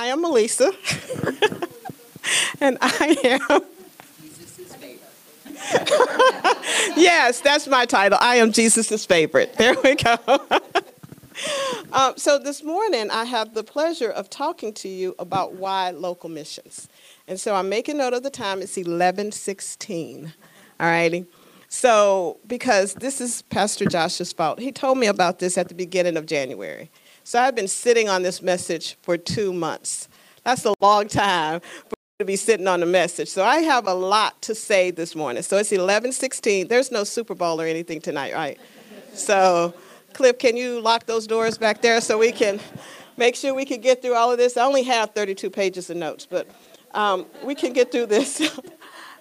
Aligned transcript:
I 0.00 0.06
am 0.06 0.22
Melissa, 0.22 0.72
and 2.62 2.78
I 2.80 3.16
am. 3.22 3.60
yes, 6.96 7.42
that's 7.42 7.66
my 7.66 7.84
title. 7.84 8.16
I 8.18 8.36
am 8.36 8.50
Jesus' 8.50 9.04
favorite. 9.04 9.52
There 9.58 9.74
we 9.84 9.96
go. 9.96 10.16
um, 11.92 12.14
so 12.16 12.38
this 12.38 12.64
morning, 12.64 13.10
I 13.10 13.26
have 13.26 13.52
the 13.52 13.62
pleasure 13.62 14.08
of 14.08 14.30
talking 14.30 14.72
to 14.72 14.88
you 14.88 15.14
about 15.18 15.56
why 15.56 15.90
local 15.90 16.30
missions. 16.30 16.88
And 17.28 17.38
so 17.38 17.54
I'm 17.54 17.68
making 17.68 17.98
note 17.98 18.14
of 18.14 18.22
the 18.22 18.30
time. 18.30 18.62
It's 18.62 18.78
11:16. 18.78 20.32
All 20.80 20.86
righty. 20.86 21.26
So 21.68 22.38
because 22.46 22.94
this 22.94 23.20
is 23.20 23.42
Pastor 23.42 23.84
Josh's 23.84 24.32
fault, 24.32 24.60
he 24.60 24.72
told 24.72 24.96
me 24.96 25.08
about 25.08 25.40
this 25.40 25.58
at 25.58 25.68
the 25.68 25.74
beginning 25.74 26.16
of 26.16 26.24
January. 26.24 26.90
So 27.24 27.40
I've 27.40 27.54
been 27.54 27.68
sitting 27.68 28.08
on 28.08 28.22
this 28.22 28.42
message 28.42 28.96
for 29.02 29.16
two 29.16 29.52
months. 29.52 30.08
That's 30.44 30.64
a 30.64 30.74
long 30.80 31.08
time 31.08 31.60
for 31.60 31.96
to 32.20 32.24
be 32.26 32.36
sitting 32.36 32.68
on 32.68 32.80
the 32.80 32.86
message. 32.86 33.28
So 33.28 33.42
I 33.42 33.60
have 33.60 33.86
a 33.86 33.94
lot 33.94 34.42
to 34.42 34.54
say 34.54 34.90
this 34.90 35.16
morning. 35.16 35.42
So 35.42 35.56
it's 35.56 35.72
11:16. 35.72 36.68
There's 36.68 36.90
no 36.90 37.02
Super 37.02 37.34
Bowl 37.34 37.58
or 37.60 37.64
anything 37.64 37.98
tonight, 37.98 38.34
right? 38.34 38.60
So, 39.14 39.72
Cliff, 40.12 40.38
can 40.38 40.54
you 40.54 40.80
lock 40.80 41.06
those 41.06 41.26
doors 41.26 41.56
back 41.56 41.80
there 41.80 41.98
so 42.02 42.18
we 42.18 42.30
can 42.30 42.60
make 43.16 43.36
sure 43.36 43.54
we 43.54 43.64
can 43.64 43.80
get 43.80 44.02
through 44.02 44.14
all 44.14 44.30
of 44.30 44.36
this? 44.36 44.58
I 44.58 44.66
only 44.66 44.82
have 44.82 45.14
32 45.14 45.48
pages 45.48 45.88
of 45.88 45.96
notes, 45.96 46.26
but 46.26 46.46
um, 46.92 47.24
we 47.42 47.54
can 47.54 47.72
get 47.72 47.90
through 47.90 48.06
this. 48.06 48.38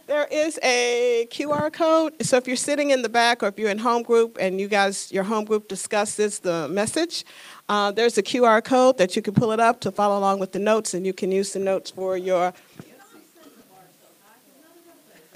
there 0.10 0.28
is 0.32 0.60
a 0.64 1.28
QR 1.30 1.72
code. 1.72 2.14
So 2.26 2.36
if 2.38 2.48
you're 2.48 2.56
sitting 2.56 2.90
in 2.90 3.04
the 3.04 3.10
back 3.10 3.44
or 3.44 3.48
if 3.48 3.60
you're 3.60 3.70
in 3.70 3.78
home 3.78 4.02
group 4.02 4.40
and 4.42 4.60
you 4.60 4.68
guys, 4.68 5.12
your 5.12 5.24
home 5.24 5.46
group 5.46 5.68
discusses 5.68 6.40
the 6.40 6.68
message, 6.68 7.24
uh, 7.70 7.92
there's 7.92 8.18
a 8.18 8.24
QR 8.24 8.64
code 8.64 8.98
that 8.98 9.16
you 9.16 9.22
can 9.22 9.36
pull 9.36 9.52
it 9.52 9.60
up 9.60 9.82
to 9.82 9.92
follow 9.92 10.18
along 10.18 10.40
with 10.40 10.52
the 10.52 10.58
notes, 10.58 10.96
and 10.96 11.06
you 11.06 11.14
can 11.14 11.32
use 11.32 11.54
the 11.54 11.60
notes 11.60 11.92
for 11.92 12.18
your. 12.18 12.54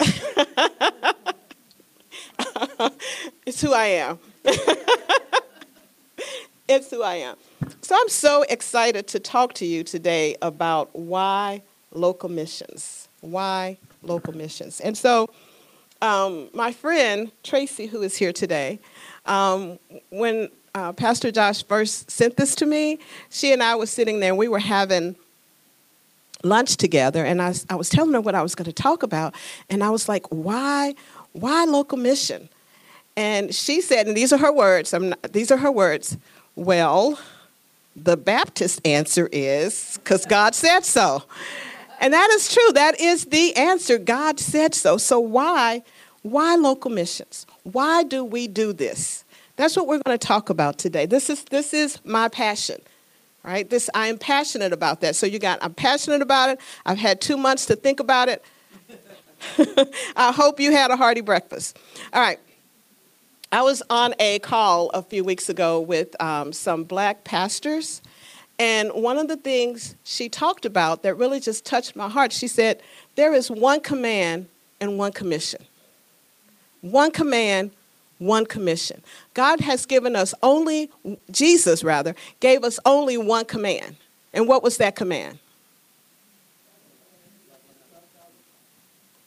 it's 3.46 3.60
who 3.60 3.72
I 3.72 3.86
am. 3.86 4.18
it's 6.68 6.90
who 6.90 7.00
I 7.04 7.14
am. 7.14 7.36
So 7.80 7.94
I'm 7.96 8.08
so 8.08 8.42
excited 8.48 9.06
to 9.06 9.20
talk 9.20 9.54
to 9.54 9.64
you 9.64 9.84
today 9.84 10.34
about 10.42 10.90
why 10.96 11.62
local 11.92 12.28
missions. 12.28 13.08
Why 13.20 13.78
local 14.06 14.34
missions? 14.34 14.80
And 14.80 14.96
so, 14.96 15.30
um, 16.02 16.48
my 16.52 16.72
friend 16.72 17.30
Tracy, 17.42 17.86
who 17.86 18.02
is 18.02 18.16
here 18.16 18.32
today, 18.32 18.78
um, 19.26 19.78
when 20.10 20.50
uh, 20.74 20.92
Pastor 20.92 21.30
Josh 21.30 21.64
first 21.64 22.10
sent 22.10 22.36
this 22.36 22.54
to 22.56 22.66
me, 22.66 22.98
she 23.30 23.52
and 23.52 23.62
I 23.62 23.76
were 23.76 23.86
sitting 23.86 24.20
there 24.20 24.30
and 24.30 24.38
we 24.38 24.48
were 24.48 24.58
having 24.58 25.16
lunch 26.42 26.76
together, 26.76 27.24
and 27.24 27.40
I, 27.40 27.54
I 27.70 27.74
was 27.74 27.88
telling 27.88 28.12
her 28.12 28.20
what 28.20 28.34
I 28.34 28.42
was 28.42 28.54
going 28.54 28.66
to 28.66 28.72
talk 28.72 29.02
about, 29.02 29.34
and 29.70 29.82
I 29.82 29.90
was 29.90 30.08
like, 30.08 30.26
why, 30.28 30.94
why 31.32 31.64
local 31.64 31.96
mission? 31.96 32.48
And 33.16 33.54
she 33.54 33.80
said, 33.80 34.06
and 34.06 34.16
these 34.16 34.32
are 34.32 34.38
her 34.38 34.52
words, 34.52 34.92
not, 34.92 35.22
these 35.32 35.50
are 35.50 35.56
her 35.56 35.72
words, 35.72 36.18
well, 36.56 37.18
the 37.96 38.16
Baptist 38.16 38.80
answer 38.84 39.28
is 39.32 39.98
because 40.02 40.26
God 40.26 40.54
said 40.54 40.80
so. 40.80 41.22
And 42.00 42.12
that 42.12 42.30
is 42.30 42.52
true. 42.52 42.72
That 42.72 43.00
is 43.00 43.26
the 43.26 43.54
answer. 43.56 43.98
God 43.98 44.38
said 44.40 44.74
so. 44.74 44.96
So 44.96 45.20
why 45.20 45.82
why 46.22 46.56
local 46.56 46.90
missions? 46.90 47.46
Why 47.64 48.02
do 48.02 48.24
we 48.24 48.48
do 48.48 48.72
this? 48.72 49.24
That's 49.56 49.76
what 49.76 49.86
we're 49.86 50.00
going 50.04 50.18
to 50.18 50.26
talk 50.26 50.48
about 50.48 50.78
today. 50.78 51.04
This 51.06 51.28
is 51.28 51.44
this 51.44 51.74
is 51.74 51.98
my 52.04 52.28
passion. 52.28 52.80
Right? 53.42 53.68
This 53.68 53.90
I 53.94 54.08
am 54.08 54.16
passionate 54.16 54.72
about 54.72 55.02
that. 55.02 55.16
So 55.16 55.26
you 55.26 55.38
got 55.38 55.58
I'm 55.62 55.74
passionate 55.74 56.22
about 56.22 56.50
it. 56.50 56.60
I've 56.86 56.98
had 56.98 57.20
2 57.20 57.36
months 57.36 57.66
to 57.66 57.76
think 57.76 58.00
about 58.00 58.28
it. 58.28 58.42
I 60.16 60.32
hope 60.32 60.60
you 60.60 60.72
had 60.72 60.90
a 60.90 60.96
hearty 60.96 61.20
breakfast. 61.20 61.78
All 62.12 62.22
right. 62.22 62.40
I 63.52 63.62
was 63.62 63.82
on 63.88 64.14
a 64.18 64.38
call 64.40 64.88
a 64.90 65.02
few 65.02 65.22
weeks 65.22 65.48
ago 65.48 65.78
with 65.78 66.20
um, 66.20 66.52
some 66.52 66.84
black 66.84 67.22
pastors 67.22 68.02
and 68.58 68.92
one 68.92 69.18
of 69.18 69.28
the 69.28 69.36
things 69.36 69.96
she 70.04 70.28
talked 70.28 70.64
about 70.64 71.02
that 71.02 71.14
really 71.16 71.40
just 71.40 71.64
touched 71.64 71.96
my 71.96 72.08
heart, 72.08 72.32
she 72.32 72.46
said, 72.46 72.80
There 73.16 73.34
is 73.34 73.50
one 73.50 73.80
command 73.80 74.46
and 74.80 74.96
one 74.96 75.12
commission. 75.12 75.62
One 76.80 77.10
command, 77.10 77.72
one 78.18 78.46
commission. 78.46 79.02
God 79.32 79.60
has 79.60 79.86
given 79.86 80.14
us 80.14 80.34
only, 80.42 80.90
Jesus 81.30 81.82
rather, 81.82 82.14
gave 82.40 82.62
us 82.62 82.78
only 82.84 83.16
one 83.16 83.44
command. 83.44 83.96
And 84.32 84.46
what 84.46 84.62
was 84.62 84.76
that 84.76 84.94
command? 84.94 85.38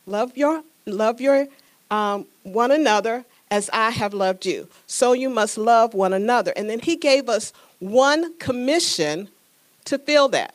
Love 0.05 0.37
your, 0.37 0.63
love 0.85 1.19
your 1.19 1.47
um, 1.91 2.25
one 2.43 2.71
another 2.71 3.25
as 3.49 3.69
I 3.71 3.91
have 3.91 4.13
loved 4.13 4.45
you. 4.45 4.67
So 4.87 5.13
you 5.13 5.29
must 5.29 5.57
love 5.57 5.93
one 5.93 6.13
another. 6.13 6.53
And 6.55 6.69
then 6.69 6.79
he 6.79 6.95
gave 6.95 7.29
us 7.29 7.53
one 7.79 8.37
commission 8.37 9.29
to 9.85 9.97
fill 9.97 10.27
that, 10.29 10.53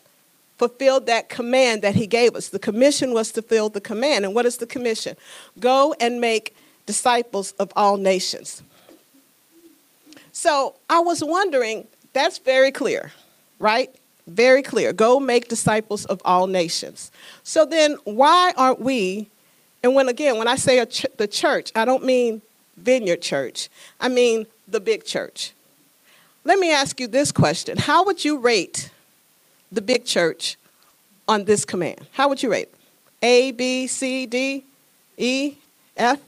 fulfill 0.58 1.00
that 1.00 1.28
command 1.28 1.82
that 1.82 1.94
he 1.94 2.06
gave 2.06 2.34
us. 2.34 2.48
The 2.48 2.58
commission 2.58 3.12
was 3.14 3.32
to 3.32 3.42
fill 3.42 3.68
the 3.68 3.80
command. 3.80 4.24
And 4.24 4.34
what 4.34 4.46
is 4.46 4.58
the 4.58 4.66
commission? 4.66 5.16
Go 5.58 5.94
and 6.00 6.20
make 6.20 6.54
disciples 6.86 7.52
of 7.52 7.72
all 7.76 7.96
nations. 7.96 8.62
So 10.32 10.74
I 10.90 11.00
was 11.00 11.22
wondering, 11.22 11.86
that's 12.12 12.38
very 12.38 12.72
clear, 12.72 13.12
right? 13.58 13.94
Very 14.26 14.62
clear. 14.62 14.92
Go 14.92 15.18
make 15.18 15.48
disciples 15.48 16.04
of 16.06 16.20
all 16.24 16.46
nations. 16.46 17.10
So 17.42 17.64
then, 17.64 17.96
why 18.04 18.52
aren't 18.56 18.80
we? 18.80 19.28
And 19.82 19.94
when 19.94 20.08
again, 20.08 20.38
when 20.38 20.48
I 20.48 20.56
say 20.56 20.84
ch- 20.86 21.06
the 21.16 21.26
church, 21.26 21.72
I 21.74 21.84
don't 21.84 22.04
mean 22.04 22.40
Vineyard 22.76 23.22
Church, 23.22 23.68
I 24.00 24.08
mean 24.08 24.46
the 24.68 24.80
big 24.80 25.04
church. 25.04 25.52
Let 26.44 26.58
me 26.58 26.72
ask 26.72 26.98
you 26.98 27.06
this 27.06 27.32
question 27.32 27.78
How 27.78 28.04
would 28.04 28.24
you 28.24 28.38
rate 28.38 28.90
the 29.70 29.82
big 29.82 30.04
church 30.04 30.56
on 31.28 31.44
this 31.44 31.64
command? 31.64 32.06
How 32.12 32.28
would 32.28 32.42
you 32.42 32.50
rate? 32.50 32.68
A, 33.22 33.52
B, 33.52 33.86
C, 33.86 34.26
D, 34.26 34.64
E, 35.16 35.54
F? 35.96 36.20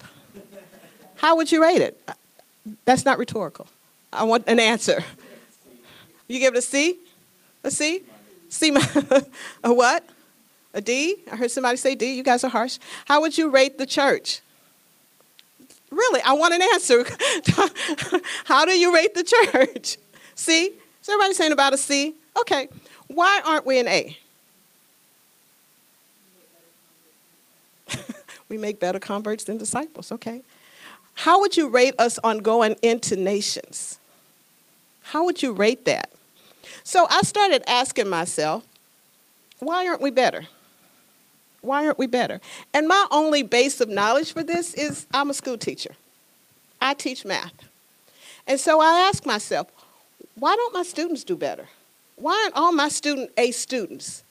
How 1.17 1.37
would 1.37 1.51
you 1.51 1.63
rate 1.63 1.81
it? 1.81 2.01
That's 2.85 3.05
not 3.05 3.19
rhetorical. 3.19 3.67
I 4.13 4.25
want 4.25 4.45
an 4.47 4.61
answer. 4.61 5.03
You 6.29 6.39
give 6.39 6.55
it 6.55 6.59
a 6.59 6.63
C? 6.63 6.99
A 7.63 7.71
C? 7.71 8.03
C, 8.49 8.75
a 9.65 9.75
what? 9.75 10.09
A 10.73 10.81
D? 10.81 11.17
I 11.31 11.37
heard 11.37 11.51
somebody 11.51 11.77
say 11.77 11.95
D. 11.95 12.15
You 12.15 12.23
guys 12.23 12.45
are 12.45 12.51
harsh. 12.51 12.79
How 13.07 13.21
would 13.21 13.37
you 13.37 13.51
rate 13.51 13.79
the 13.79 13.87
church? 13.87 14.41
Really, 15.95 16.21
I 16.23 16.33
want 16.33 16.55
an 16.55 16.63
answer. 16.75 17.05
How 18.45 18.65
do 18.65 18.73
you 18.73 18.93
rate 18.93 19.15
the 19.15 19.23
church? 19.23 19.97
C? 20.35 20.67
Is 20.67 21.09
everybody 21.09 21.35
saying 21.35 21.53
about 21.53 21.73
a 21.73 21.79
C? 21.79 22.15
Okay. 22.41 22.69
Why 23.07 23.41
aren't 23.45 23.65
we 23.65 23.79
an 23.79 23.87
A? 23.87 24.19
we 28.49 28.59
make 28.59 28.81
better 28.81 28.99
converts 28.99 29.45
than 29.45 29.57
disciples. 29.57 30.11
Okay. 30.11 30.43
How 31.15 31.41
would 31.41 31.57
you 31.57 31.69
rate 31.69 31.95
us 31.99 32.19
on 32.25 32.39
going 32.39 32.75
into 32.83 33.15
nations? 33.15 34.01
How 35.03 35.25
would 35.25 35.43
you 35.43 35.53
rate 35.53 35.85
that? 35.85 36.11
So 36.83 37.07
I 37.09 37.23
started 37.23 37.63
asking 37.71 38.09
myself, 38.09 38.65
why 39.61 39.87
aren't 39.87 40.01
we 40.01 40.11
better? 40.11 40.47
Why 41.65 41.87
aren't 41.87 41.99
we 41.99 42.07
better? 42.07 42.41
And 42.73 42.87
my 42.87 43.07
only 43.11 43.43
base 43.43 43.81
of 43.81 43.89
knowledge 43.89 44.33
for 44.33 44.43
this 44.43 44.75
is 44.75 45.07
I'm 45.13 45.31
a 45.31 45.35
school 45.35 45.57
teacher. 45.57 45.95
I 46.81 46.95
teach 46.95 47.25
math. 47.25 47.53
And 48.47 48.61
so 48.61 48.81
I 48.81 49.09
ask 49.09 49.25
myself, 49.25 49.69
why 50.35 50.55
don't 50.55 50.75
my 50.75 50.83
students 50.83 51.25
do 51.25 51.37
better? 51.37 51.67
Why 52.17 52.39
aren't 52.45 52.57
all 52.57 52.73
my 52.73 52.89
student 52.89 53.31
A 53.39 53.51
students? 53.51 54.23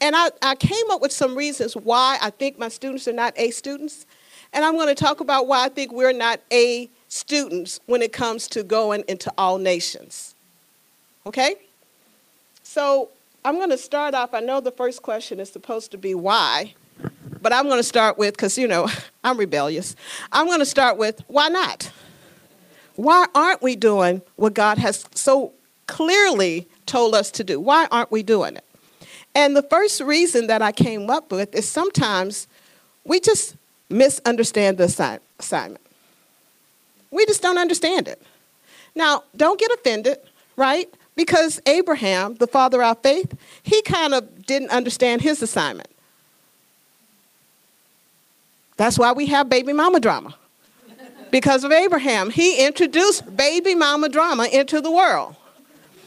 And 0.00 0.14
I, 0.14 0.30
I 0.42 0.54
came 0.54 0.90
up 0.90 1.00
with 1.00 1.12
some 1.12 1.34
reasons 1.34 1.74
why 1.74 2.18
I 2.20 2.30
think 2.30 2.58
my 2.58 2.68
students 2.68 3.08
are 3.08 3.12
not 3.12 3.32
A 3.36 3.50
students. 3.50 4.04
And 4.52 4.64
I'm 4.64 4.74
going 4.74 4.94
to 4.94 4.94
talk 4.94 5.20
about 5.20 5.46
why 5.46 5.64
I 5.64 5.68
think 5.70 5.92
we're 5.92 6.12
not 6.12 6.40
A 6.52 6.90
students 7.08 7.80
when 7.86 8.02
it 8.02 8.12
comes 8.12 8.46
to 8.48 8.62
going 8.62 9.04
into 9.08 9.32
all 9.38 9.56
nations. 9.58 10.34
Okay? 11.24 11.56
So 12.62 13.08
I'm 13.46 13.58
going 13.58 13.70
to 13.70 13.78
start 13.78 14.12
off. 14.12 14.34
I 14.34 14.40
know 14.40 14.60
the 14.60 14.72
first 14.72 15.02
question 15.02 15.38
is 15.38 15.48
supposed 15.48 15.92
to 15.92 15.98
be 15.98 16.16
why, 16.16 16.74
but 17.40 17.52
I'm 17.52 17.66
going 17.66 17.78
to 17.78 17.84
start 17.84 18.18
with, 18.18 18.34
because, 18.34 18.58
you 18.58 18.66
know, 18.66 18.88
I'm 19.24 19.38
rebellious. 19.38 19.94
I'm 20.32 20.46
going 20.46 20.58
to 20.58 20.66
start 20.66 20.98
with 20.98 21.22
why 21.28 21.46
not? 21.48 21.92
Why 22.96 23.26
aren't 23.36 23.62
we 23.62 23.76
doing 23.76 24.20
what 24.34 24.54
God 24.54 24.78
has 24.78 25.04
so 25.14 25.52
clearly 25.86 26.66
told 26.86 27.14
us 27.14 27.30
to 27.32 27.44
do? 27.44 27.60
Why 27.60 27.86
aren't 27.92 28.10
we 28.10 28.24
doing 28.24 28.56
it? 28.56 28.64
And 29.32 29.56
the 29.56 29.62
first 29.62 30.00
reason 30.00 30.48
that 30.48 30.60
I 30.60 30.72
came 30.72 31.08
up 31.08 31.30
with 31.30 31.54
is 31.54 31.68
sometimes 31.68 32.48
we 33.04 33.20
just 33.20 33.54
misunderstand 33.88 34.78
the 34.78 34.86
assi- 34.86 35.20
assignment. 35.38 35.86
We 37.12 37.24
just 37.26 37.42
don't 37.42 37.58
understand 37.58 38.08
it. 38.08 38.20
Now, 38.96 39.22
don't 39.36 39.60
get 39.60 39.70
offended, 39.70 40.18
right? 40.56 40.92
Because 41.16 41.60
Abraham, 41.66 42.34
the 42.34 42.46
father 42.46 42.82
of 42.82 43.02
faith, 43.02 43.34
he 43.62 43.80
kind 43.82 44.14
of 44.14 44.46
didn't 44.46 44.70
understand 44.70 45.22
his 45.22 45.42
assignment. 45.42 45.88
That's 48.76 48.98
why 48.98 49.12
we 49.12 49.26
have 49.26 49.48
baby 49.48 49.72
mama 49.72 50.00
drama. 50.00 50.34
Because 51.30 51.64
of 51.64 51.72
Abraham, 51.72 52.30
he 52.30 52.64
introduced 52.64 53.36
baby 53.36 53.74
mama 53.74 54.08
drama 54.08 54.46
into 54.46 54.80
the 54.80 54.90
world 54.90 55.34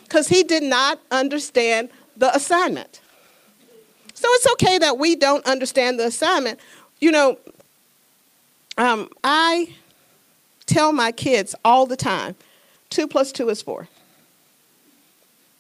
because 0.03 0.27
he 0.27 0.43
did 0.43 0.63
not 0.63 0.99
understand 1.11 1.89
the 2.15 2.33
assignment. 2.35 3.01
So 4.13 4.27
it's 4.31 4.47
okay 4.53 4.77
that 4.77 4.97
we 4.97 5.15
don't 5.15 5.45
understand 5.45 5.99
the 5.99 6.05
assignment. 6.05 6.59
You 6.99 7.11
know, 7.11 7.37
um, 8.77 9.09
I 9.23 9.75
tell 10.65 10.91
my 10.91 11.11
kids 11.11 11.55
all 11.65 11.85
the 11.85 11.97
time 11.97 12.35
two 12.89 13.07
plus 13.07 13.31
two 13.31 13.49
is 13.49 13.61
four. 13.61 13.87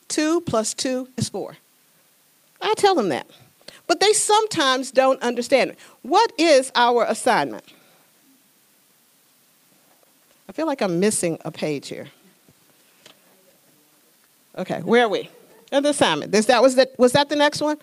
Two 0.09 0.41
plus 0.41 0.73
two 0.73 1.07
is 1.15 1.29
four. 1.29 1.55
I 2.61 2.73
tell 2.75 2.95
them 2.95 3.09
that. 3.09 3.27
But 3.87 3.99
they 3.99 4.13
sometimes 4.13 4.91
don't 4.91 5.21
understand 5.21 5.71
it. 5.71 5.79
What 6.01 6.31
is 6.37 6.71
our 6.75 7.05
assignment? 7.05 7.63
I 10.47 10.51
feel 10.51 10.67
like 10.67 10.81
I'm 10.81 10.99
missing 10.99 11.39
a 11.45 11.51
page 11.51 11.87
here. 11.87 12.07
Okay, 14.57 14.81
where 14.81 15.05
are 15.05 15.09
we? 15.09 15.29
And 15.71 15.85
the 15.85 15.89
assignment. 15.89 16.31
This, 16.31 16.47
that 16.47 16.61
was, 16.61 16.75
the, 16.75 16.89
was 16.97 17.13
that 17.13 17.29
the 17.29 17.35
next 17.35 17.61
one? 17.61 17.77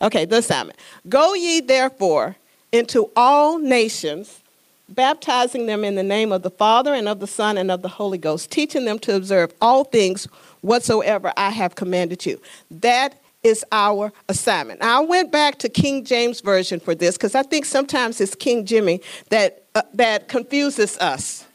Okay, 0.00 0.24
the 0.26 0.38
assignment. 0.38 0.78
Go 1.08 1.34
ye 1.34 1.60
therefore 1.60 2.36
into 2.72 3.10
all 3.16 3.58
nations, 3.58 4.40
baptizing 4.88 5.66
them 5.66 5.84
in 5.84 5.94
the 5.94 6.02
name 6.02 6.30
of 6.32 6.42
the 6.42 6.50
Father 6.50 6.94
and 6.94 7.08
of 7.08 7.20
the 7.20 7.26
Son 7.26 7.58
and 7.58 7.70
of 7.70 7.82
the 7.82 7.88
Holy 7.88 8.18
Ghost, 8.18 8.50
teaching 8.50 8.84
them 8.84 8.98
to 9.00 9.16
observe 9.16 9.52
all 9.60 9.84
things 9.84 10.28
whatsoever 10.60 11.32
I 11.36 11.50
have 11.50 11.74
commanded 11.74 12.24
you. 12.26 12.40
That 12.70 13.20
is 13.42 13.64
our 13.72 14.12
assignment. 14.28 14.80
Now, 14.80 15.02
I 15.02 15.04
went 15.04 15.32
back 15.32 15.58
to 15.60 15.68
King 15.68 16.04
James 16.04 16.40
Version 16.40 16.78
for 16.78 16.94
this 16.94 17.16
because 17.16 17.34
I 17.34 17.42
think 17.42 17.64
sometimes 17.64 18.20
it's 18.20 18.34
King 18.34 18.66
Jimmy 18.66 19.00
that, 19.30 19.64
uh, 19.74 19.82
that 19.94 20.28
confuses 20.28 20.98
us. 20.98 21.46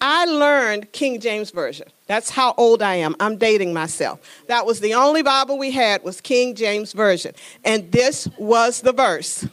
I 0.00 0.26
learned 0.26 0.92
King 0.92 1.20
James 1.20 1.50
Version. 1.50 1.88
That's 2.06 2.30
how 2.30 2.54
old 2.56 2.82
I 2.82 2.96
am. 2.96 3.16
I'm 3.18 3.36
dating 3.36 3.72
myself. 3.72 4.20
That 4.48 4.66
was 4.66 4.80
the 4.80 4.94
only 4.94 5.22
Bible 5.22 5.58
we 5.58 5.70
had 5.70 6.04
was 6.04 6.20
King 6.20 6.54
James 6.54 6.92
Version. 6.92 7.34
And 7.64 7.90
this 7.90 8.28
was 8.36 8.82
the 8.82 8.92
verse. 8.92 9.46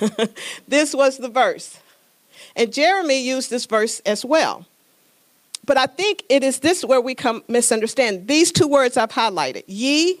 this 0.68 0.94
was 0.94 1.18
the 1.18 1.28
verse. 1.28 1.78
And 2.56 2.72
Jeremy 2.72 3.20
used 3.20 3.50
this 3.50 3.66
verse 3.66 4.00
as 4.00 4.24
well. 4.24 4.66
But 5.64 5.78
I 5.78 5.86
think 5.86 6.24
it 6.28 6.42
is 6.42 6.58
this 6.58 6.84
where 6.84 7.00
we 7.00 7.14
come 7.14 7.42
misunderstand. 7.48 8.28
These 8.28 8.52
two 8.52 8.68
words 8.68 8.96
I've 8.96 9.10
highlighted 9.10 9.64
ye 9.66 10.20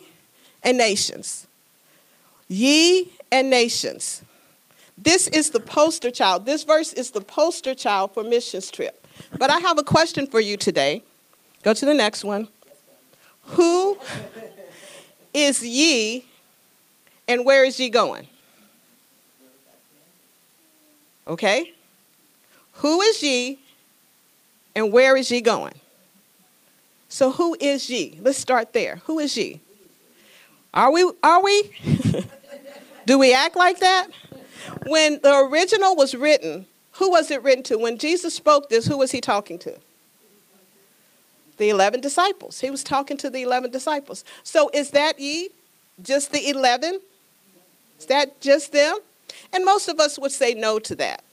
and 0.62 0.78
nations. 0.78 1.46
Ye 2.48 3.12
and 3.30 3.50
nations. 3.50 4.22
This 4.96 5.28
is 5.28 5.50
the 5.50 5.60
poster 5.60 6.10
child. 6.10 6.46
This 6.46 6.62
verse 6.64 6.92
is 6.92 7.10
the 7.10 7.20
poster 7.20 7.74
child 7.74 8.14
for 8.14 8.22
missions 8.22 8.70
trip. 8.70 9.06
But 9.38 9.50
I 9.50 9.58
have 9.58 9.78
a 9.78 9.82
question 9.82 10.26
for 10.26 10.40
you 10.40 10.56
today. 10.56 11.02
Go 11.62 11.74
to 11.74 11.84
the 11.84 11.94
next 11.94 12.24
one. 12.24 12.48
Who 13.48 13.98
is 15.32 15.62
ye 15.62 16.24
and 17.28 17.44
where 17.44 17.64
is 17.64 17.78
ye 17.78 17.90
going? 17.90 18.28
Okay? 21.26 21.72
Who 22.74 23.00
is 23.00 23.22
ye 23.22 23.58
and 24.74 24.92
where 24.92 25.16
is 25.16 25.30
ye 25.30 25.40
going? 25.40 25.74
So 27.08 27.30
who 27.30 27.56
is 27.60 27.88
ye? 27.88 28.18
Let's 28.20 28.38
start 28.38 28.72
there. 28.72 29.00
Who 29.04 29.18
is 29.18 29.36
ye? 29.36 29.60
Are 30.72 30.92
we 30.92 31.10
are 31.22 31.42
we? 31.42 31.70
Do 33.06 33.18
we 33.18 33.34
act 33.34 33.56
like 33.56 33.80
that? 33.80 34.08
When 34.86 35.20
the 35.22 35.46
original 35.50 35.94
was 35.94 36.14
written, 36.14 36.66
who 36.92 37.10
was 37.10 37.30
it 37.30 37.42
written 37.42 37.62
to? 37.64 37.78
When 37.78 37.98
Jesus 37.98 38.34
spoke 38.34 38.68
this, 38.68 38.86
who 38.86 38.98
was 38.98 39.10
he 39.10 39.20
talking 39.20 39.58
to? 39.60 39.76
The 41.56 41.70
11 41.70 42.00
disciples. 42.00 42.60
He 42.60 42.70
was 42.70 42.82
talking 42.82 43.16
to 43.18 43.30
the 43.30 43.42
11 43.42 43.70
disciples. 43.70 44.24
So 44.42 44.70
is 44.72 44.90
that 44.90 45.20
ye? 45.20 45.50
Just 46.02 46.32
the 46.32 46.48
11? 46.48 47.00
Is 47.98 48.06
that 48.06 48.40
just 48.40 48.72
them? 48.72 48.96
And 49.52 49.64
most 49.64 49.88
of 49.88 50.00
us 50.00 50.18
would 50.18 50.32
say 50.32 50.54
no 50.54 50.78
to 50.80 50.94
that. 50.96 51.23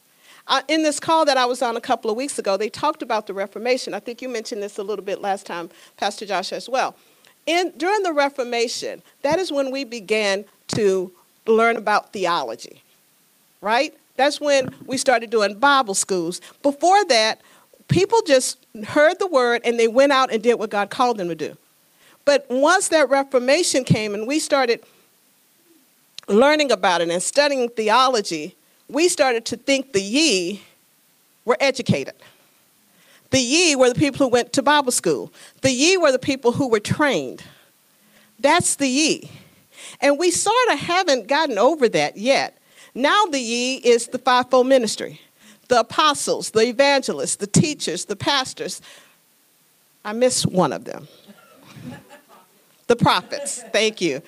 In 0.68 0.84
this 0.84 1.00
call 1.00 1.26
that 1.26 1.38
I 1.38 1.46
was 1.46 1.62
on 1.62 1.78
a 1.78 1.82
couple 1.82 2.12
of 2.12 2.18
weeks 2.18 2.38
ago, 2.38 2.58
they 2.58 2.70
talked 2.70 3.02
about 3.02 3.28
the 3.28 3.34
Reformation. 3.34 3.94
I 3.94 4.00
think 4.00 4.22
you 4.22 4.30
mentioned 4.30 4.62
this 4.62 4.78
a 4.78 4.84
little 4.84 5.06
bit 5.06 5.22
last 5.22 5.46
time, 5.46 5.70
Pastor 5.98 6.26
Josh, 6.26 6.52
as 6.52 6.68
well. 6.68 6.96
In, 7.46 7.72
during 7.78 8.04
the 8.04 8.14
Reformation, 8.14 9.02
that 9.22 9.40
is 9.40 9.52
when 9.52 9.72
we 9.72 9.84
began 9.84 10.46
to 10.70 11.12
learn 11.48 11.78
about 11.78 12.14
theology, 12.14 12.82
right? 13.62 13.94
That's 14.16 14.40
when 14.40 14.74
we 14.86 14.98
started 14.98 15.30
doing 15.30 15.58
Bible 15.58 15.94
schools. 15.96 16.42
Before 16.62 17.04
that, 17.06 17.42
people 17.88 18.22
just 18.26 18.58
heard 18.86 19.20
the 19.20 19.28
word 19.28 19.62
and 19.64 19.80
they 19.80 19.88
went 19.88 20.12
out 20.12 20.32
and 20.32 20.42
did 20.44 20.60
what 20.60 20.70
God 20.70 20.90
called 20.90 21.18
them 21.18 21.30
to 21.30 21.36
do. 21.36 21.58
But 22.26 22.46
once 22.50 22.90
that 22.90 23.10
Reformation 23.10 23.84
came 23.84 24.14
and 24.14 24.28
we 24.28 24.40
started 24.40 24.84
learning 26.28 26.72
about 26.72 27.02
it 27.02 27.10
and 27.10 27.22
studying 27.22 27.70
theology, 27.70 28.56
we 28.92 29.08
started 29.08 29.46
to 29.46 29.58
think 29.58 29.94
the 29.94 30.02
ye 30.02 30.62
were 31.46 31.58
educated. 31.60 32.16
The 33.32 33.40
ye 33.40 33.76
were 33.76 33.90
the 33.90 33.96
people 33.96 34.26
who 34.26 34.28
went 34.28 34.52
to 34.54 34.62
Bible 34.62 34.92
school. 34.92 35.32
The 35.62 35.72
ye 35.72 35.98
were 35.98 36.12
the 36.12 36.20
people 36.20 36.52
who 36.52 36.68
were 36.68 36.82
trained. 36.82 37.44
That's 38.40 38.76
the 38.76 38.88
ye. 38.88 39.32
And 40.02 40.20
we 40.20 40.32
sort 40.32 40.56
of 40.72 40.80
haven't 40.80 41.28
gotten 41.28 41.58
over 41.58 41.88
that 41.90 42.18
yet. 42.18 42.58
Now 42.94 43.26
the 43.26 43.40
ye 43.40 43.76
is 43.78 44.08
the 44.08 44.20
fivefold 44.20 44.68
ministry 44.68 45.22
the 45.70 45.80
apostles, 45.80 46.52
the 46.52 46.68
evangelists, 46.68 47.38
the 47.38 47.48
teachers, 47.48 48.04
the 48.04 48.16
pastors. 48.18 48.82
I 50.04 50.12
miss 50.12 50.46
one 50.46 50.74
of 50.74 50.84
them. 50.84 51.08
the 52.88 52.98
prophets. 52.98 53.64
Thank 53.72 54.02
you. 54.02 54.22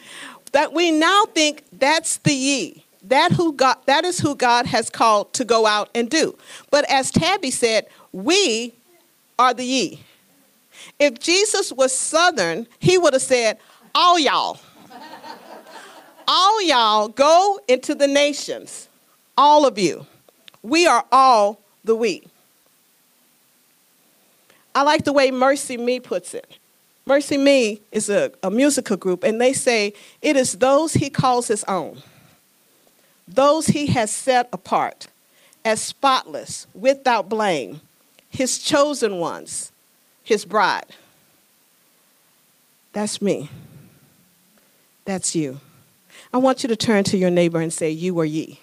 That 0.54 0.72
we 0.72 0.92
now 0.92 1.26
think 1.26 1.66
that's 1.74 2.16
the 2.18 2.34
ye. 2.34 2.83
That 3.04 3.32
who 3.34 3.54
God 3.54 3.78
that 3.86 4.06
is 4.06 4.20
who 4.20 4.36
God 4.36 4.66
has 4.66 4.90
called 4.90 5.34
to 5.34 5.46
go 5.46 5.66
out 5.66 5.90
and 5.94 6.10
do. 6.10 6.38
But 6.72 6.90
as 6.90 7.12
Tabby 7.12 7.52
said, 7.52 7.88
we 8.12 8.74
are 9.38 9.54
the 9.54 9.66
ye. 9.66 10.02
If 11.00 11.20
Jesus 11.20 11.72
was 11.72 11.92
southern, 11.92 12.68
he 12.80 12.98
would 12.98 13.14
have 13.14 13.22
said, 13.22 13.58
all 13.94 14.18
y'all 14.18 14.60
all 16.28 16.62
y'all 16.62 17.08
go 17.10 17.60
into 17.68 17.96
the 17.96 18.08
nations, 18.08 18.88
all 19.38 19.66
of 19.66 19.78
you. 19.78 20.06
We 20.62 20.88
are 20.88 21.06
all 21.12 21.60
the 21.84 21.96
we. 21.96 22.24
I 24.76 24.84
like 24.84 25.04
the 25.04 25.14
way 25.14 25.30
MercyMe 25.30 26.02
puts 26.02 26.34
it. 26.34 26.58
MercyMe 27.08 27.82
is 27.92 28.10
a, 28.10 28.32
a 28.42 28.50
musical 28.50 28.98
group, 28.98 29.24
and 29.24 29.40
they 29.40 29.54
say 29.54 29.94
it 30.22 30.36
is 30.36 30.54
those 30.54 30.94
he 30.94 31.10
calls 31.10 31.48
his 31.48 31.64
own, 31.66 32.02
those 33.28 33.68
he 33.68 33.88
has 33.88 34.12
set 34.12 34.50
apart 34.52 35.08
as 35.66 35.82
spotless, 35.82 36.68
without 36.74 37.30
blame, 37.30 37.82
his 38.30 38.60
chosen 38.60 39.18
ones, 39.18 39.72
his 40.24 40.46
bride. 40.46 40.86
That's 42.92 43.22
me. 43.22 43.50
That's 45.06 45.36
you. 45.36 45.60
I 46.34 46.38
want 46.38 46.64
you 46.64 46.70
to 46.70 46.76
turn 46.76 47.04
to 47.06 47.18
your 47.18 47.30
neighbor 47.30 47.60
and 47.62 47.72
say, 47.72 47.90
You 47.90 48.18
or 48.18 48.26
ye. 48.26 48.60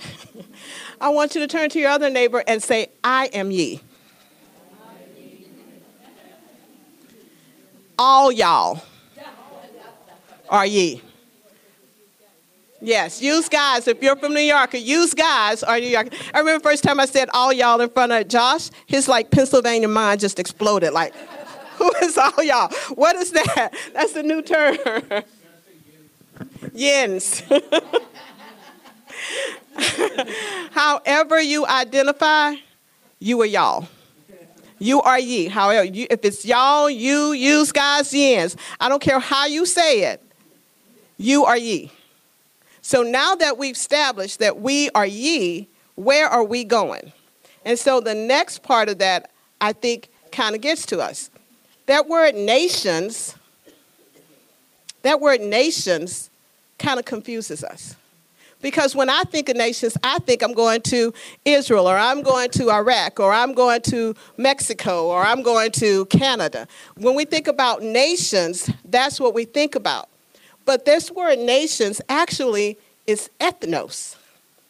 I 1.00 1.08
want 1.08 1.34
you 1.34 1.40
to 1.40 1.48
turn 1.48 1.68
to 1.70 1.78
your 1.78 1.90
other 1.90 2.10
neighbor 2.10 2.42
and 2.46 2.62
say, 2.62 2.88
I 3.02 3.26
am 3.26 3.50
ye. 3.50 3.80
All 7.98 8.32
y'all 8.32 8.82
are 10.48 10.66
ye. 10.66 11.02
Yes, 12.84 13.22
use 13.22 13.48
guys. 13.48 13.86
If 13.86 14.02
you're 14.02 14.16
from 14.16 14.34
New 14.34 14.40
York, 14.40 14.74
use 14.74 15.14
guys 15.14 15.62
or 15.62 15.78
New 15.78 15.86
York. 15.86 16.08
I 16.34 16.40
remember 16.40 16.60
first 16.60 16.82
time 16.82 16.98
I 16.98 17.06
said 17.06 17.28
all 17.32 17.52
y'all 17.52 17.80
in 17.80 17.88
front 17.88 18.10
of 18.10 18.26
Josh, 18.26 18.70
his 18.86 19.06
like 19.06 19.30
Pennsylvania 19.30 19.86
mind 19.86 20.18
just 20.18 20.40
exploded. 20.40 20.92
Like, 20.92 21.14
who 21.76 21.92
is 22.02 22.18
all 22.18 22.42
y'all? 22.42 22.72
What 22.96 23.14
is 23.14 23.30
that? 23.30 23.70
That's 23.94 24.16
a 24.16 24.22
new 24.24 24.42
term. 24.42 24.76
Yens. 26.74 27.42
However 30.72 31.40
you 31.40 31.64
identify, 31.64 32.54
you 33.20 33.40
are 33.42 33.46
y'all. 33.46 33.86
You 34.80 35.00
are 35.02 35.20
ye. 35.20 35.46
However, 35.46 35.84
you, 35.84 36.08
if 36.10 36.24
it's 36.24 36.44
y'all, 36.44 36.90
you, 36.90 37.30
use 37.30 37.70
guys, 37.70 38.10
yens. 38.10 38.56
I 38.80 38.88
don't 38.88 39.00
care 39.00 39.20
how 39.20 39.46
you 39.46 39.64
say 39.66 40.12
it. 40.12 40.20
You 41.16 41.44
are 41.44 41.56
ye. 41.56 41.92
So 42.82 43.02
now 43.02 43.34
that 43.36 43.56
we've 43.56 43.76
established 43.76 44.40
that 44.40 44.60
we 44.60 44.90
are 44.90 45.06
ye, 45.06 45.68
where 45.94 46.28
are 46.28 46.44
we 46.44 46.64
going? 46.64 47.12
And 47.64 47.78
so 47.78 48.00
the 48.00 48.14
next 48.14 48.62
part 48.62 48.88
of 48.88 48.98
that, 48.98 49.30
I 49.60 49.72
think, 49.72 50.08
kind 50.32 50.54
of 50.54 50.60
gets 50.60 50.84
to 50.86 51.00
us. 51.00 51.30
that 51.86 52.08
word 52.08 52.34
nations, 52.34 53.36
that 55.02 55.20
word 55.20 55.40
nations 55.40 56.30
kind 56.78 56.98
of 56.98 57.04
confuses 57.04 57.62
us. 57.62 57.96
Because 58.60 58.94
when 58.94 59.10
I 59.10 59.22
think 59.24 59.48
of 59.48 59.56
nations, 59.56 59.96
I 60.04 60.20
think 60.20 60.42
I'm 60.42 60.52
going 60.52 60.82
to 60.82 61.12
Israel, 61.44 61.88
or 61.88 61.98
I'm 61.98 62.22
going 62.22 62.48
to 62.50 62.70
Iraq, 62.70 63.18
or 63.18 63.32
I'm 63.32 63.54
going 63.54 63.82
to 63.82 64.14
Mexico, 64.36 65.06
or 65.08 65.24
I'm 65.24 65.42
going 65.42 65.72
to 65.72 66.06
Canada. 66.06 66.68
When 66.96 67.16
we 67.16 67.24
think 67.24 67.48
about 67.48 67.82
nations, 67.82 68.70
that's 68.84 69.18
what 69.18 69.34
we 69.34 69.44
think 69.44 69.74
about. 69.74 70.08
But 70.64 70.84
this 70.84 71.10
word 71.10 71.38
nations 71.38 72.00
actually 72.08 72.78
is 73.06 73.30
ethnos. 73.40 74.16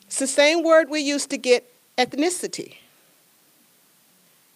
It's 0.07 0.19
the 0.19 0.27
same 0.27 0.63
word 0.63 0.89
we 0.89 1.01
use 1.01 1.27
to 1.27 1.37
get 1.37 1.71
ethnicity. 1.99 2.77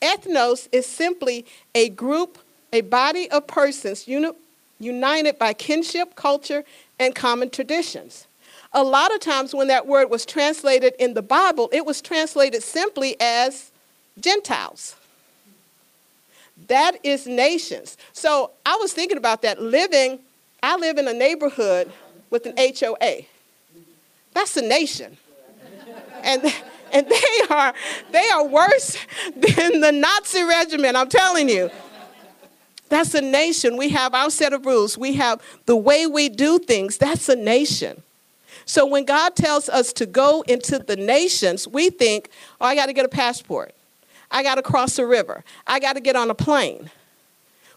Ethnos 0.03 0.69
is 0.73 0.87
simply 0.87 1.47
a 1.75 1.89
group, 1.89 2.39
a 2.73 2.83
body 2.83 3.31
of 3.31 3.47
persons 3.47 4.07
uni- 4.07 4.33
united 4.79 5.39
by 5.39 5.53
kinship, 5.53 6.15
culture, 6.15 6.65
and 6.99 7.15
common 7.15 7.51
traditions. 7.51 8.27
A 8.73 8.83
lot 8.83 9.15
of 9.15 9.21
times, 9.21 9.55
when 9.55 9.69
that 9.69 9.87
word 9.87 10.11
was 10.11 10.27
translated 10.27 10.95
in 10.99 11.15
the 11.15 11.23
Bible, 11.23 11.71
it 11.73 11.87
was 11.87 12.03
translated 12.03 12.63
simply 12.63 13.17
as 13.21 13.71
Gentiles. 14.21 14.97
That 16.69 16.99
is 17.03 17.27
nations. 17.27 17.97
So 18.13 18.51
I 18.65 18.77
was 18.77 18.93
thinking 18.93 19.19
about 19.19 19.43
that 19.43 19.63
living, 19.63 20.19
I 20.67 20.75
live 20.77 20.99
in 20.99 21.07
a 21.07 21.13
neighborhood 21.13 21.93
with 22.29 22.45
an 22.45 22.55
HOA. 22.59 23.23
That's 24.35 24.57
a 24.57 24.63
nation. 24.63 25.17
And, 26.25 26.43
and 26.93 27.09
they 27.09 27.55
are 27.55 27.73
they 28.11 28.29
are 28.31 28.45
worse 28.45 28.99
than 29.37 29.81
the 29.81 29.93
Nazi 29.93 30.43
regiment, 30.43 30.97
I'm 30.97 31.09
telling 31.09 31.49
you. 31.49 31.71
That's 32.89 33.15
a 33.15 33.21
nation. 33.21 33.77
We 33.77 33.91
have 33.91 34.13
our 34.13 34.29
set 34.29 34.53
of 34.53 34.67
rules. 34.67 34.99
We 34.99 35.15
have 35.15 35.41
the 35.67 35.77
way 35.77 36.05
we 36.07 36.29
do 36.29 36.59
things. 36.59 36.99
That's 36.99 37.29
a 37.29 37.37
nation. 37.37 38.03
So 38.65 38.85
when 38.87 39.05
God 39.05 39.37
tells 39.37 39.69
us 39.69 39.93
to 39.93 40.07
go 40.07 40.43
into 40.49 40.81
the 40.81 40.97
nations, 40.97 41.69
we 41.69 41.91
think, 41.91 42.29
oh, 42.61 42.67
I 42.67 42.75
got 42.75 42.87
to 42.87 42.93
get 42.93 43.05
a 43.05 43.09
passport. 43.09 43.73
I 44.33 44.43
got 44.43 44.57
to 44.57 44.63
cross 44.63 44.99
a 44.99 45.07
river. 45.07 45.45
I 45.65 45.79
got 45.79 45.93
to 45.93 46.01
get 46.01 46.17
on 46.17 46.29
a 46.29 46.35
plane. 46.35 46.91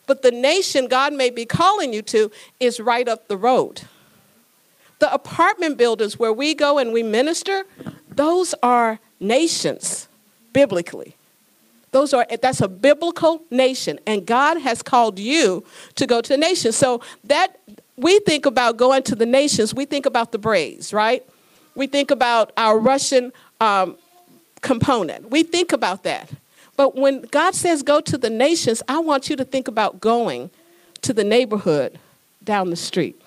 But 0.09 0.23
the 0.23 0.31
nation 0.31 0.87
God 0.87 1.13
may 1.13 1.29
be 1.29 1.45
calling 1.45 1.93
you 1.93 2.01
to 2.01 2.31
is 2.59 2.79
right 2.79 3.07
up 3.07 3.27
the 3.27 3.37
road. 3.37 3.83
The 4.97 5.13
apartment 5.13 5.77
buildings 5.77 6.17
where 6.17 6.33
we 6.33 6.55
go 6.55 6.79
and 6.79 6.91
we 6.91 7.03
minister, 7.03 7.65
those 8.09 8.55
are 8.63 8.97
nations 9.19 10.07
biblically. 10.51 11.15
Those 11.91 12.11
are 12.15 12.25
that's 12.41 12.59
a 12.59 12.67
biblical 12.67 13.43
nation, 13.51 13.99
and 14.07 14.25
God 14.25 14.57
has 14.61 14.81
called 14.81 15.19
you 15.19 15.63
to 15.93 16.07
go 16.07 16.21
to 16.21 16.29
the 16.29 16.37
nations. 16.37 16.75
So 16.75 17.01
that 17.25 17.59
we 17.95 18.19
think 18.21 18.47
about 18.47 18.77
going 18.77 19.03
to 19.03 19.15
the 19.15 19.27
nations, 19.27 19.75
we 19.75 19.85
think 19.85 20.07
about 20.07 20.31
the 20.31 20.39
Braves, 20.39 20.91
right? 20.91 21.23
We 21.75 21.85
think 21.85 22.09
about 22.09 22.51
our 22.57 22.79
Russian 22.79 23.31
um, 23.61 23.95
component. 24.61 25.29
We 25.29 25.43
think 25.43 25.71
about 25.71 26.01
that. 26.01 26.31
But 26.79 26.95
when 26.95 27.23
God 27.23 27.55
says 27.55 27.83
go 27.83 27.99
to 27.99 28.17
the 28.17 28.29
nations, 28.29 28.81
I 28.87 28.99
want 28.99 29.29
you 29.29 29.35
to 29.35 29.43
think 29.43 29.67
about 29.67 29.99
going 29.99 30.49
to 31.01 31.11
the 31.11 31.25
neighborhood 31.25 31.99
down 32.41 32.69
the 32.69 32.77
street. 32.77 33.21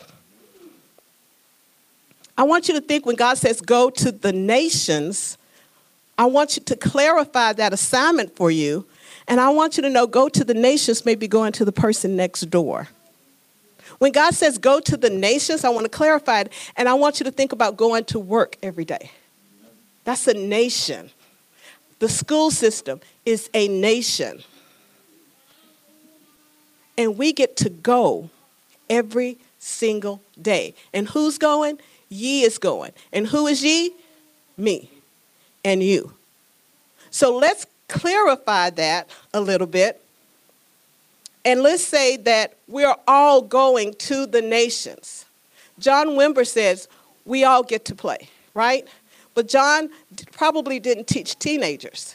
I 2.38 2.44
want 2.44 2.68
you 2.68 2.72
to 2.72 2.80
think 2.80 3.04
when 3.04 3.14
God 3.14 3.36
says 3.36 3.60
go 3.60 3.90
to 3.90 4.10
the 4.10 4.32
nations, 4.32 5.36
I 6.16 6.24
want 6.24 6.56
you 6.56 6.62
to 6.62 6.74
clarify 6.74 7.52
that 7.52 7.74
assignment 7.74 8.34
for 8.34 8.50
you. 8.50 8.86
And 9.28 9.38
I 9.38 9.50
want 9.50 9.76
you 9.76 9.82
to 9.82 9.90
know 9.90 10.06
go 10.06 10.30
to 10.30 10.44
the 10.44 10.54
nations, 10.54 11.04
maybe 11.04 11.28
going 11.28 11.52
to 11.52 11.66
the 11.66 11.72
person 11.72 12.16
next 12.16 12.48
door. 12.48 12.88
When 13.98 14.12
God 14.12 14.32
says 14.32 14.56
go 14.56 14.80
to 14.80 14.96
the 14.96 15.10
nations, 15.10 15.62
I 15.62 15.68
want 15.68 15.84
to 15.84 15.90
clarify 15.90 16.40
it. 16.40 16.52
And 16.78 16.88
I 16.88 16.94
want 16.94 17.20
you 17.20 17.24
to 17.24 17.30
think 17.30 17.52
about 17.52 17.76
going 17.76 18.06
to 18.06 18.18
work 18.18 18.56
every 18.62 18.86
day. 18.86 19.10
That's 20.04 20.26
a 20.26 20.32
nation. 20.32 21.10
The 22.02 22.08
school 22.08 22.50
system 22.50 23.00
is 23.24 23.48
a 23.54 23.68
nation. 23.68 24.42
And 26.98 27.16
we 27.16 27.32
get 27.32 27.56
to 27.58 27.70
go 27.70 28.28
every 28.90 29.38
single 29.60 30.20
day. 30.40 30.74
And 30.92 31.06
who's 31.06 31.38
going? 31.38 31.78
Ye 32.08 32.42
is 32.42 32.58
going. 32.58 32.90
And 33.12 33.28
who 33.28 33.46
is 33.46 33.62
ye? 33.62 33.92
Me 34.56 34.90
and 35.64 35.80
you. 35.80 36.12
So 37.12 37.36
let's 37.36 37.68
clarify 37.86 38.70
that 38.70 39.08
a 39.32 39.40
little 39.40 39.68
bit. 39.68 40.02
And 41.44 41.62
let's 41.62 41.84
say 41.84 42.16
that 42.16 42.56
we're 42.66 42.96
all 43.06 43.42
going 43.42 43.94
to 44.10 44.26
the 44.26 44.42
nations. 44.42 45.24
John 45.78 46.08
Wimber 46.08 46.48
says 46.48 46.88
we 47.24 47.44
all 47.44 47.62
get 47.62 47.84
to 47.84 47.94
play, 47.94 48.28
right? 48.54 48.88
But 49.34 49.48
John 49.48 49.88
probably 50.32 50.78
didn't 50.78 51.06
teach 51.06 51.38
teenagers. 51.38 52.14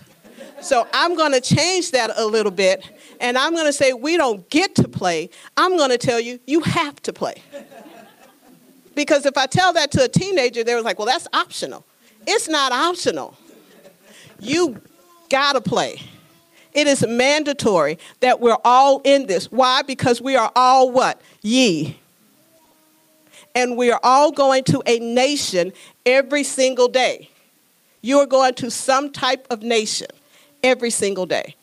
So 0.62 0.88
I'm 0.94 1.16
going 1.16 1.32
to 1.32 1.42
change 1.42 1.92
that 1.92 2.12
a 2.18 2.26
little 2.26 2.52
bit, 2.52 2.84
and 3.20 3.38
I'm 3.38 3.54
going 3.54 3.66
to 3.66 3.74
say 3.74 3.94
we 3.94 4.18
don't 4.18 4.48
get 4.50 4.76
to 4.76 4.88
play. 4.88 5.30
I'm 5.56 5.78
going 5.78 5.90
to 5.90 5.98
tell 5.98 6.20
you, 6.20 6.40
you 6.46 6.62
have 6.62 7.02
to 7.04 7.14
play. 7.14 7.42
Because 8.96 9.28
if 9.28 9.38
I 9.38 9.46
tell 9.46 9.74
that 9.74 9.92
to 9.92 10.04
a 10.04 10.08
teenager, 10.08 10.64
they're 10.64 10.82
like, 10.82 10.98
well, 10.98 11.06
that's 11.06 11.28
optional. 11.32 11.86
It's 12.26 12.50
not 12.50 12.72
optional. 12.72 13.38
You 14.40 14.82
gotta 15.30 15.62
play. 15.62 16.02
It 16.74 16.88
is 16.88 17.06
mandatory 17.08 17.98
that 18.20 18.40
we're 18.40 18.58
all 18.66 19.02
in 19.04 19.28
this. 19.28 19.52
Why? 19.52 19.82
Because 19.82 20.22
we 20.22 20.36
are 20.36 20.52
all 20.56 20.92
what? 20.92 21.22
Ye. 21.42 22.00
And 23.58 23.76
we 23.76 23.90
are 23.90 24.00
all 24.04 24.32
going 24.32 24.64
to 24.66 24.84
a 24.86 25.00
nation 25.00 25.74
every 26.06 26.44
single 26.44 26.88
day. 26.88 27.32
You 28.04 28.20
are 28.20 28.28
going 28.28 28.54
to 28.54 28.70
some 28.70 29.12
type 29.12 29.48
of 29.50 29.64
nation 29.64 30.10
every 30.62 30.92
single 30.92 31.26
day. 31.26 31.56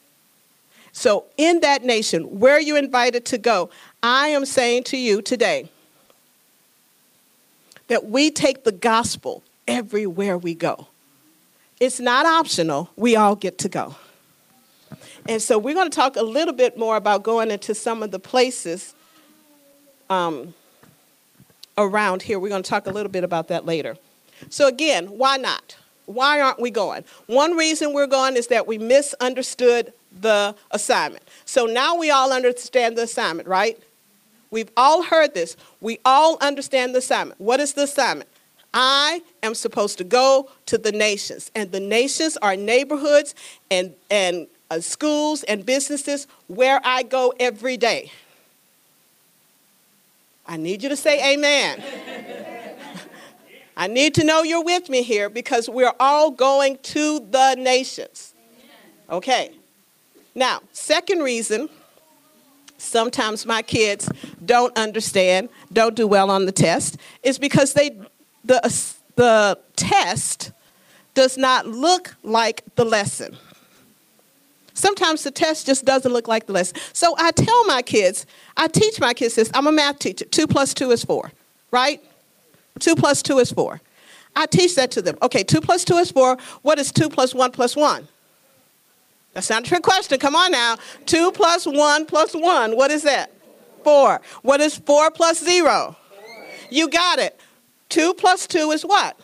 So, 0.90 1.26
in 1.36 1.60
that 1.60 1.84
nation, 1.84 2.40
where 2.40 2.58
you're 2.58 2.78
invited 2.78 3.24
to 3.26 3.38
go, 3.38 3.70
I 4.02 4.26
am 4.28 4.44
saying 4.44 4.82
to 4.84 4.96
you 4.96 5.22
today 5.22 5.70
that 7.86 8.06
we 8.06 8.28
take 8.32 8.64
the 8.64 8.72
gospel 8.72 9.44
everywhere 9.68 10.36
we 10.36 10.52
go. 10.52 10.88
It's 11.78 12.00
not 12.00 12.26
optional, 12.26 12.90
we 12.96 13.14
all 13.14 13.36
get 13.36 13.56
to 13.58 13.68
go. 13.68 13.94
And 15.26 15.40
so 15.40 15.58
we're 15.58 15.74
going 15.74 15.90
to 15.90 15.94
talk 15.94 16.16
a 16.16 16.22
little 16.22 16.54
bit 16.54 16.76
more 16.76 16.96
about 16.96 17.22
going 17.22 17.52
into 17.52 17.72
some 17.72 18.02
of 18.02 18.10
the 18.10 18.18
places 18.18 18.94
um, 20.10 20.54
around 21.76 22.22
here. 22.22 22.38
We're 22.38 22.48
going 22.48 22.62
to 22.62 22.68
talk 22.68 22.86
a 22.86 22.90
little 22.90 23.10
bit 23.10 23.24
about 23.24 23.48
that 23.48 23.66
later. 23.66 23.96
So, 24.50 24.66
again, 24.68 25.06
why 25.06 25.36
not? 25.36 25.76
Why 26.06 26.40
aren't 26.40 26.60
we 26.60 26.70
going? 26.70 27.04
One 27.26 27.56
reason 27.56 27.94
we're 27.94 28.06
going 28.06 28.36
is 28.36 28.48
that 28.48 28.66
we 28.66 28.78
misunderstood 28.78 29.92
the 30.20 30.54
assignment. 30.70 31.24
So 31.44 31.66
now 31.66 31.96
we 31.96 32.10
all 32.10 32.32
understand 32.32 32.96
the 32.96 33.02
assignment, 33.02 33.48
right? 33.48 33.78
We've 34.50 34.70
all 34.76 35.02
heard 35.02 35.34
this. 35.34 35.56
We 35.80 35.98
all 36.04 36.36
understand 36.40 36.94
the 36.94 36.98
assignment. 36.98 37.40
What 37.40 37.58
is 37.60 37.72
the 37.72 37.84
assignment? 37.84 38.28
I 38.72 39.22
am 39.42 39.54
supposed 39.54 39.98
to 39.98 40.04
go 40.04 40.50
to 40.66 40.78
the 40.78 40.92
nations, 40.92 41.50
and 41.54 41.70
the 41.70 41.80
nations 41.80 42.36
are 42.38 42.56
neighborhoods 42.56 43.34
and, 43.70 43.94
and 44.10 44.48
uh, 44.70 44.80
schools 44.80 45.44
and 45.44 45.64
businesses 45.64 46.26
where 46.48 46.80
I 46.84 47.04
go 47.04 47.32
every 47.38 47.76
day. 47.76 48.10
I 50.46 50.56
need 50.56 50.82
you 50.82 50.88
to 50.88 50.96
say 50.96 51.32
amen. 51.34 51.82
I 53.76 53.86
need 53.88 54.14
to 54.14 54.24
know 54.24 54.42
you're 54.42 54.62
with 54.62 54.88
me 54.88 55.02
here 55.02 55.28
because 55.28 55.68
we're 55.68 55.94
all 55.98 56.30
going 56.30 56.78
to 56.82 57.20
the 57.30 57.56
nations. 57.56 58.34
Okay. 59.10 59.50
Now, 60.34 60.60
second 60.72 61.20
reason 61.20 61.68
sometimes 62.76 63.46
my 63.46 63.62
kids 63.62 64.08
don't 64.44 64.76
understand, 64.76 65.48
don't 65.72 65.94
do 65.94 66.06
well 66.06 66.30
on 66.30 66.46
the 66.46 66.52
test, 66.52 66.98
is 67.22 67.38
because 67.38 67.72
they 67.72 67.90
the, 68.44 68.60
the 69.16 69.58
test 69.74 70.52
does 71.14 71.38
not 71.38 71.66
look 71.66 72.16
like 72.22 72.62
the 72.74 72.84
lesson. 72.84 73.36
Sometimes 74.74 75.22
the 75.22 75.30
test 75.30 75.66
just 75.66 75.84
doesn't 75.84 76.12
look 76.12 76.28
like 76.28 76.46
the 76.46 76.52
lesson. 76.52 76.76
So 76.92 77.14
I 77.18 77.30
tell 77.30 77.64
my 77.64 77.80
kids, 77.80 78.26
I 78.56 78.68
teach 78.68 79.00
my 79.00 79.14
kids 79.14 79.36
this. 79.36 79.50
I'm 79.54 79.66
a 79.66 79.72
math 79.72 80.00
teacher. 80.00 80.24
Two 80.26 80.46
plus 80.46 80.74
two 80.74 80.90
is 80.90 81.04
four, 81.04 81.32
right? 81.70 82.00
Two 82.80 82.96
plus 82.96 83.22
two 83.22 83.38
is 83.38 83.52
four. 83.52 83.80
I 84.36 84.46
teach 84.46 84.74
that 84.74 84.90
to 84.92 85.02
them. 85.02 85.16
Okay, 85.22 85.44
two 85.44 85.60
plus 85.60 85.84
two 85.84 85.96
is 85.96 86.10
four. 86.10 86.36
What 86.62 86.78
is 86.80 86.90
two 86.90 87.08
plus 87.08 87.34
one 87.34 87.52
plus 87.52 87.76
one? 87.76 88.08
That's 89.32 89.48
not 89.48 89.64
a 89.64 89.68
trick 89.68 89.82
question. 89.82 90.18
Come 90.18 90.36
on 90.36 90.52
now. 90.52 90.76
Two 91.06 91.30
plus 91.32 91.66
one 91.66 92.06
plus 92.06 92.34
one. 92.34 92.76
What 92.76 92.90
is 92.90 93.02
that? 93.02 93.30
Four. 93.84 94.20
What 94.42 94.60
is 94.60 94.76
four 94.76 95.10
plus 95.10 95.42
zero? 95.42 95.96
You 96.70 96.88
got 96.88 97.18
it. 97.20 97.38
Two 97.88 98.14
plus 98.14 98.46
two 98.46 98.70
is 98.72 98.82
what? 98.82 99.18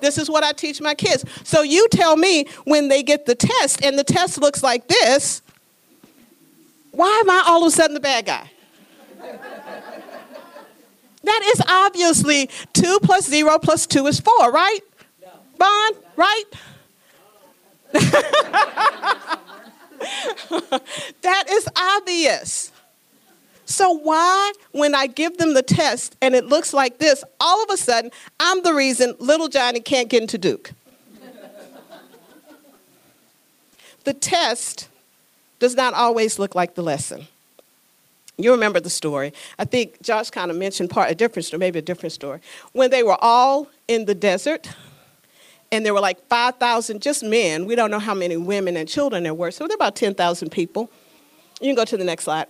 This 0.00 0.18
is 0.18 0.30
what 0.30 0.44
I 0.44 0.52
teach 0.52 0.80
my 0.80 0.94
kids. 0.94 1.24
So 1.44 1.62
you 1.62 1.86
tell 1.90 2.16
me 2.16 2.46
when 2.64 2.88
they 2.88 3.02
get 3.02 3.26
the 3.26 3.34
test 3.34 3.84
and 3.84 3.98
the 3.98 4.04
test 4.04 4.40
looks 4.40 4.62
like 4.62 4.88
this, 4.88 5.42
Why 6.92 7.08
am 7.22 7.30
I 7.30 7.44
all 7.46 7.62
of 7.62 7.68
a 7.68 7.70
sudden 7.70 7.94
the 7.94 8.00
bad 8.00 8.26
guy? 8.26 8.50
that 11.24 11.42
is 11.44 11.62
obviously 11.68 12.48
2 12.72 12.98
plus 13.02 13.28
0 13.28 13.58
plus 13.58 13.86
2 13.86 14.06
is 14.06 14.20
4, 14.20 14.50
right? 14.50 14.80
No. 15.20 15.28
Bond, 15.58 15.96
right? 16.16 16.44
that 21.22 21.44
is 21.50 21.68
obvious. 21.76 22.72
So, 23.68 23.92
why, 23.92 24.52
when 24.72 24.94
I 24.94 25.06
give 25.06 25.36
them 25.36 25.52
the 25.52 25.62
test 25.62 26.16
and 26.22 26.34
it 26.34 26.46
looks 26.46 26.72
like 26.72 26.96
this, 26.96 27.22
all 27.38 27.62
of 27.62 27.68
a 27.68 27.76
sudden 27.76 28.10
I'm 28.40 28.62
the 28.62 28.72
reason 28.72 29.14
little 29.18 29.48
Johnny 29.48 29.80
can't 29.80 30.08
get 30.08 30.22
into 30.22 30.38
Duke? 30.38 30.72
the 34.04 34.14
test 34.14 34.88
does 35.58 35.74
not 35.74 35.92
always 35.92 36.38
look 36.38 36.54
like 36.54 36.76
the 36.76 36.82
lesson. 36.82 37.26
You 38.38 38.52
remember 38.52 38.80
the 38.80 38.88
story. 38.88 39.34
I 39.58 39.66
think 39.66 40.00
Josh 40.00 40.30
kind 40.30 40.50
of 40.50 40.56
mentioned 40.56 40.88
part 40.88 41.10
a 41.10 41.14
different 41.14 41.44
story, 41.44 41.58
maybe 41.58 41.78
a 41.78 41.82
different 41.82 42.14
story. 42.14 42.40
When 42.72 42.90
they 42.90 43.02
were 43.02 43.18
all 43.20 43.68
in 43.86 44.06
the 44.06 44.14
desert, 44.14 44.66
and 45.70 45.84
there 45.84 45.92
were 45.92 46.00
like 46.00 46.26
5,000 46.28 47.02
just 47.02 47.22
men. 47.22 47.66
We 47.66 47.74
don't 47.74 47.90
know 47.90 47.98
how 47.98 48.14
many 48.14 48.38
women 48.38 48.78
and 48.78 48.88
children 48.88 49.24
there 49.24 49.34
were. 49.34 49.50
So 49.50 49.66
there 49.68 49.76
were 49.76 49.84
about 49.84 49.96
10,000 49.96 50.48
people. 50.48 50.90
You 51.60 51.68
can 51.68 51.74
go 51.74 51.84
to 51.84 51.98
the 51.98 52.04
next 52.04 52.24
slide. 52.24 52.46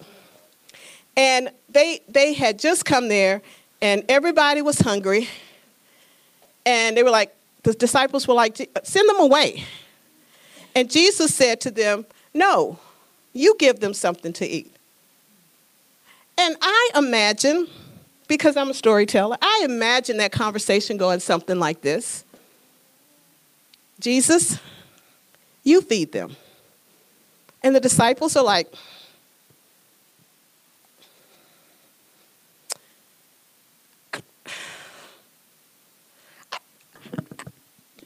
And 1.19 1.51
they, 1.69 2.01
they 2.09 2.33
had 2.33 2.61
just 2.61 2.85
come 2.85 3.09
there, 3.09 3.43
and 3.83 4.05
everybody 4.09 4.63
was 4.63 4.79
hungry. 4.79 5.29
And 6.65 6.97
they 6.97 7.03
were 7.03 7.11
like, 7.11 7.35
the 7.65 7.73
disciples 7.73 8.29
were 8.29 8.35
like, 8.35 8.57
send 8.85 9.09
them 9.09 9.19
away. 9.19 9.65
And 10.77 10.89
Jesus 10.89 11.35
said 11.35 11.61
to 11.63 11.73
them, 11.73 12.07
No, 12.33 12.79
you 13.33 13.57
give 13.59 13.81
them 13.81 13.95
something 13.95 14.33
to 14.35 14.47
eat. 14.47 14.73
And 16.39 16.57
I 16.63 16.91
imagine, 16.95 17.67
because 18.29 18.57
I'm 18.57 18.71
a 18.71 18.75
storyteller, 18.75 19.39
I 19.43 19.63
imagine 19.65 20.19
that 20.19 20.31
conversation 20.31 20.99
going 20.99 21.19
something 21.19 21.59
like 21.59 21.81
this 21.81 22.25
Jesus, 23.99 24.61
you 25.65 25.81
feed 25.81 26.13
them. 26.13 26.37
And 27.65 27.75
the 27.75 27.81
disciples 27.81 28.37
are 28.37 28.45
like, 28.45 28.73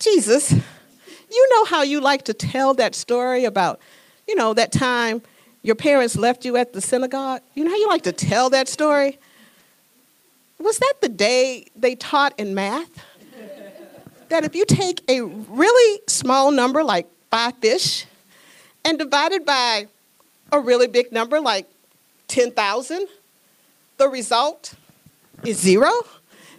Jesus, 0.02 0.52
you 0.52 1.48
know 1.52 1.64
how 1.64 1.82
you 1.82 2.00
like 2.00 2.24
to 2.24 2.34
tell 2.34 2.74
that 2.74 2.94
story 2.94 3.44
about, 3.44 3.80
you 4.26 4.34
know, 4.34 4.52
that 4.54 4.72
time 4.72 5.22
your 5.62 5.76
parents 5.76 6.16
left 6.16 6.44
you 6.44 6.56
at 6.56 6.72
the 6.72 6.80
synagogue? 6.80 7.40
You 7.54 7.64
know 7.64 7.70
how 7.70 7.76
you 7.76 7.88
like 7.88 8.02
to 8.02 8.12
tell 8.12 8.50
that 8.50 8.68
story? 8.68 9.18
Was 10.58 10.78
that 10.78 10.94
the 11.00 11.08
day 11.08 11.66
they 11.76 11.94
taught 11.94 12.34
in 12.38 12.54
math? 12.54 12.90
that 14.28 14.44
if 14.44 14.56
you 14.56 14.64
take 14.64 15.02
a 15.10 15.20
really 15.20 16.00
small 16.08 16.50
number 16.50 16.82
like 16.82 17.06
five 17.30 17.54
fish 17.58 18.06
and 18.82 18.98
divide 18.98 19.30
it 19.30 19.44
by 19.44 19.86
a 20.50 20.58
really 20.58 20.86
big 20.86 21.12
number 21.12 21.38
like 21.38 21.68
10,000, 22.28 23.06
the 23.98 24.08
result 24.08 24.74
is 25.44 25.60
zero? 25.60 25.90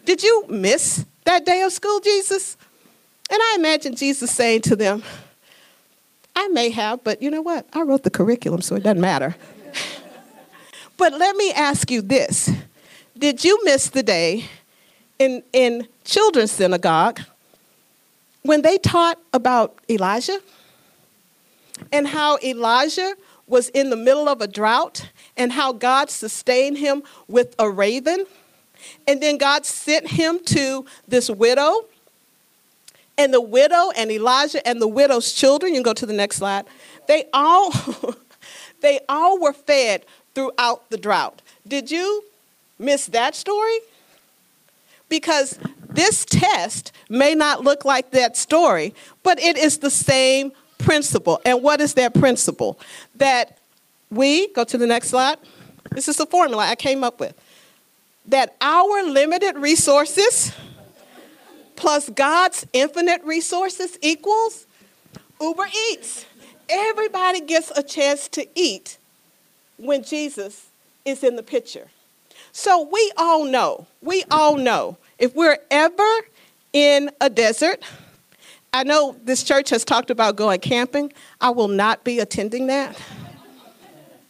Did 0.05 0.21
you 0.21 0.45
miss 0.49 1.03
that 1.25 1.45
day 1.45 1.63
of 1.63 1.73
school, 1.73 1.99
Jesus? 1.99 2.57
And 3.29 3.39
I 3.41 3.55
imagine 3.57 3.95
Jesus 3.95 4.31
saying 4.31 4.61
to 4.61 4.75
them, 4.75 5.03
I 6.35 6.47
may 6.49 6.69
have, 6.69 7.03
but 7.03 7.21
you 7.21 7.29
know 7.29 7.41
what? 7.41 7.67
I 7.73 7.81
wrote 7.81 8.03
the 8.03 8.09
curriculum, 8.09 8.61
so 8.61 8.75
it 8.75 8.83
doesn't 8.83 9.01
matter. 9.01 9.35
but 10.97 11.13
let 11.13 11.35
me 11.35 11.51
ask 11.51 11.89
you 11.91 12.01
this 12.01 12.49
Did 13.17 13.43
you 13.43 13.63
miss 13.63 13.89
the 13.89 14.03
day 14.03 14.45
in, 15.19 15.43
in 15.53 15.87
children's 16.03 16.51
synagogue 16.51 17.21
when 18.41 18.61
they 18.61 18.77
taught 18.77 19.19
about 19.31 19.77
Elijah 19.89 20.39
and 21.91 22.07
how 22.07 22.37
Elijah 22.43 23.15
was 23.47 23.69
in 23.69 23.89
the 23.89 23.95
middle 23.95 24.27
of 24.27 24.41
a 24.41 24.47
drought 24.47 25.09
and 25.37 25.51
how 25.51 25.73
God 25.73 26.09
sustained 26.09 26.77
him 26.77 27.03
with 27.27 27.55
a 27.59 27.69
raven. 27.69 28.25
And 29.07 29.21
then 29.21 29.37
God 29.37 29.65
sent 29.65 30.07
him 30.07 30.39
to 30.45 30.85
this 31.07 31.29
widow. 31.29 31.85
And 33.17 33.33
the 33.33 33.41
widow 33.41 33.91
and 33.95 34.11
Elijah 34.11 34.65
and 34.67 34.81
the 34.81 34.87
widow's 34.87 35.33
children, 35.33 35.73
you 35.73 35.77
can 35.77 35.83
go 35.83 35.93
to 35.93 36.05
the 36.05 36.13
next 36.13 36.37
slide, 36.37 36.65
they 37.07 37.25
all 37.33 37.71
they 38.81 38.99
all 39.07 39.39
were 39.39 39.53
fed 39.53 40.05
throughout 40.35 40.89
the 40.89 40.97
drought. 40.97 41.41
Did 41.67 41.91
you 41.91 42.23
miss 42.79 43.07
that 43.07 43.35
story? 43.35 43.77
Because 45.09 45.59
this 45.89 46.25
test 46.25 46.91
may 47.07 47.35
not 47.35 47.63
look 47.63 47.85
like 47.85 48.11
that 48.11 48.35
story, 48.35 48.93
but 49.21 49.39
it 49.39 49.57
is 49.57 49.77
the 49.77 49.91
same 49.91 50.51
principle. 50.79 51.39
And 51.45 51.61
what 51.61 51.81
is 51.81 51.93
that 51.93 52.13
principle? 52.13 52.79
That 53.15 53.57
we, 54.09 54.47
go 54.53 54.63
to 54.63 54.77
the 54.77 54.87
next 54.87 55.09
slide. 55.09 55.37
This 55.91 56.07
is 56.07 56.17
the 56.17 56.25
formula 56.25 56.63
I 56.63 56.75
came 56.75 57.03
up 57.03 57.19
with. 57.19 57.35
That 58.25 58.55
our 58.61 59.03
limited 59.03 59.57
resources 59.57 60.51
plus 61.75 62.09
God's 62.09 62.65
infinite 62.73 63.23
resources 63.23 63.97
equals 64.01 64.65
Uber 65.39 65.67
Eats. 65.91 66.25
Everybody 66.69 67.41
gets 67.41 67.71
a 67.75 67.83
chance 67.83 68.27
to 68.29 68.47
eat 68.55 68.97
when 69.77 70.03
Jesus 70.03 70.69
is 71.05 71.23
in 71.23 71.35
the 71.35 71.43
picture. 71.43 71.87
So 72.51 72.87
we 72.91 73.11
all 73.17 73.45
know, 73.45 73.87
we 74.01 74.23
all 74.31 74.55
know 74.55 74.97
if 75.17 75.35
we're 75.35 75.57
ever 75.71 76.09
in 76.71 77.09
a 77.19 77.29
desert, 77.29 77.83
I 78.73 78.83
know 78.83 79.15
this 79.23 79.43
church 79.43 79.69
has 79.69 79.85
talked 79.85 80.09
about 80.09 80.35
going 80.35 80.59
camping. 80.59 81.13
I 81.39 81.51
will 81.51 81.67
not 81.67 82.03
be 82.03 82.19
attending 82.19 82.67
that. 82.67 82.99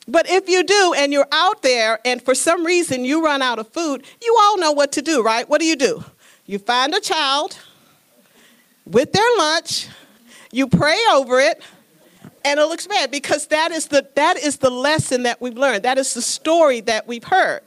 But 0.07 0.29
if 0.29 0.49
you 0.49 0.63
do 0.63 0.93
and 0.97 1.13
you're 1.13 1.27
out 1.31 1.61
there 1.61 1.99
and 2.03 2.21
for 2.21 2.35
some 2.35 2.65
reason 2.65 3.05
you 3.05 3.23
run 3.23 3.41
out 3.41 3.57
of 3.57 3.69
food, 3.69 4.05
you 4.21 4.37
all 4.41 4.57
know 4.57 4.73
what 4.73 4.91
to 4.93 5.01
do, 5.01 5.23
right? 5.23 5.47
What 5.47 5.61
do 5.61 5.65
you 5.65 5.77
do? 5.77 6.03
You 6.45 6.59
find 6.59 6.93
a 6.93 6.99
child 6.99 7.57
with 8.85 9.13
their 9.13 9.37
lunch, 9.37 9.87
you 10.51 10.67
pray 10.67 10.99
over 11.11 11.39
it, 11.39 11.61
and 12.43 12.59
it 12.59 12.65
looks 12.65 12.85
bad 12.85 13.11
because 13.11 13.47
that 13.47 13.71
is 13.71 13.87
the 13.87 14.05
that 14.15 14.37
is 14.37 14.57
the 14.57 14.69
lesson 14.69 15.23
that 15.23 15.39
we've 15.39 15.57
learned. 15.57 15.83
That 15.83 15.97
is 15.97 16.13
the 16.13 16.21
story 16.21 16.81
that 16.81 17.07
we've 17.07 17.23
heard. 17.23 17.61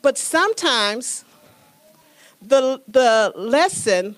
But 0.00 0.18
sometimes 0.18 1.24
the, 2.40 2.82
the 2.88 3.32
lesson, 3.36 4.16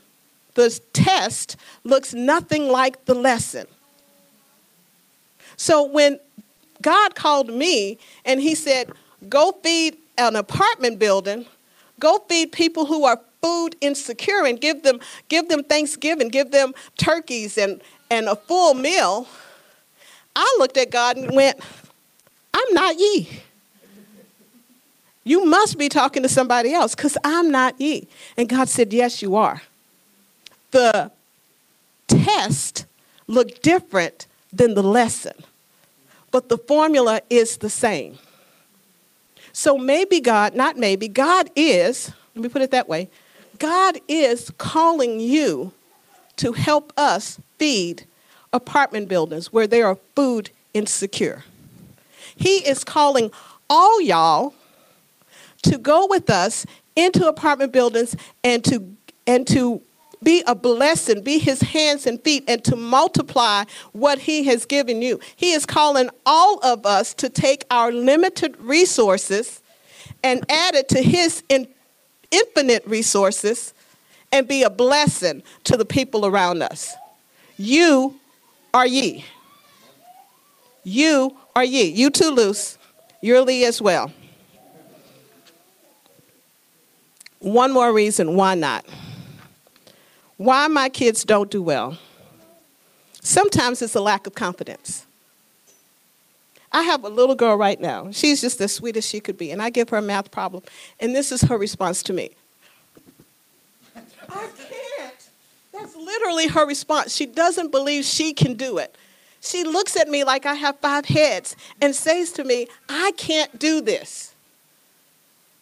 the 0.55 0.81
test, 0.93 1.57
looks 1.85 2.15
nothing 2.15 2.69
like 2.69 3.05
the 3.05 3.15
lesson. 3.15 3.67
So 5.57 5.85
when 5.85 6.19
God 6.81 7.15
called 7.15 7.49
me 7.49 7.99
and 8.25 8.41
He 8.41 8.55
said, 8.55 8.91
Go 9.29 9.53
feed 9.63 9.97
an 10.19 10.37
apartment 10.37 10.99
building, 10.99 11.47
go 11.99 12.19
feed 12.29 12.53
people 12.53 12.87
who 12.87 13.05
are 13.05 13.21
food 13.45 13.77
insecure 13.83 14.47
and 14.47 14.59
give 14.59 14.83
them, 14.83 14.99
give 15.29 15.51
them 15.51 15.63
Thanksgiving, 15.63 16.29
give 16.29 16.51
them 16.51 16.73
turkeys 16.97 17.59
and, 17.59 17.83
and 18.11 18.27
a 18.27 18.35
full 18.35 18.73
meal. 18.73 19.29
I 20.35 20.57
looked 20.59 20.79
at 20.79 20.91
God 20.91 21.19
and 21.19 21.37
went, 21.37 21.61
I'm 22.55 22.73
not 22.73 22.99
ye. 22.99 23.29
You 25.25 25.45
must 25.45 25.77
be 25.77 25.91
talking 25.91 26.23
to 26.23 26.29
somebody 26.29 26.73
else 26.73 26.95
because 26.95 27.19
I'm 27.23 27.51
not 27.51 27.79
ye. 27.79 28.09
And 28.39 28.49
God 28.49 28.69
said, 28.69 28.93
Yes, 28.93 29.21
you 29.21 29.37
are. 29.37 29.63
The 30.71 31.11
test 32.09 32.87
looked 33.27 33.63
different 33.63 34.27
than 34.53 34.75
the 34.75 34.83
lesson, 34.83 35.35
but 36.31 36.49
the 36.49 36.59
formula 36.59 37.21
is 37.29 37.59
the 37.59 37.71
same. 37.71 38.19
So 39.53 39.79
maybe 39.79 40.21
God, 40.21 40.55
not 40.55 40.77
maybe, 40.77 41.09
God 41.09 41.51
is, 41.55 42.11
let 42.35 42.43
me 42.43 42.49
put 42.49 42.63
it 42.63 42.71
that 42.73 42.89
way, 42.89 43.09
God 43.59 43.99
is 44.09 44.51
calling 44.59 45.21
you 45.21 45.73
to 46.37 46.53
help 46.53 46.93
us 46.97 47.41
feed 47.59 48.05
apartment 48.53 49.09
buildings 49.09 49.53
where 49.53 49.67
they 49.67 49.83
are 49.83 49.99
food 50.17 50.51
insecure. 50.73 51.45
He 52.37 52.57
is 52.69 52.85
calling 52.85 53.31
all 53.71 54.01
y'all 54.01 54.55
to 55.63 55.79
go 55.79 56.07
with 56.07 56.31
us 56.31 56.67
into 56.97 57.27
apartment 57.27 57.73
buildings 57.73 58.17
and 58.43 58.65
to 58.65 58.97
and 59.27 59.47
to 59.47 59.81
be 60.23 60.43
a 60.47 60.55
blessing, 60.55 61.23
be 61.23 61.39
his 61.39 61.61
hands 61.61 62.07
and 62.07 62.21
feet, 62.23 62.45
and 62.49 62.65
to 62.65 62.77
multiply 62.77 63.65
what 63.93 64.19
he 64.21 64.45
has 64.45 64.65
given 64.65 65.03
you. 65.03 65.21
He 65.37 65.53
is 65.53 65.67
calling 65.67 66.09
all 66.25 66.59
of 66.65 66.87
us 66.87 67.15
to 67.15 67.29
take 67.29 67.65
our 67.71 67.93
limited 67.93 68.57
resources 68.59 69.63
and 70.23 70.45
add 70.51 70.75
it 70.75 70.89
to 70.89 71.03
his 71.03 71.43
in, 71.49 71.69
infinite 72.35 72.87
resources 72.87 73.73
and 74.33 74.49
be 74.49 74.63
a 74.63 74.71
blessing 74.71 75.43
to 75.65 75.77
the 75.77 75.85
people 75.85 76.27
around 76.27 76.63
us. 76.63 76.95
You 77.57 78.19
are 78.73 78.87
ye. 78.87 79.25
You 80.83 81.37
are 81.55 81.65
ye. 81.65 81.85
You 81.85 82.11
too, 82.11 82.31
Luce. 82.31 82.77
You're 83.21 83.41
Lee 83.43 83.65
as 83.65 83.81
well. 83.81 84.13
One 87.39 87.73
more 87.73 87.93
reason 87.93 88.37
why 88.37 88.55
not. 88.55 88.85
Why 90.37 90.67
my 90.67 90.89
kids 90.89 91.25
don't 91.25 91.51
do 91.51 91.63
well. 91.63 91.97
Sometimes 93.23 93.81
it's 93.83 93.95
a 93.95 94.01
lack 94.01 94.27
of 94.27 94.35
confidence. 94.35 95.07
I 96.75 96.83
have 96.83 97.05
a 97.05 97.09
little 97.09 97.37
girl 97.37 97.57
right 97.57 97.81
now. 97.81 98.11
She's 98.11 98.41
just 98.41 98.61
as 98.61 98.73
sweet 98.73 98.97
as 98.97 99.07
she 99.07 99.21
could 99.21 99.39
be. 99.39 99.53
And 99.53 99.63
I 99.63 99.71
give 99.71 99.91
her 99.91 99.97
a 99.97 100.03
math 100.03 100.33
problem. 100.33 100.65
And 100.99 101.15
this 101.15 101.31
is 101.31 101.43
her 101.43 101.57
response 101.57 102.03
to 102.03 102.13
me 102.13 102.31
I 104.29 104.49
can't. 104.59 105.29
That's 105.73 105.95
literally 105.95 106.49
her 106.49 106.67
response. 106.67 107.15
She 107.15 107.27
doesn't 107.27 107.71
believe 107.71 108.05
she 108.05 108.33
can 108.33 108.55
do 108.55 108.79
it. 108.79 108.97
She 109.41 109.63
looks 109.63 109.97
at 109.97 110.09
me 110.09 110.25
like 110.25 110.47
I 110.47 110.55
have 110.55 110.79
five 110.81 111.05
heads 111.05 111.55
and 111.81 111.95
says 111.95 112.33
to 112.33 112.45
me, 112.45 112.67
I 112.89 113.13
can't 113.17 113.57
do 113.59 113.81
this. 113.81 114.35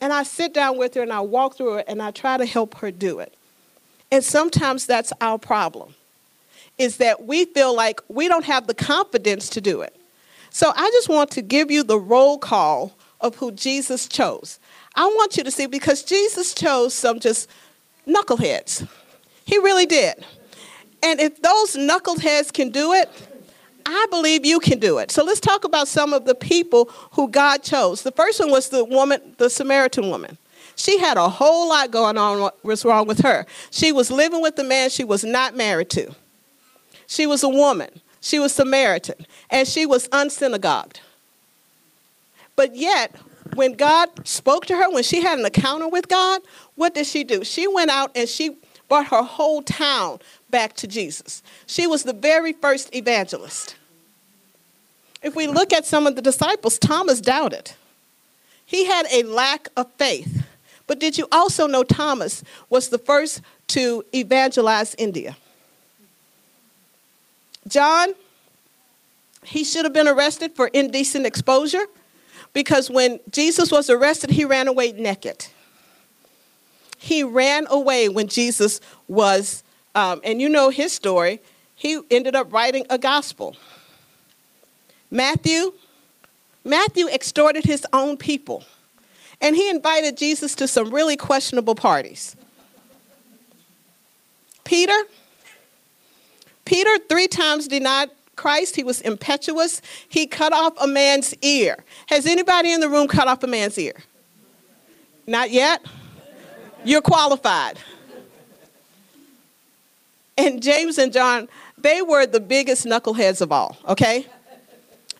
And 0.00 0.12
I 0.12 0.22
sit 0.22 0.54
down 0.54 0.78
with 0.78 0.94
her 0.94 1.02
and 1.02 1.12
I 1.12 1.20
walk 1.20 1.56
through 1.56 1.78
it 1.78 1.86
and 1.88 2.00
I 2.00 2.10
try 2.10 2.38
to 2.38 2.46
help 2.46 2.76
her 2.76 2.90
do 2.90 3.18
it. 3.18 3.34
And 4.10 4.24
sometimes 4.24 4.86
that's 4.86 5.12
our 5.20 5.38
problem, 5.38 5.94
is 6.78 6.96
that 6.98 7.26
we 7.26 7.44
feel 7.44 7.74
like 7.74 8.00
we 8.08 8.28
don't 8.28 8.44
have 8.44 8.66
the 8.66 8.74
confidence 8.74 9.50
to 9.50 9.60
do 9.60 9.82
it. 9.82 9.94
So 10.52 10.72
I 10.76 10.90
just 10.90 11.08
want 11.08 11.30
to 11.32 11.42
give 11.42 11.70
you 11.70 11.82
the 11.82 11.98
roll 11.98 12.38
call 12.38 12.92
of 13.20 13.36
who 13.36 13.52
Jesus 13.52 14.06
chose. 14.06 14.60
I 14.94 15.06
want 15.06 15.36
you 15.38 15.44
to 15.44 15.50
see 15.50 15.66
because 15.66 16.02
Jesus 16.02 16.52
chose 16.52 16.92
some 16.92 17.20
just 17.20 17.48
knuckleheads. 18.06 18.86
He 19.46 19.56
really 19.58 19.86
did. 19.86 20.24
And 21.02 21.20
if 21.20 21.40
those 21.40 21.74
knuckleheads 21.74 22.52
can 22.52 22.70
do 22.70 22.92
it, 22.92 23.08
I 23.86 24.06
believe 24.10 24.44
you 24.44 24.60
can 24.60 24.78
do 24.78 24.98
it. 24.98 25.10
So 25.10 25.24
let's 25.24 25.40
talk 25.40 25.64
about 25.64 25.88
some 25.88 26.12
of 26.12 26.26
the 26.26 26.34
people 26.34 26.90
who 27.12 27.28
God 27.28 27.62
chose. 27.62 28.02
The 28.02 28.12
first 28.12 28.38
one 28.38 28.50
was 28.50 28.68
the 28.68 28.84
woman, 28.84 29.34
the 29.38 29.50
Samaritan 29.50 30.10
woman. 30.10 30.36
She 30.76 30.98
had 30.98 31.16
a 31.16 31.28
whole 31.28 31.68
lot 31.68 31.90
going 31.90 32.18
on 32.18 32.40
what 32.40 32.62
was 32.64 32.84
wrong 32.84 33.06
with 33.06 33.20
her. 33.20 33.46
She 33.70 33.90
was 33.90 34.10
living 34.10 34.42
with 34.42 34.58
a 34.58 34.64
man 34.64 34.90
she 34.90 35.04
was 35.04 35.24
not 35.24 35.56
married 35.56 35.90
to. 35.90 36.14
She 37.06 37.26
was 37.26 37.42
a 37.42 37.48
woman. 37.48 38.00
She 38.22 38.38
was 38.38 38.54
Samaritan, 38.54 39.26
and 39.50 39.66
she 39.68 39.84
was 39.84 40.08
unsynagogued. 40.08 41.00
But 42.54 42.76
yet, 42.76 43.14
when 43.54 43.74
God 43.74 44.26
spoke 44.26 44.64
to 44.66 44.76
her, 44.76 44.90
when 44.90 45.02
she 45.02 45.20
had 45.20 45.40
an 45.40 45.44
encounter 45.44 45.88
with 45.88 46.08
God, 46.08 46.40
what 46.76 46.94
did 46.94 47.06
she 47.06 47.24
do? 47.24 47.42
She 47.44 47.66
went 47.66 47.90
out 47.90 48.12
and 48.14 48.28
she 48.28 48.56
brought 48.88 49.08
her 49.08 49.22
whole 49.22 49.60
town 49.60 50.20
back 50.50 50.74
to 50.74 50.86
Jesus. 50.86 51.42
She 51.66 51.86
was 51.86 52.04
the 52.04 52.12
very 52.12 52.52
first 52.52 52.94
evangelist. 52.94 53.74
If 55.20 55.34
we 55.34 55.48
look 55.48 55.72
at 55.72 55.84
some 55.84 56.06
of 56.06 56.14
the 56.14 56.22
disciples, 56.22 56.78
Thomas 56.78 57.20
doubted. 57.20 57.72
He 58.64 58.86
had 58.86 59.06
a 59.12 59.24
lack 59.24 59.68
of 59.76 59.90
faith. 59.94 60.46
But 60.86 61.00
did 61.00 61.18
you 61.18 61.26
also 61.32 61.66
know 61.66 61.82
Thomas 61.82 62.44
was 62.70 62.88
the 62.88 62.98
first 62.98 63.42
to 63.68 64.04
evangelize 64.14 64.94
India? 64.96 65.36
John, 67.68 68.14
he 69.44 69.64
should 69.64 69.84
have 69.84 69.92
been 69.92 70.08
arrested 70.08 70.54
for 70.54 70.68
indecent 70.68 71.26
exposure 71.26 71.86
because 72.52 72.90
when 72.90 73.20
Jesus 73.30 73.70
was 73.70 73.88
arrested, 73.88 74.30
he 74.30 74.44
ran 74.44 74.68
away 74.68 74.92
naked. 74.92 75.46
He 76.98 77.24
ran 77.24 77.66
away 77.68 78.08
when 78.08 78.28
Jesus 78.28 78.80
was, 79.08 79.64
um, 79.94 80.20
and 80.22 80.40
you 80.40 80.48
know 80.48 80.70
his 80.70 80.92
story, 80.92 81.40
he 81.74 82.00
ended 82.10 82.36
up 82.36 82.52
writing 82.52 82.86
a 82.90 82.98
gospel. 82.98 83.56
Matthew, 85.10 85.72
Matthew 86.64 87.08
extorted 87.08 87.64
his 87.64 87.84
own 87.92 88.16
people, 88.16 88.64
and 89.40 89.56
he 89.56 89.68
invited 89.68 90.16
Jesus 90.16 90.54
to 90.56 90.68
some 90.68 90.94
really 90.94 91.16
questionable 91.16 91.74
parties. 91.74 92.36
Peter, 94.64 94.96
Peter 96.72 96.96
three 97.06 97.28
times 97.28 97.68
denied 97.68 98.08
Christ. 98.34 98.76
He 98.76 98.82
was 98.82 99.02
impetuous. 99.02 99.82
He 100.08 100.26
cut 100.26 100.54
off 100.54 100.72
a 100.80 100.86
man's 100.86 101.34
ear. 101.42 101.76
Has 102.06 102.24
anybody 102.24 102.72
in 102.72 102.80
the 102.80 102.88
room 102.88 103.08
cut 103.08 103.28
off 103.28 103.42
a 103.42 103.46
man's 103.46 103.76
ear? 103.76 103.92
Not 105.26 105.50
yet? 105.50 105.84
You're 106.82 107.02
qualified. 107.02 107.78
And 110.38 110.62
James 110.62 110.96
and 110.96 111.12
John, 111.12 111.46
they 111.76 112.00
were 112.00 112.24
the 112.24 112.40
biggest 112.40 112.86
knuckleheads 112.86 113.42
of 113.42 113.52
all, 113.52 113.76
okay? 113.86 114.26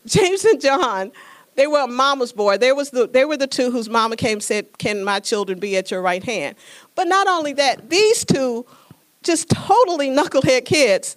James 0.06 0.46
and 0.46 0.58
John, 0.58 1.12
they 1.54 1.66
were 1.66 1.86
mama's 1.86 2.32
boy. 2.32 2.56
They, 2.56 2.72
was 2.72 2.88
the, 2.88 3.06
they 3.06 3.26
were 3.26 3.36
the 3.36 3.46
two 3.46 3.70
whose 3.70 3.90
mama 3.90 4.16
came 4.16 4.36
and 4.36 4.42
said, 4.42 4.78
Can 4.78 5.04
my 5.04 5.20
children 5.20 5.58
be 5.58 5.76
at 5.76 5.90
your 5.90 6.00
right 6.00 6.24
hand? 6.24 6.56
But 6.94 7.08
not 7.08 7.26
only 7.26 7.52
that, 7.52 7.90
these 7.90 8.24
two, 8.24 8.64
just 9.22 9.50
totally 9.50 10.08
knucklehead 10.08 10.64
kids, 10.64 11.14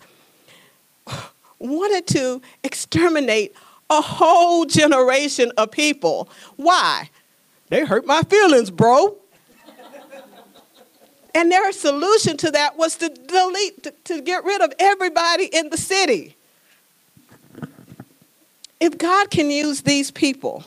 wanted 1.60 2.08
to 2.08 2.42
exterminate 2.64 3.56
a 3.90 4.02
whole 4.02 4.66
generation 4.66 5.52
of 5.58 5.72
people. 5.72 6.30
Why? 6.56 7.10
They 7.70 7.86
hurt 7.86 8.06
my 8.06 8.22
feelings, 8.24 8.72
bro. 8.72 9.18
and 11.34 11.52
their 11.52 11.72
solution 11.72 12.38
to 12.38 12.52
that 12.52 12.78
was 12.78 12.96
to 12.98 13.10
delete, 13.10 13.84
to, 13.84 13.92
to 14.06 14.22
get 14.22 14.44
rid 14.44 14.62
of 14.62 14.74
everybody 14.80 15.46
in 15.46 15.70
the 15.70 15.78
city. 15.78 16.36
If 18.80 18.98
God 18.98 19.32
can 19.32 19.50
use 19.50 19.82
these 19.82 20.12
people, 20.12 20.64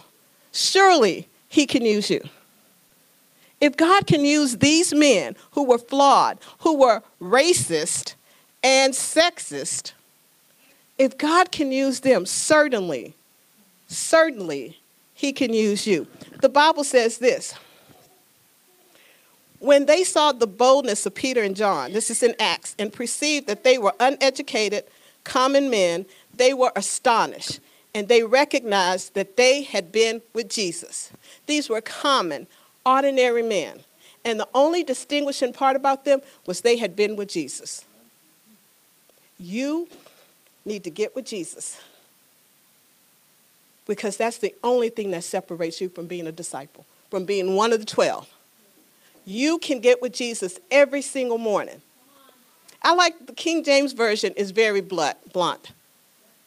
surely 0.52 1.28
He 1.48 1.66
can 1.66 1.82
use 1.84 2.10
you. 2.10 2.22
If 3.60 3.76
God 3.76 4.06
can 4.06 4.24
use 4.24 4.58
these 4.58 4.94
men 4.94 5.36
who 5.52 5.64
were 5.64 5.78
flawed, 5.78 6.38
who 6.60 6.78
were 6.78 7.02
racist 7.20 8.14
and 8.62 8.94
sexist, 8.94 9.92
if 10.98 11.16
God 11.16 11.52
can 11.52 11.72
use 11.72 12.00
them, 12.00 12.26
certainly, 12.26 13.14
certainly 13.86 14.78
He 15.14 15.32
can 15.32 15.52
use 15.52 15.86
you. 15.86 16.06
The 16.40 16.48
Bible 16.48 16.84
says 16.84 17.18
this. 17.18 17.54
When 19.60 19.86
they 19.86 20.04
saw 20.04 20.32
the 20.32 20.46
boldness 20.46 21.06
of 21.06 21.14
Peter 21.14 21.42
and 21.42 21.56
John, 21.56 21.92
this 21.92 22.10
is 22.10 22.22
in 22.22 22.34
Acts, 22.38 22.76
and 22.78 22.92
perceived 22.92 23.46
that 23.48 23.64
they 23.64 23.78
were 23.78 23.94
uneducated, 23.98 24.84
common 25.24 25.68
men, 25.68 26.06
they 26.34 26.54
were 26.54 26.72
astonished 26.76 27.60
and 27.94 28.06
they 28.06 28.22
recognized 28.22 29.14
that 29.14 29.36
they 29.36 29.62
had 29.62 29.90
been 29.90 30.22
with 30.32 30.48
Jesus. 30.48 31.10
These 31.46 31.68
were 31.68 31.80
common, 31.80 32.46
ordinary 32.84 33.42
men. 33.42 33.80
And 34.24 34.38
the 34.38 34.48
only 34.54 34.84
distinguishing 34.84 35.52
part 35.52 35.74
about 35.74 36.04
them 36.04 36.20
was 36.46 36.60
they 36.60 36.76
had 36.76 36.94
been 36.94 37.16
with 37.16 37.28
Jesus. 37.28 37.84
You 39.38 39.88
need 40.64 40.84
to 40.84 40.90
get 40.90 41.14
with 41.14 41.26
Jesus 41.26 41.78
because 43.88 44.16
that's 44.16 44.38
the 44.38 44.54
only 44.62 44.90
thing 44.90 45.10
that 45.10 45.24
separates 45.24 45.80
you 45.80 45.88
from 45.88 46.06
being 46.06 46.28
a 46.28 46.32
disciple, 46.32 46.86
from 47.10 47.24
being 47.24 47.56
one 47.56 47.72
of 47.72 47.80
the 47.80 47.86
12. 47.86 48.28
You 49.24 49.58
can 49.58 49.80
get 49.80 50.00
with 50.00 50.12
Jesus 50.12 50.60
every 50.70 51.02
single 51.02 51.38
morning. 51.38 51.82
I 52.82 52.94
like 52.94 53.26
the 53.26 53.32
King 53.32 53.64
James 53.64 53.92
Version 53.92 54.32
is 54.34 54.52
very 54.52 54.80
blunt. 54.80 55.72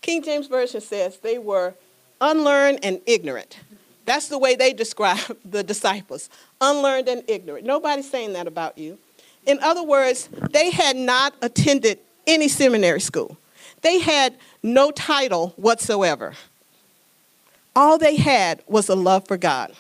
King 0.02 0.24
James 0.24 0.47
Version 0.47 0.80
says 0.80 1.17
they 1.17 1.38
were 1.38 1.74
unlearned 2.21 2.80
and 2.84 3.02
ignorant. 3.06 3.58
That's 4.06 4.30
the 4.30 4.38
way 4.38 4.56
they 4.56 4.71
describe 4.74 5.19
the 5.45 5.63
disciples 5.63 6.30
unlearned 6.62 7.10
and 7.10 7.24
ignorant. 7.28 7.65
Nobody's 7.65 8.10
saying 8.10 8.34
that 8.34 8.47
about 8.47 8.78
you. 8.78 8.97
In 9.45 9.60
other 9.60 9.84
words, 9.84 10.30
they 10.52 10.69
had 10.69 10.95
not 10.95 11.34
attended 11.41 12.00
any 12.28 12.47
seminary 12.47 13.02
school. 13.02 13.38
They 13.82 14.00
had 14.00 14.38
no 14.62 14.91
title 14.91 15.54
whatsoever. 15.56 16.34
All 17.76 17.98
they 17.98 18.15
had 18.15 18.62
was 18.67 18.89
a 18.89 18.96
love 18.96 19.28
for 19.28 19.38
God. 19.38 19.74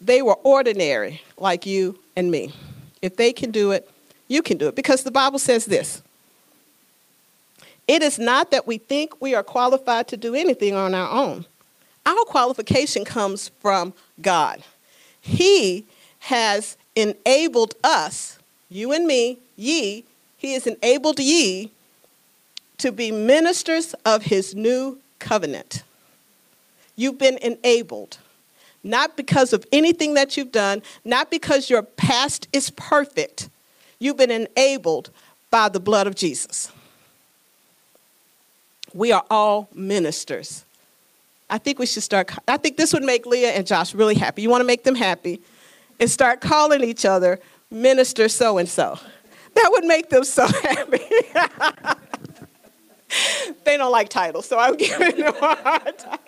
They 0.00 0.20
were 0.22 0.36
ordinary, 0.42 1.22
like 1.38 1.64
you 1.64 1.98
and 2.16 2.30
me. 2.30 2.52
If 3.00 3.16
they 3.16 3.32
can 3.32 3.50
do 3.50 3.72
it, 3.72 3.88
you 4.28 4.42
can 4.42 4.58
do 4.58 4.68
it. 4.68 4.76
Because 4.76 5.02
the 5.02 5.10
Bible 5.10 5.38
says 5.38 5.66
this 5.66 6.02
It 7.88 8.02
is 8.02 8.18
not 8.18 8.50
that 8.50 8.66
we 8.66 8.78
think 8.78 9.20
we 9.20 9.34
are 9.34 9.42
qualified 9.42 10.08
to 10.08 10.16
do 10.16 10.34
anything 10.34 10.74
on 10.74 10.94
our 10.94 11.10
own, 11.10 11.46
our 12.04 12.24
qualification 12.24 13.04
comes 13.04 13.48
from 13.60 13.94
God. 14.20 14.62
He 15.20 15.86
has 16.20 16.76
enabled 16.94 17.74
us, 17.82 18.38
you 18.68 18.92
and 18.92 19.06
me, 19.06 19.38
ye, 19.56 20.04
He 20.36 20.52
has 20.52 20.66
enabled 20.66 21.18
ye 21.18 21.70
to 22.82 22.92
be 22.92 23.10
ministers 23.10 23.94
of 24.04 24.24
his 24.24 24.54
new 24.54 24.98
covenant. 25.18 25.82
You've 26.96 27.18
been 27.18 27.38
enabled, 27.38 28.18
not 28.84 29.16
because 29.16 29.52
of 29.52 29.64
anything 29.72 30.14
that 30.14 30.36
you've 30.36 30.52
done, 30.52 30.82
not 31.04 31.30
because 31.30 31.70
your 31.70 31.82
past 31.82 32.48
is 32.52 32.70
perfect. 32.70 33.48
You've 33.98 34.16
been 34.16 34.30
enabled 34.30 35.10
by 35.50 35.68
the 35.68 35.80
blood 35.80 36.06
of 36.06 36.14
Jesus. 36.14 36.70
We 38.94 39.10
are 39.10 39.24
all 39.30 39.68
ministers 39.74 40.64
I 41.52 41.58
think 41.58 41.78
we 41.78 41.84
should 41.84 42.02
start. 42.02 42.32
I 42.48 42.56
think 42.56 42.78
this 42.78 42.94
would 42.94 43.02
make 43.02 43.26
Leah 43.26 43.50
and 43.50 43.66
Josh 43.66 43.94
really 43.94 44.14
happy. 44.14 44.40
You 44.40 44.48
want 44.48 44.62
to 44.62 44.66
make 44.66 44.84
them 44.84 44.94
happy 44.94 45.38
and 46.00 46.10
start 46.10 46.40
calling 46.40 46.82
each 46.82 47.04
other 47.04 47.38
Minister 47.70 48.30
so 48.30 48.56
and 48.56 48.66
so. 48.66 48.98
That 49.54 49.68
would 49.72 49.84
make 49.84 50.08
them 50.08 50.24
so 50.24 50.46
happy. 50.62 51.02
they 53.64 53.76
don't 53.76 53.92
like 53.92 54.08
titles, 54.08 54.46
so 54.46 54.58
I'm 54.58 54.76
giving 54.78 55.16
them 55.16 55.34
a 55.34 55.54
hard 55.56 55.98
time. 55.98 56.18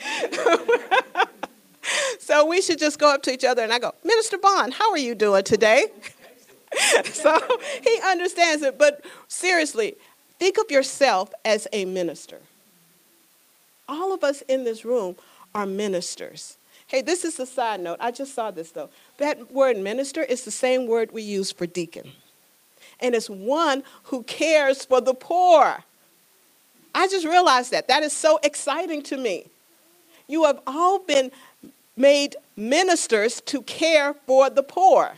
so 2.18 2.46
we 2.46 2.60
should 2.60 2.78
just 2.78 2.98
go 2.98 3.12
up 3.12 3.22
to 3.22 3.32
each 3.32 3.44
other 3.44 3.62
and 3.62 3.72
I 3.72 3.78
go, 3.78 3.94
Minister 4.04 4.38
Bond, 4.38 4.74
how 4.74 4.90
are 4.90 4.98
you 4.98 5.14
doing 5.14 5.44
today? 5.44 5.86
so 7.04 7.38
he 7.82 8.00
understands 8.04 8.62
it. 8.62 8.78
But 8.78 9.04
seriously, 9.28 9.94
think 10.38 10.58
of 10.58 10.70
yourself 10.70 11.32
as 11.44 11.68
a 11.72 11.84
minister. 11.84 12.38
All 13.88 14.12
of 14.12 14.24
us 14.24 14.42
in 14.42 14.64
this 14.64 14.84
room 14.84 15.16
are 15.54 15.66
ministers. 15.66 16.56
Hey, 16.86 17.02
this 17.02 17.24
is 17.24 17.38
a 17.38 17.46
side 17.46 17.80
note. 17.80 17.98
I 18.00 18.10
just 18.10 18.34
saw 18.34 18.50
this 18.50 18.70
though. 18.70 18.90
That 19.18 19.52
word 19.52 19.76
minister 19.76 20.22
is 20.22 20.44
the 20.44 20.50
same 20.50 20.86
word 20.86 21.12
we 21.12 21.22
use 21.22 21.52
for 21.52 21.66
deacon. 21.66 22.12
And 23.02 23.14
it's 23.14 23.28
one 23.28 23.82
who 24.04 24.22
cares 24.22 24.84
for 24.84 25.00
the 25.00 25.14
poor. 25.14 25.84
I 26.94 27.08
just 27.08 27.26
realized 27.26 27.70
that. 27.72 27.88
That 27.88 28.02
is 28.02 28.12
so 28.12 28.38
exciting 28.42 29.02
to 29.04 29.16
me. 29.16 29.46
You 30.28 30.44
have 30.44 30.60
all 30.66 31.00
been 31.00 31.30
made 31.96 32.36
ministers 32.56 33.40
to 33.42 33.62
care 33.62 34.14
for 34.26 34.48
the 34.48 34.62
poor. 34.62 35.12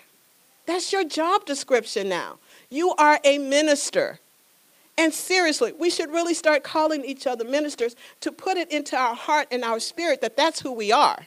That's 0.67 0.93
your 0.93 1.05
job 1.05 1.45
description 1.45 2.09
now. 2.09 2.39
You 2.71 2.95
are 2.95 3.21
a 3.23 3.39
minister. 3.39 4.19
And 4.97 5.13
seriously, 5.13 5.73
we 5.73 5.91
should 5.91 6.11
really 6.11 6.35
start 6.35 6.63
calling 6.63 7.05
each 7.05 7.27
other 7.27 7.45
ministers 7.45 7.97
to 8.21 8.31
put 8.31 8.57
it 8.57 8.71
into 8.71 8.97
our 8.97 9.15
heart 9.15 9.49
and 9.51 9.65
our 9.65 9.81
spirit 9.81 10.21
that 10.21 10.37
that's 10.37 10.61
who 10.61 10.73
we 10.73 10.93
are. 10.93 11.19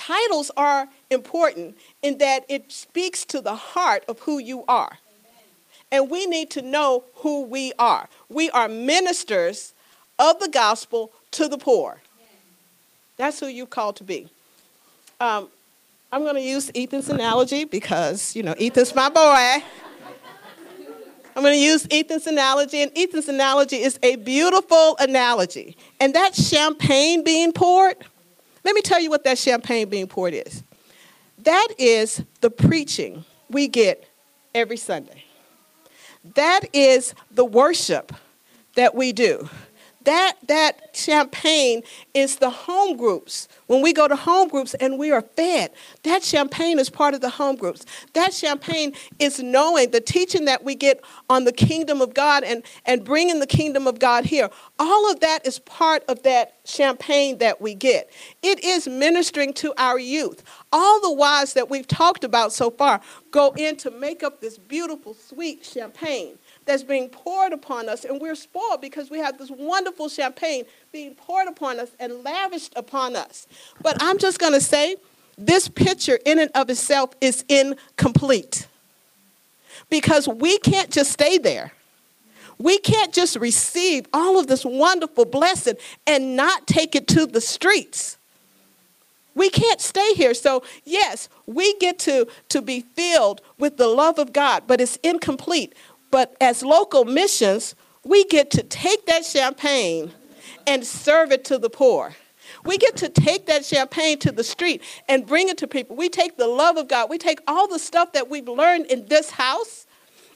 Titles 0.00 0.50
are 0.56 0.88
important 1.10 1.76
in 2.00 2.16
that 2.18 2.46
it 2.48 2.72
speaks 2.72 3.26
to 3.26 3.42
the 3.42 3.54
heart 3.54 4.02
of 4.08 4.18
who 4.20 4.38
you 4.38 4.64
are. 4.66 4.96
And 5.92 6.08
we 6.08 6.24
need 6.24 6.48
to 6.52 6.62
know 6.62 7.04
who 7.16 7.42
we 7.42 7.74
are. 7.78 8.08
We 8.30 8.48
are 8.52 8.66
ministers 8.66 9.74
of 10.18 10.40
the 10.40 10.48
gospel 10.48 11.12
to 11.32 11.48
the 11.48 11.58
poor. 11.58 12.00
That's 13.18 13.40
who 13.40 13.48
you're 13.48 13.66
called 13.66 13.96
to 13.96 14.04
be. 14.04 14.30
Um, 15.20 15.48
I'm 16.10 16.22
going 16.22 16.36
to 16.36 16.40
use 16.40 16.70
Ethan's 16.74 17.10
analogy 17.10 17.64
because, 17.64 18.34
you 18.34 18.42
know, 18.42 18.54
Ethan's 18.58 18.94
my 18.94 19.10
boy. 19.10 19.62
I'm 21.36 21.42
going 21.42 21.54
to 21.54 21.60
use 21.60 21.86
Ethan's 21.90 22.26
analogy, 22.26 22.82
and 22.82 22.90
Ethan's 22.96 23.28
analogy 23.28 23.76
is 23.76 23.98
a 24.02 24.16
beautiful 24.16 24.96
analogy. 24.98 25.76
And 26.00 26.14
that 26.14 26.34
champagne 26.34 27.22
being 27.22 27.52
poured, 27.52 27.96
let 28.64 28.74
me 28.74 28.82
tell 28.82 29.00
you 29.00 29.10
what 29.10 29.24
that 29.24 29.38
champagne 29.38 29.88
being 29.88 30.06
poured 30.06 30.34
is. 30.34 30.62
That 31.38 31.68
is 31.78 32.22
the 32.40 32.50
preaching 32.50 33.24
we 33.48 33.68
get 33.68 34.08
every 34.54 34.76
Sunday. 34.76 35.24
That 36.34 36.60
is 36.72 37.14
the 37.30 37.44
worship 37.44 38.12
that 38.74 38.94
we 38.94 39.12
do 39.12 39.48
that 40.10 40.38
that 40.48 40.90
champagne 40.92 41.82
is 42.14 42.36
the 42.36 42.50
home 42.50 42.96
groups. 42.96 43.46
When 43.68 43.80
we 43.80 43.92
go 43.92 44.08
to 44.08 44.16
home 44.16 44.48
groups 44.48 44.74
and 44.74 44.98
we 44.98 45.12
are 45.12 45.22
fed 45.22 45.70
that 46.02 46.24
champagne 46.24 46.80
is 46.80 46.90
part 46.90 47.14
of 47.14 47.20
the 47.20 47.30
home 47.30 47.54
groups. 47.54 47.86
That 48.14 48.34
champagne 48.34 48.94
is 49.20 49.38
knowing 49.38 49.92
the 49.92 50.00
teaching 50.00 50.46
that 50.46 50.64
we 50.64 50.74
get 50.74 51.00
on 51.28 51.44
the 51.44 51.52
kingdom 51.52 52.00
of 52.00 52.12
god 52.12 52.42
and 52.42 52.64
and 52.86 53.04
bringing 53.04 53.38
the 53.38 53.46
kingdom 53.46 53.86
of 53.86 54.00
god 54.00 54.24
here. 54.24 54.50
All 54.80 55.12
of 55.12 55.20
that 55.20 55.46
is 55.46 55.60
part 55.60 56.02
of 56.08 56.24
that 56.24 56.56
champagne 56.64 57.38
that 57.38 57.60
we 57.60 57.76
get. 57.76 58.10
It 58.42 58.64
is 58.64 58.88
ministering 58.88 59.52
to 59.54 59.72
our 59.78 59.98
youth. 59.98 60.42
All 60.72 61.00
the 61.00 61.12
whys 61.12 61.52
that 61.52 61.70
we've 61.70 61.86
talked 61.86 62.24
about 62.24 62.52
so 62.52 62.70
far 62.70 63.00
go 63.30 63.52
in 63.56 63.76
to 63.76 63.92
make 63.92 64.24
up 64.24 64.40
this 64.40 64.58
beautiful 64.58 65.14
sweet 65.14 65.64
champagne 65.64 66.36
that's 66.66 66.82
being 66.82 67.08
poured 67.08 67.52
upon 67.52 67.88
us, 67.88 68.04
and 68.04 68.20
we're 68.20 68.34
spoiled 68.34 68.80
because 68.80 69.10
we 69.10 69.18
have 69.18 69.38
this 69.38 69.50
wonderful 69.50 70.08
champagne 70.08 70.64
being 70.92 71.14
poured 71.14 71.48
upon 71.48 71.80
us 71.80 71.90
and 71.98 72.22
lavished 72.24 72.72
upon 72.76 73.16
us. 73.16 73.46
But 73.82 73.96
I'm 74.00 74.18
just 74.18 74.38
going 74.38 74.52
to 74.52 74.60
say, 74.60 74.96
this 75.36 75.68
picture 75.68 76.18
in 76.26 76.38
and 76.38 76.50
of 76.54 76.68
itself 76.68 77.14
is 77.20 77.44
incomplete 77.48 78.68
because 79.88 80.28
we 80.28 80.58
can't 80.58 80.90
just 80.90 81.12
stay 81.12 81.38
there. 81.38 81.72
We 82.58 82.78
can't 82.78 83.12
just 83.12 83.36
receive 83.36 84.06
all 84.12 84.38
of 84.38 84.46
this 84.46 84.66
wonderful 84.66 85.24
blessing 85.24 85.76
and 86.06 86.36
not 86.36 86.66
take 86.66 86.94
it 86.94 87.08
to 87.08 87.24
the 87.24 87.40
streets. 87.40 88.18
We 89.34 89.48
can't 89.48 89.80
stay 89.80 90.12
here. 90.12 90.34
So, 90.34 90.62
yes, 90.84 91.30
we 91.46 91.74
get 91.78 91.98
to, 92.00 92.26
to 92.50 92.60
be 92.60 92.80
filled 92.80 93.40
with 93.58 93.78
the 93.78 93.86
love 93.86 94.18
of 94.18 94.34
God, 94.34 94.64
but 94.66 94.80
it's 94.80 94.96
incomplete 94.96 95.74
but 96.10 96.36
as 96.40 96.62
local 96.62 97.04
missions, 97.04 97.74
we 98.04 98.24
get 98.24 98.50
to 98.52 98.62
take 98.62 99.06
that 99.06 99.24
champagne 99.24 100.12
and 100.66 100.84
serve 100.86 101.32
it 101.32 101.44
to 101.46 101.58
the 101.58 101.70
poor. 101.70 102.14
We 102.64 102.78
get 102.78 102.96
to 102.96 103.08
take 103.08 103.46
that 103.46 103.64
champagne 103.64 104.18
to 104.20 104.32
the 104.32 104.44
street 104.44 104.82
and 105.08 105.26
bring 105.26 105.48
it 105.48 105.58
to 105.58 105.66
people. 105.66 105.96
We 105.96 106.08
take 106.08 106.36
the 106.36 106.48
love 106.48 106.76
of 106.76 106.88
God, 106.88 107.08
we 107.08 107.18
take 107.18 107.40
all 107.46 107.68
the 107.68 107.78
stuff 107.78 108.12
that 108.12 108.28
we've 108.28 108.48
learned 108.48 108.86
in 108.86 109.06
this 109.06 109.30
house, 109.30 109.86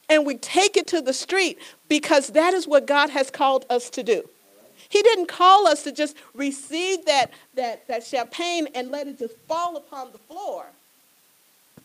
and 0.08 0.26
we 0.26 0.36
take 0.36 0.76
it 0.76 0.86
to 0.88 1.00
the 1.00 1.12
street 1.12 1.58
because 1.88 2.28
that 2.28 2.54
is 2.54 2.68
what 2.68 2.86
God 2.86 3.10
has 3.10 3.30
called 3.30 3.64
us 3.70 3.90
to 3.90 4.02
do. 4.02 4.28
He 4.88 5.02
didn't 5.02 5.26
call 5.26 5.66
us 5.66 5.82
to 5.84 5.92
just 5.92 6.16
receive 6.34 7.06
that, 7.06 7.32
that, 7.54 7.88
that 7.88 8.04
champagne 8.04 8.68
and 8.74 8.90
let 8.90 9.08
it 9.08 9.18
just 9.18 9.36
fall 9.48 9.76
upon 9.76 10.12
the 10.12 10.18
floor. 10.18 10.66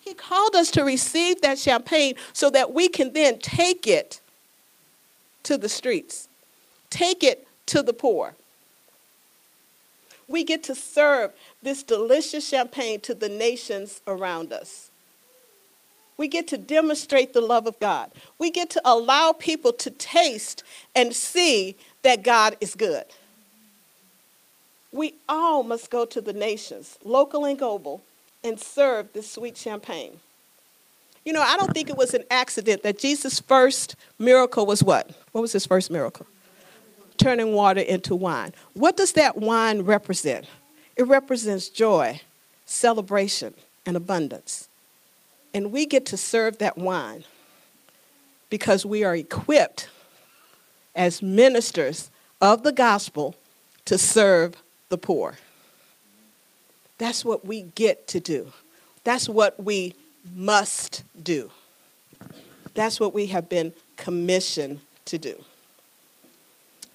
He 0.10 0.16
called 0.16 0.56
us 0.56 0.72
to 0.72 0.84
receive 0.84 1.42
that 1.42 1.60
champagne 1.60 2.16
so 2.34 2.50
that 2.50 2.74
we 2.74 2.90
can 2.90 3.14
then 3.14 3.38
take 3.38 3.86
it 3.86 4.22
to 5.44 5.56
the 5.56 5.70
streets, 5.70 6.28
take 6.90 7.24
it 7.24 7.48
to 7.68 7.84
the 7.84 7.94
poor. 7.94 8.34
We 10.28 10.44
get 10.44 10.64
to 10.64 10.74
serve 10.74 11.34
this 11.62 11.84
delicious 11.84 12.50
champagne 12.50 13.02
to 13.02 13.14
the 13.14 13.30
nations 13.30 14.02
around 14.08 14.52
us. 14.52 14.90
We 16.18 16.28
get 16.28 16.48
to 16.48 16.58
demonstrate 16.58 17.34
the 17.34 17.42
love 17.42 17.68
of 17.68 17.80
God. 17.80 18.10
We 18.40 18.50
get 18.50 18.72
to 18.72 18.82
allow 18.84 19.34
people 19.34 19.74
to 19.74 19.92
taste 19.92 20.64
and 20.96 21.16
see 21.16 21.78
that 22.02 22.24
God 22.24 22.58
is 22.60 22.74
good. 22.74 23.06
We 24.92 25.14
all 25.30 25.62
must 25.62 25.92
go 25.92 26.06
to 26.06 26.20
the 26.20 26.34
nations, 26.34 26.98
local 27.04 27.46
and 27.46 27.60
global, 27.60 28.02
and 28.44 28.60
serve 28.60 29.14
this 29.14 29.30
sweet 29.30 29.58
champagne. 29.58 30.20
You 31.26 31.34
know, 31.34 31.42
I 31.42 31.58
don't 31.58 31.74
think 31.74 31.90
it 31.90 31.98
was 31.98 32.14
an 32.14 32.24
accident 32.32 32.84
that 32.84 32.98
Jesus' 32.98 33.40
first 33.40 33.96
miracle 34.18 34.66
was 34.66 34.84
what? 34.84 35.12
What 35.32 35.42
was 35.42 35.52
his 35.52 35.66
first 35.66 35.92
miracle? 35.92 36.26
Turning 37.18 37.54
water 37.54 37.82
into 37.82 38.16
wine. 38.16 38.54
What 38.74 38.96
does 38.96 39.14
that 39.14 39.38
wine 39.38 39.82
represent? 39.82 40.46
It 40.96 41.04
represents 41.04 41.70
joy, 41.70 42.22
celebration, 42.66 43.54
and 43.86 43.98
abundance. 43.98 44.70
And 45.54 45.72
we 45.72 45.86
get 45.86 46.06
to 46.08 46.18
serve 46.18 46.58
that 46.60 46.78
wine 46.78 47.26
because 48.50 48.86
we 48.86 49.04
are 49.04 49.16
equipped 49.16 49.90
as 50.96 51.22
ministers 51.22 52.10
of 52.42 52.64
the 52.64 52.72
gospel 52.72 53.36
to 53.86 53.98
serve 53.98 54.56
the 54.90 54.98
poor. 54.98 55.38
That's 57.00 57.26
what 57.26 57.46
we 57.46 57.64
get 57.64 58.08
to 58.10 58.20
do. 58.20 58.52
That's 59.04 59.28
what 59.28 59.62
we 59.62 59.96
must 60.36 61.04
do. 61.22 61.50
That's 62.76 63.00
what 63.00 63.14
we 63.14 63.28
have 63.28 63.50
been 63.50 63.74
commissioned 63.98 64.82
to 65.06 65.18
do. 65.18 65.44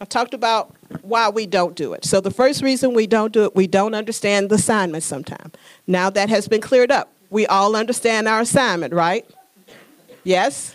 I've 0.01 0.09
talked 0.09 0.35
about 0.35 0.75
why 1.03 1.31
we 1.31 1.47
don't 1.47 1.75
do 1.75 1.95
it. 1.95 2.05
So, 2.05 2.21
the 2.21 2.31
first 2.31 2.63
reason 2.63 2.95
we 2.95 3.07
don't 3.07 3.33
do 3.33 3.45
it, 3.45 3.57
we 3.57 3.67
don't 3.67 3.95
understand 3.95 4.51
the 4.51 4.57
assignment 4.57 5.03
sometimes. 5.03 5.55
Now 5.87 6.11
that 6.11 6.29
has 6.29 6.47
been 6.47 6.61
cleared 6.61 6.91
up. 6.91 7.11
We 7.31 7.47
all 7.47 7.75
understand 7.75 8.29
our 8.29 8.41
assignment, 8.41 8.93
right? 8.93 9.27
Yes? 10.23 10.75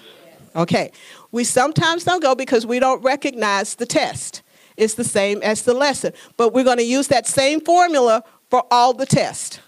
Okay. 0.56 0.92
We 1.32 1.44
sometimes 1.44 2.04
don't 2.04 2.22
go 2.22 2.34
because 2.34 2.66
we 2.66 2.80
don't 2.80 3.04
recognize 3.04 3.76
the 3.76 3.86
test. 3.86 4.42
It's 4.76 4.96
the 4.96 5.04
same 5.04 5.42
as 5.44 5.64
the 5.64 5.74
lesson. 5.74 6.14
But 6.38 6.54
we're 6.54 6.64
going 6.64 6.78
to 6.78 6.84
use 6.84 7.08
that 7.10 7.28
same 7.28 7.62
formula 7.62 8.24
for 8.50 8.64
all 8.72 8.94
the 8.94 9.06
tests. 9.06 9.60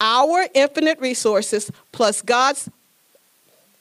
Our 0.00 0.46
infinite 0.54 1.00
resources 1.00 1.70
plus 1.92 2.22
God's 2.22 2.68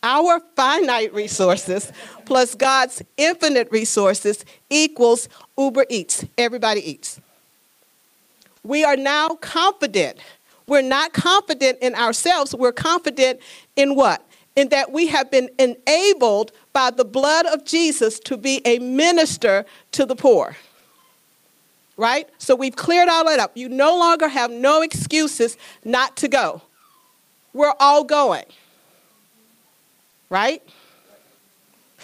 our 0.04 0.42
finite 0.58 1.14
resources 1.14 1.92
plus 2.26 2.56
God's 2.56 3.02
infinite 3.16 3.70
resources 3.72 4.44
equals 4.70 5.30
Uber 5.58 5.86
Eats. 5.90 6.26
Everybody 6.38 6.90
eats. 6.90 7.22
We 8.64 8.84
are 8.84 8.98
now 8.98 9.30
confident. 9.30 10.20
We're 10.68 10.82
not 10.82 11.14
confident 11.14 11.80
in 11.82 11.96
ourselves. 11.96 12.54
We're 12.54 12.74
confident 12.74 13.40
in 13.76 13.96
what? 13.96 14.26
In 14.56 14.70
that 14.70 14.92
we 14.92 15.08
have 15.08 15.32
been 15.32 15.50
enabled 15.58 16.52
by 16.74 16.90
the 16.90 17.06
blood 17.06 17.46
of 17.46 17.66
Jesus 17.66 18.20
to 18.22 18.38
be 18.38 18.62
a 18.66 18.80
minister 18.80 19.66
to 19.94 20.06
the 20.06 20.16
poor. 20.16 20.56
Right? 21.98 22.30
So 22.38 22.56
we've 22.56 22.76
cleared 22.76 23.10
all 23.10 23.26
that 23.26 23.40
up. 23.40 23.52
You 23.56 23.70
no 23.70 23.98
longer 23.98 24.28
have 24.28 24.52
no 24.52 24.82
excuses 24.82 25.58
not 25.84 26.16
to 26.18 26.28
go. 26.28 26.62
We're 27.54 27.74
all 27.80 28.04
going, 28.04 28.46
right? 30.30 30.62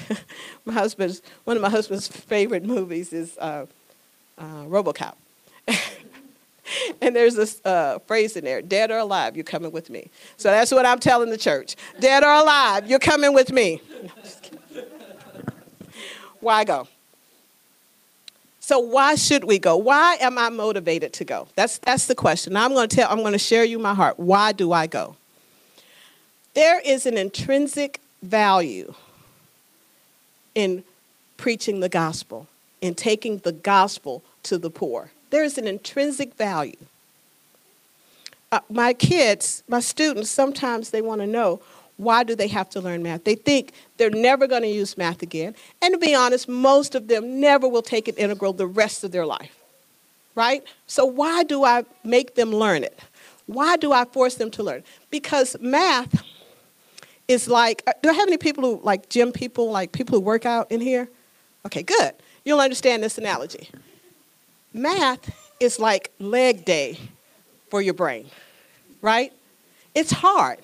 my 0.66 0.74
husband's 0.74 1.22
one 1.44 1.56
of 1.56 1.62
my 1.62 1.70
husband's 1.70 2.08
favorite 2.08 2.64
movies 2.64 3.12
is 3.12 3.38
uh, 3.40 3.66
uh, 4.38 4.64
RoboCop. 4.66 5.16
and 7.02 7.16
there's 7.16 7.36
this 7.36 7.62
uh, 7.66 8.00
phrase 8.00 8.36
in 8.36 8.44
there 8.44 8.62
dead 8.62 8.92
or 8.92 8.98
alive 8.98 9.36
you're 9.36 9.44
coming 9.44 9.72
with 9.72 9.90
me 9.90 10.10
so 10.38 10.50
that's 10.50 10.72
what 10.72 10.86
i'm 10.86 11.00
telling 11.00 11.30
the 11.30 11.38
church 11.38 11.76
dead 12.00 12.24
or 12.24 12.32
alive 12.32 12.90
you're 12.90 13.00
coming 13.00 13.34
with 13.34 13.52
me 13.52 13.82
why 16.40 16.64
go 16.64 16.88
so 18.70 18.78
why 18.78 19.16
should 19.16 19.46
we 19.46 19.58
go? 19.58 19.76
Why 19.78 20.16
am 20.22 20.38
i 20.38 20.50
motivated 20.50 21.12
to 21.14 21.26
go? 21.26 21.48
That's 21.56 21.80
that's 21.80 22.06
the 22.06 22.14
question. 22.14 22.54
Now 22.54 22.66
i'm 22.66 22.74
going 22.76 22.88
to 22.88 22.96
tell 22.96 23.10
i'm 23.10 23.22
going 23.22 23.34
to 23.34 23.40
share 23.40 23.64
you 23.64 23.80
my 23.80 23.96
heart. 23.96 24.20
Why 24.20 24.52
do 24.52 24.72
i 24.72 24.86
go? 24.86 25.16
There 26.54 26.80
is 26.82 27.08
an 27.08 27.18
intrinsic 27.18 28.00
value 28.22 28.94
in 30.54 30.84
preaching 31.36 31.80
the 31.80 31.90
gospel 31.90 32.46
in 32.80 32.94
taking 32.94 33.40
the 33.40 33.54
gospel 33.54 34.22
to 34.44 34.60
the 34.60 34.70
poor. 34.70 35.10
There's 35.32 35.58
an 35.58 35.68
intrinsic 35.68 36.36
value. 36.36 36.78
Uh, 38.52 38.60
my 38.70 38.94
kids, 38.94 39.64
my 39.68 39.80
students, 39.80 40.30
sometimes 40.30 40.92
they 40.92 41.02
want 41.02 41.22
to 41.22 41.28
know 41.28 41.60
why 42.00 42.24
do 42.24 42.34
they 42.34 42.48
have 42.48 42.70
to 42.70 42.80
learn 42.80 43.04
math? 43.04 43.26
They 43.26 43.36
think 43.36 43.74
they're 43.98 44.10
never 44.10 44.48
going 44.48 44.62
to 44.62 44.70
use 44.70 44.98
math 44.98 45.22
again. 45.22 45.54
And 45.82 45.94
to 45.94 45.98
be 45.98 46.16
honest, 46.16 46.48
most 46.48 46.96
of 46.96 47.10
them 47.10 47.42
never 47.42 47.68
will 47.68 47.82
take 47.82 48.08
an 48.08 48.16
integral 48.16 48.54
the 48.54 48.68
rest 48.68 49.04
of 49.04 49.12
their 49.12 49.26
life. 49.26 49.58
Right? 50.34 50.64
So 50.88 51.04
why 51.04 51.44
do 51.44 51.66
I 51.66 51.84
make 52.06 52.36
them 52.36 52.52
learn 52.52 52.86
it? 52.86 52.98
Why 53.48 53.76
do 53.76 53.92
I 53.92 54.06
force 54.06 54.36
them 54.36 54.50
to 54.52 54.64
learn? 54.64 54.84
Because 55.12 55.58
math 55.60 56.24
is 57.28 57.50
like, 57.50 57.84
uh, 57.86 57.92
do 58.02 58.10
I 58.10 58.14
have 58.14 58.30
any 58.30 58.38
people 58.38 58.64
who, 58.64 58.82
like 58.82 59.10
gym 59.10 59.34
people, 59.34 59.70
like 59.70 59.92
people 59.92 60.18
who 60.18 60.22
work 60.24 60.46
out 60.46 60.72
in 60.72 60.80
here? 60.80 61.10
Okay, 61.66 61.84
good. 61.84 62.14
You'll 62.46 62.62
understand 62.62 63.04
this 63.04 63.18
analogy. 63.18 63.70
Math 64.74 65.36
is 65.60 65.80
like 65.80 66.12
leg 66.20 66.64
day 66.64 66.98
for 67.70 67.82
your 67.82 67.94
brain, 67.94 68.30
right? 69.02 69.34
It's 69.94 70.12
hard, 70.12 70.60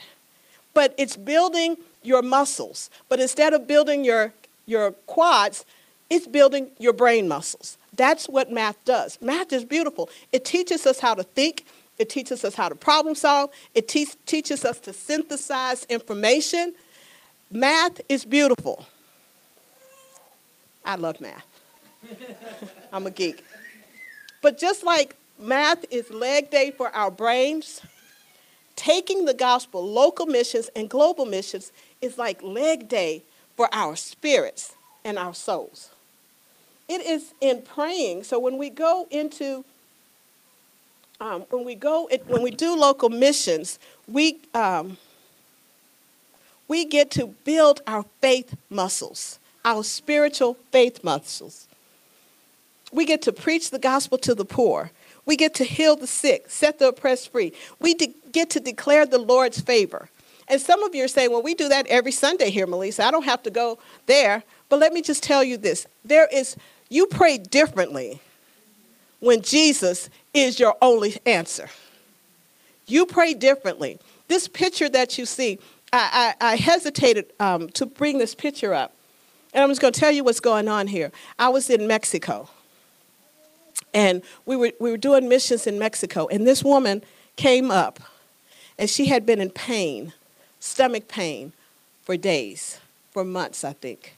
but 0.75 0.93
it's 0.97 1.17
building 1.17 1.77
your 2.03 2.21
muscles. 2.21 2.91
But 3.09 3.19
instead 3.19 3.53
of 3.53 3.65
building 3.65 4.05
your, 4.05 4.31
your 4.67 4.91
quads, 5.07 5.65
it's 6.11 6.27
building 6.27 6.69
your 6.77 6.93
brain 6.93 7.27
muscles. 7.27 7.79
That's 7.95 8.27
what 8.29 8.51
math 8.51 8.83
does. 8.85 9.17
Math 9.21 9.51
is 9.51 9.65
beautiful. 9.65 10.09
It 10.31 10.45
teaches 10.45 10.85
us 10.85 10.99
how 10.99 11.15
to 11.15 11.23
think, 11.23 11.65
it 11.97 12.09
teaches 12.09 12.45
us 12.45 12.53
how 12.53 12.69
to 12.69 12.75
problem 12.75 13.15
solve, 13.15 13.49
it 13.73 13.87
te- 13.87 14.05
teaches 14.27 14.63
us 14.63 14.79
to 14.81 14.93
synthesize 14.93 15.85
information. 15.85 16.75
Math 17.49 18.01
is 18.09 18.25
beautiful. 18.25 18.85
I 20.83 20.95
love 20.95 21.19
math. 21.21 21.45
I'm 22.93 23.07
a 23.07 23.11
geek. 23.11 23.43
But 24.41 24.59
just 24.59 24.83
like 24.83 25.15
math 25.39 25.85
is 25.89 26.11
leg 26.11 26.51
day 26.51 26.71
for 26.71 26.89
our 26.89 27.09
brains, 27.09 27.81
taking 28.75 29.25
the 29.25 29.33
gospel, 29.33 29.85
local 29.85 30.25
missions 30.25 30.69
and 30.75 30.89
global 30.89 31.25
missions, 31.25 31.71
is 32.01 32.17
like 32.17 32.41
leg 32.43 32.87
day 32.87 33.23
for 33.55 33.69
our 33.71 33.95
spirits 33.95 34.75
and 35.03 35.17
our 35.17 35.33
souls. 35.33 35.89
It 36.87 37.01
is 37.01 37.33
in 37.41 37.61
praying. 37.61 38.23
So 38.23 38.37
when 38.37 38.57
we 38.57 38.69
go 38.69 39.07
into, 39.09 39.65
um, 41.19 41.45
when 41.49 41.65
we 41.65 41.75
go, 41.75 42.07
it, 42.11 42.27
when 42.27 42.43
we 42.43 42.51
do 42.51 42.75
local 42.75 43.09
missions, 43.09 43.79
we 44.07 44.39
um, 44.53 44.97
we 46.67 46.85
get 46.85 47.11
to 47.11 47.27
build 47.43 47.81
our 47.87 48.05
faith 48.21 48.55
muscles, 48.69 49.39
our 49.63 49.83
spiritual 49.83 50.57
faith 50.71 51.03
muscles. 51.03 51.67
We 52.91 53.05
get 53.05 53.21
to 53.23 53.31
preach 53.31 53.71
the 53.71 53.79
gospel 53.79 54.17
to 54.19 54.33
the 54.33 54.45
poor. 54.45 54.91
We 55.25 55.35
get 55.35 55.53
to 55.55 55.63
heal 55.63 55.95
the 55.95 56.07
sick, 56.07 56.49
set 56.49 56.79
the 56.79 56.89
oppressed 56.89 57.31
free. 57.31 57.53
We 57.79 57.93
de- 57.93 58.15
get 58.31 58.49
to 58.51 58.59
declare 58.59 59.05
the 59.05 59.17
Lord's 59.17 59.59
favor. 59.59 60.09
And 60.47 60.61
some 60.61 60.83
of 60.83 60.93
you 60.93 61.03
are 61.03 61.07
saying, 61.07 61.31
well, 61.31 61.41
we 61.41 61.55
do 61.55 61.67
that 61.69 61.87
every 61.87 62.11
Sunday 62.11 62.51
here, 62.51 62.67
Melissa. 62.67 63.05
I 63.05 63.11
don't 63.11 63.25
have 63.25 63.41
to 63.43 63.49
go 63.49 63.79
there. 64.05 64.43
But 64.69 64.79
let 64.79 64.93
me 64.93 65.01
just 65.01 65.23
tell 65.23 65.43
you 65.43 65.57
this 65.57 65.87
there 66.03 66.27
is, 66.31 66.55
you 66.89 67.07
pray 67.07 67.37
differently 67.37 68.21
when 69.19 69.41
Jesus 69.41 70.09
is 70.33 70.59
your 70.59 70.75
only 70.81 71.17
answer. 71.25 71.69
You 72.85 73.07
pray 73.07 73.33
differently. 73.33 73.99
This 74.27 74.47
picture 74.47 74.89
that 74.89 75.17
you 75.17 75.25
see, 75.25 75.57
I, 75.91 76.35
I, 76.39 76.51
I 76.51 76.55
hesitated 76.57 77.33
um, 77.39 77.69
to 77.69 77.87
bring 77.87 78.19
this 78.19 78.35
picture 78.35 78.73
up. 78.73 78.93
And 79.53 79.63
I'm 79.63 79.69
just 79.69 79.81
going 79.81 79.93
to 79.93 79.99
tell 79.99 80.11
you 80.11 80.23
what's 80.23 80.39
going 80.39 80.67
on 80.67 80.85
here. 80.87 81.11
I 81.39 81.49
was 81.49 81.69
in 81.69 81.87
Mexico 81.87 82.49
and 83.93 84.21
we 84.45 84.55
were, 84.55 84.71
we 84.79 84.91
were 84.91 84.97
doing 84.97 85.29
missions 85.29 85.67
in 85.67 85.79
Mexico, 85.79 86.27
and 86.27 86.45
this 86.45 86.63
woman 86.63 87.01
came 87.35 87.71
up, 87.71 87.99
and 88.77 88.89
she 88.89 89.05
had 89.07 89.25
been 89.25 89.39
in 89.39 89.49
pain, 89.49 90.13
stomach 90.59 91.07
pain, 91.07 91.53
for 92.03 92.17
days, 92.17 92.79
for 93.11 93.23
months, 93.23 93.63
I 93.63 93.73
think. 93.73 94.15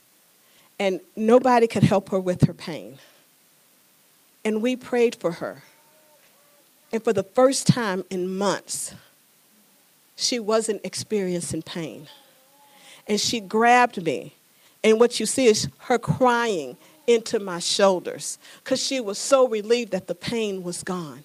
And 0.79 0.99
nobody 1.15 1.67
could 1.67 1.83
help 1.83 2.09
her 2.09 2.19
with 2.19 2.43
her 2.43 2.53
pain. 2.53 2.97
And 4.43 4.61
we 4.61 4.75
prayed 4.75 5.15
for 5.15 5.33
her. 5.33 5.63
And 6.91 7.03
for 7.03 7.13
the 7.13 7.23
first 7.23 7.67
time 7.67 8.03
in 8.09 8.37
months, 8.37 8.93
she 10.15 10.39
wasn't 10.39 10.81
experiencing 10.83 11.61
pain. 11.61 12.07
And 13.07 13.19
she 13.19 13.39
grabbed 13.39 14.03
me. 14.03 14.33
And 14.83 14.99
what 14.99 15.19
you 15.19 15.25
see 15.25 15.47
is 15.47 15.69
her 15.79 15.97
crying 15.97 16.77
into 17.07 17.39
my 17.39 17.59
shoulders 17.59 18.37
because 18.63 18.83
she 18.83 18.99
was 18.99 19.17
so 19.17 19.47
relieved 19.47 19.91
that 19.91 20.07
the 20.07 20.15
pain 20.15 20.61
was 20.61 20.83
gone. 20.83 21.23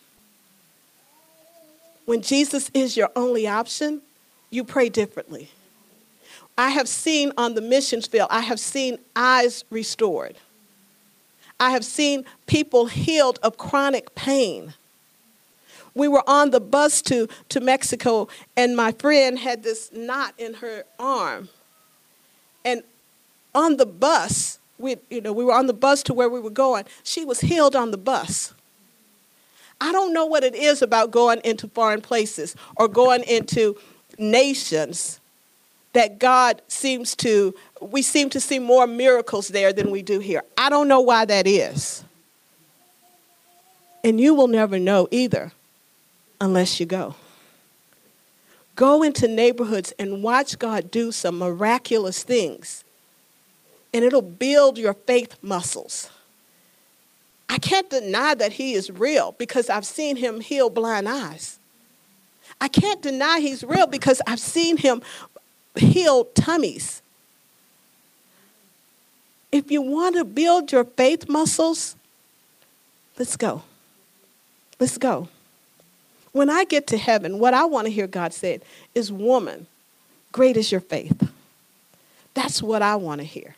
When 2.06 2.22
Jesus 2.22 2.70
is 2.72 2.96
your 2.96 3.10
only 3.14 3.46
option, 3.46 4.00
you 4.50 4.64
pray 4.64 4.88
differently. 4.88 5.50
I 6.56 6.70
have 6.70 6.88
seen 6.88 7.32
on 7.36 7.54
the 7.54 7.60
missions 7.60 8.06
field, 8.06 8.28
I 8.30 8.40
have 8.40 8.60
seen 8.60 8.98
eyes 9.16 9.64
restored. 9.70 10.36
I 11.58 11.70
have 11.70 11.84
seen 11.84 12.24
people 12.46 12.86
healed 12.86 13.38
of 13.42 13.56
chronic 13.56 14.14
pain. 14.14 14.74
We 15.94 16.08
were 16.08 16.28
on 16.28 16.50
the 16.50 16.60
bus 16.60 17.02
to, 17.02 17.28
to 17.50 17.60
Mexico, 17.60 18.28
and 18.56 18.76
my 18.76 18.92
friend 18.92 19.38
had 19.38 19.62
this 19.62 19.92
knot 19.92 20.34
in 20.38 20.54
her 20.54 20.84
arm. 20.98 21.50
And 22.64 22.82
on 23.54 23.76
the 23.76 23.86
bus, 23.86 24.58
we, 24.82 24.96
you 25.08 25.20
know, 25.20 25.32
we 25.32 25.44
were 25.44 25.54
on 25.54 25.66
the 25.66 25.72
bus 25.72 26.02
to 26.04 26.14
where 26.14 26.28
we 26.28 26.40
were 26.40 26.50
going. 26.50 26.84
She 27.04 27.24
was 27.24 27.40
healed 27.40 27.74
on 27.76 27.92
the 27.92 27.96
bus. 27.96 28.52
I 29.80 29.92
don't 29.92 30.12
know 30.12 30.26
what 30.26 30.44
it 30.44 30.54
is 30.54 30.82
about 30.82 31.10
going 31.10 31.40
into 31.44 31.68
foreign 31.68 32.00
places 32.00 32.54
or 32.76 32.88
going 32.88 33.22
into 33.24 33.76
nations 34.18 35.20
that 35.92 36.18
God 36.18 36.62
seems 36.68 37.14
to, 37.16 37.54
we 37.80 38.02
seem 38.02 38.30
to 38.30 38.40
see 38.40 38.58
more 38.58 38.86
miracles 38.86 39.48
there 39.48 39.72
than 39.72 39.90
we 39.90 40.02
do 40.02 40.18
here. 40.18 40.42
I 40.56 40.68
don't 40.70 40.88
know 40.88 41.00
why 41.00 41.24
that 41.24 41.46
is. 41.46 42.04
And 44.04 44.20
you 44.20 44.34
will 44.34 44.48
never 44.48 44.78
know 44.78 45.08
either 45.10 45.52
unless 46.40 46.80
you 46.80 46.86
go. 46.86 47.14
Go 48.74 49.02
into 49.02 49.28
neighborhoods 49.28 49.92
and 49.98 50.22
watch 50.22 50.58
God 50.58 50.90
do 50.90 51.12
some 51.12 51.38
miraculous 51.38 52.22
things 52.22 52.84
and 53.92 54.04
it'll 54.04 54.22
build 54.22 54.78
your 54.78 54.94
faith 54.94 55.36
muscles. 55.42 56.10
I 57.48 57.58
can't 57.58 57.90
deny 57.90 58.34
that 58.34 58.54
he 58.54 58.72
is 58.72 58.90
real 58.90 59.34
because 59.36 59.68
I've 59.68 59.84
seen 59.84 60.16
him 60.16 60.40
heal 60.40 60.70
blind 60.70 61.08
eyes. 61.08 61.58
I 62.60 62.68
can't 62.68 63.02
deny 63.02 63.40
he's 63.40 63.62
real 63.62 63.86
because 63.86 64.22
I've 64.26 64.40
seen 64.40 64.78
him 64.78 65.02
heal 65.76 66.24
tummies. 66.24 67.02
If 69.50 69.70
you 69.70 69.82
want 69.82 70.16
to 70.16 70.24
build 70.24 70.72
your 70.72 70.84
faith 70.84 71.28
muscles, 71.28 71.94
let's 73.18 73.36
go. 73.36 73.62
Let's 74.80 74.96
go. 74.96 75.28
When 76.32 76.48
I 76.48 76.64
get 76.64 76.86
to 76.86 76.96
heaven, 76.96 77.38
what 77.38 77.52
I 77.52 77.66
want 77.66 77.86
to 77.86 77.92
hear 77.92 78.06
God 78.06 78.32
say 78.32 78.60
is, 78.94 79.12
Woman, 79.12 79.66
great 80.32 80.56
is 80.56 80.72
your 80.72 80.80
faith. 80.80 81.30
That's 82.32 82.62
what 82.62 82.80
I 82.80 82.96
want 82.96 83.20
to 83.20 83.26
hear 83.26 83.56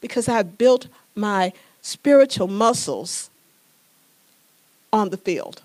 because 0.00 0.28
I 0.28 0.42
built 0.42 0.88
my 1.14 1.52
spiritual 1.82 2.48
muscles 2.48 3.30
on 4.92 5.10
the 5.10 5.16
field, 5.16 5.62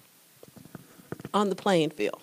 on 1.33 1.49
the 1.49 1.55
playing 1.55 1.89
field. 1.89 2.21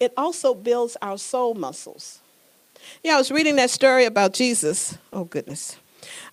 It 0.00 0.12
also 0.16 0.54
builds 0.54 0.96
our 1.00 1.16
soul 1.16 1.54
muscles. 1.54 2.18
Yeah, 3.04 3.14
I 3.14 3.18
was 3.18 3.30
reading 3.30 3.56
that 3.56 3.70
story 3.70 4.04
about 4.04 4.34
Jesus. 4.34 4.98
Oh, 5.12 5.24
goodness. 5.24 5.76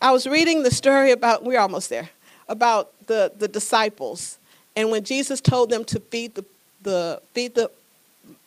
I 0.02 0.12
was 0.12 0.26
reading 0.26 0.64
the 0.64 0.72
story 0.72 1.12
about, 1.12 1.44
we're 1.44 1.60
almost 1.60 1.90
there, 1.90 2.10
about 2.48 2.92
the, 3.06 3.32
the 3.38 3.48
disciples. 3.48 4.40
And 4.76 4.90
when 4.90 5.04
Jesus 5.04 5.40
told 5.40 5.70
them 5.70 5.86
to 5.86 6.00
feed 6.00 6.34
the, 6.34 6.46
the, 6.82 7.22
feed 7.34 7.54
the 7.54 7.70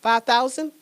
5,000, 0.00 0.72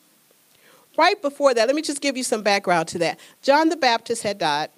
right 0.97 1.21
before 1.21 1.53
that, 1.53 1.67
let 1.67 1.75
me 1.75 1.81
just 1.81 2.01
give 2.01 2.17
you 2.17 2.23
some 2.23 2.43
background 2.43 2.87
to 2.89 2.99
that. 2.99 3.19
John 3.41 3.69
the 3.69 3.77
Baptist 3.77 4.23
had 4.23 4.37
died, 4.37 4.69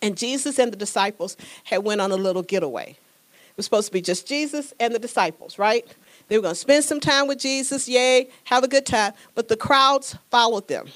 and 0.00 0.16
Jesus 0.16 0.58
and 0.58 0.72
the 0.72 0.76
disciples 0.76 1.36
had 1.64 1.84
went 1.84 2.00
on 2.00 2.10
a 2.12 2.16
little 2.16 2.42
getaway. 2.42 2.90
It 2.90 3.56
was 3.56 3.66
supposed 3.66 3.88
to 3.88 3.92
be 3.92 4.00
just 4.00 4.26
Jesus 4.26 4.72
and 4.80 4.94
the 4.94 4.98
disciples, 4.98 5.58
right? 5.58 5.86
They 6.28 6.38
were 6.38 6.42
going 6.42 6.54
to 6.54 6.60
spend 6.60 6.84
some 6.84 7.00
time 7.00 7.28
with 7.28 7.38
Jesus, 7.38 7.86
yay, 7.86 8.28
have 8.44 8.64
a 8.64 8.68
good 8.68 8.86
time, 8.86 9.12
but 9.34 9.48
the 9.48 9.56
crowds 9.56 10.16
followed 10.30 10.68
them. 10.68 10.88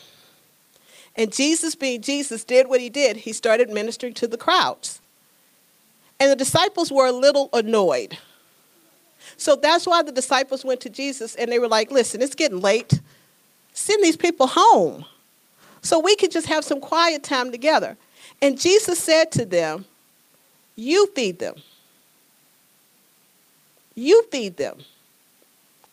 And 1.16 1.32
Jesus, 1.32 1.74
being 1.74 2.02
Jesus, 2.02 2.44
did 2.44 2.68
what 2.68 2.80
he 2.80 2.88
did. 2.88 3.16
He 3.18 3.32
started 3.32 3.70
ministering 3.70 4.14
to 4.14 4.26
the 4.26 4.36
crowds. 4.36 5.00
And 6.18 6.30
the 6.30 6.36
disciples 6.36 6.90
were 6.90 7.06
a 7.06 7.12
little 7.12 7.50
annoyed. 7.52 8.18
So 9.36 9.56
that's 9.56 9.86
why 9.86 10.02
the 10.02 10.12
disciples 10.12 10.64
went 10.64 10.80
to 10.82 10.90
Jesus 10.90 11.34
and 11.34 11.50
they 11.50 11.58
were 11.58 11.68
like, 11.68 11.90
listen, 11.90 12.22
it's 12.22 12.34
getting 12.34 12.60
late. 12.60 13.00
Send 13.76 14.02
these 14.02 14.16
people 14.16 14.46
home 14.46 15.04
so 15.82 16.00
we 16.00 16.16
could 16.16 16.30
just 16.30 16.46
have 16.46 16.64
some 16.64 16.80
quiet 16.80 17.22
time 17.22 17.52
together. 17.52 17.98
And 18.40 18.58
Jesus 18.58 18.98
said 18.98 19.30
to 19.32 19.44
them, 19.44 19.84
You 20.74 21.06
feed 21.14 21.38
them. 21.38 21.56
You 23.94 24.24
feed 24.32 24.56
them. 24.56 24.78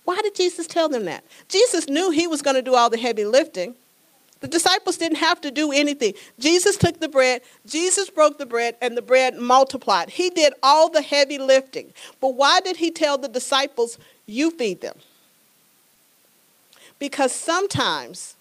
Why 0.06 0.18
did 0.22 0.34
Jesus 0.34 0.66
tell 0.66 0.88
them 0.88 1.04
that? 1.06 1.26
Jesus 1.50 1.90
knew 1.90 2.10
he 2.10 2.26
was 2.26 2.42
going 2.42 2.56
to 2.56 2.62
do 2.62 2.74
all 2.74 2.90
the 2.90 2.98
heavy 2.98 3.26
lifting. 3.26 3.76
The 4.40 4.48
disciples 4.48 4.98
didn't 4.98 5.18
have 5.18 5.42
to 5.42 5.52
do 5.52 5.74
anything. 5.74 6.14
Jesus 6.40 6.78
took 6.78 7.02
the 7.02 7.10
bread, 7.10 7.42
Jesus 7.66 8.10
broke 8.10 8.38
the 8.38 8.46
bread, 8.46 8.78
and 8.82 8.96
the 8.96 9.02
bread 9.02 9.36
multiplied. 9.36 10.10
He 10.10 10.30
did 10.30 10.54
all 10.64 10.90
the 10.90 11.02
heavy 11.02 11.38
lifting. 11.38 11.94
But 12.22 12.36
why 12.36 12.62
did 12.62 12.78
he 12.78 12.92
tell 12.92 13.18
the 13.18 13.30
disciples, 13.30 13.98
You 14.26 14.52
feed 14.52 14.80
them? 14.80 14.96
Because 17.04 17.34
sometimes 17.34 18.38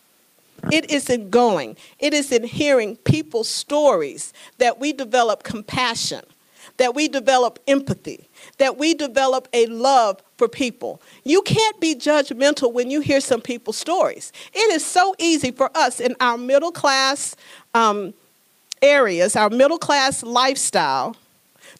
it 0.70 0.88
is 0.88 1.10
in 1.10 1.30
going, 1.30 1.76
it 1.98 2.14
is 2.14 2.30
in 2.30 2.44
hearing 2.44 2.94
people's 2.94 3.48
stories 3.48 4.32
that 4.58 4.78
we 4.78 4.92
develop 4.92 5.42
compassion, 5.42 6.22
that 6.76 6.94
we 6.94 7.08
develop 7.08 7.58
empathy, 7.66 8.28
that 8.58 8.78
we 8.78 8.94
develop 8.94 9.48
a 9.52 9.66
love 9.66 10.22
for 10.38 10.46
people. 10.46 11.02
You 11.24 11.42
can't 11.42 11.80
be 11.80 11.96
judgmental 11.96 12.72
when 12.72 12.88
you 12.88 13.00
hear 13.00 13.20
some 13.20 13.40
people's 13.40 13.78
stories. 13.78 14.32
It 14.52 14.72
is 14.72 14.86
so 14.86 15.16
easy 15.18 15.50
for 15.50 15.68
us 15.76 15.98
in 15.98 16.14
our 16.20 16.38
middle 16.38 16.70
class 16.70 17.34
um, 17.74 18.14
areas, 18.80 19.34
our 19.34 19.50
middle 19.50 19.78
class 19.78 20.22
lifestyle, 20.22 21.16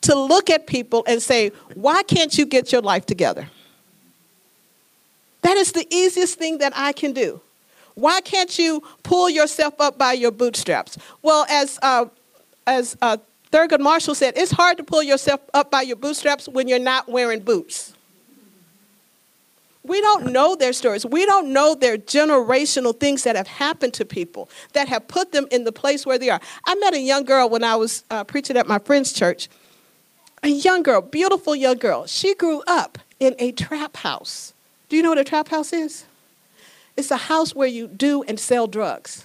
to 0.01 0.19
look 0.19 0.51
at 0.51 0.67
people 0.67 1.05
and 1.07 1.23
say, 1.23 1.53
Why 1.77 2.03
can't 2.03 2.37
you 2.37 2.45
get 2.45 2.73
your 2.73 2.83
life 2.83 3.07
together? 3.07 3.49
That 5.43 5.57
is 5.57 5.73
the 5.73 5.87
easiest 5.95 6.39
thing 6.39 6.59
that 6.59 6.73
I 6.75 6.93
can 6.93 7.13
do. 7.13 7.41
Why 7.95 8.21
can't 8.21 8.59
you 8.59 8.83
pull 9.03 9.29
yourself 9.29 9.81
up 9.81 9.99
by 9.99 10.15
your 10.15 10.31
bootstraps? 10.31 10.97
Well, 11.21 11.45
as 11.49 11.79
uh, 11.83 12.07
as 12.67 12.97
uh, 13.03 13.19
Thurgood 13.53 13.81
Marshall 13.81 14.15
said, 14.15 14.35
it's 14.37 14.53
hard 14.53 14.79
to 14.79 14.85
pull 14.85 15.03
yourself 15.03 15.41
up 15.53 15.71
by 15.71 15.83
your 15.83 15.97
bootstraps 15.97 16.49
when 16.49 16.69
you're 16.69 16.79
not 16.79 17.09
wearing 17.09 17.41
boots. 17.41 17.93
We 19.85 20.01
don't 20.01 20.33
know 20.33 20.55
their 20.55 20.73
stories. 20.73 21.05
We 21.05 21.27
don't 21.27 21.53
know 21.53 21.75
their 21.75 21.99
generational 21.99 22.99
things 22.99 23.25
that 23.25 23.35
have 23.35 23.49
happened 23.49 23.95
to 23.95 24.05
people 24.05 24.49
that 24.75 24.89
have 24.89 25.09
put 25.09 25.33
them 25.33 25.49
in 25.51 25.65
the 25.65 25.73
place 25.73 26.07
where 26.07 26.19
they 26.19 26.31
are. 26.31 26.41
I 26.65 26.77
met 26.77 26.95
a 26.95 27.01
young 27.01 27.25
girl 27.25 27.49
when 27.49 27.65
I 27.65 27.75
was 27.75 28.05
uh, 28.09 28.23
preaching 28.23 28.57
at 28.57 28.69
my 28.69 28.79
friend's 28.79 29.13
church. 29.13 29.49
A 30.45 30.49
young 30.49 30.83
girl, 30.83 31.03
beautiful 31.03 31.57
young 31.57 31.79
girl. 31.79 32.07
She 32.07 32.35
grew 32.35 32.63
up 32.67 32.99
in 33.19 33.35
a 33.39 33.53
trap 33.53 33.97
house. 33.99 34.52
Do 34.93 34.97
you 34.99 35.03
know 35.03 35.09
what 35.09 35.17
a 35.17 35.25
trap 35.25 35.49
house 35.49 35.73
is? 35.73 36.05
It's 36.99 37.11
a 37.11 37.17
house 37.17 37.55
where 37.55 37.67
you 37.67 37.87
do 37.87 38.25
and 38.25 38.39
sell 38.39 38.67
drugs. 38.67 39.25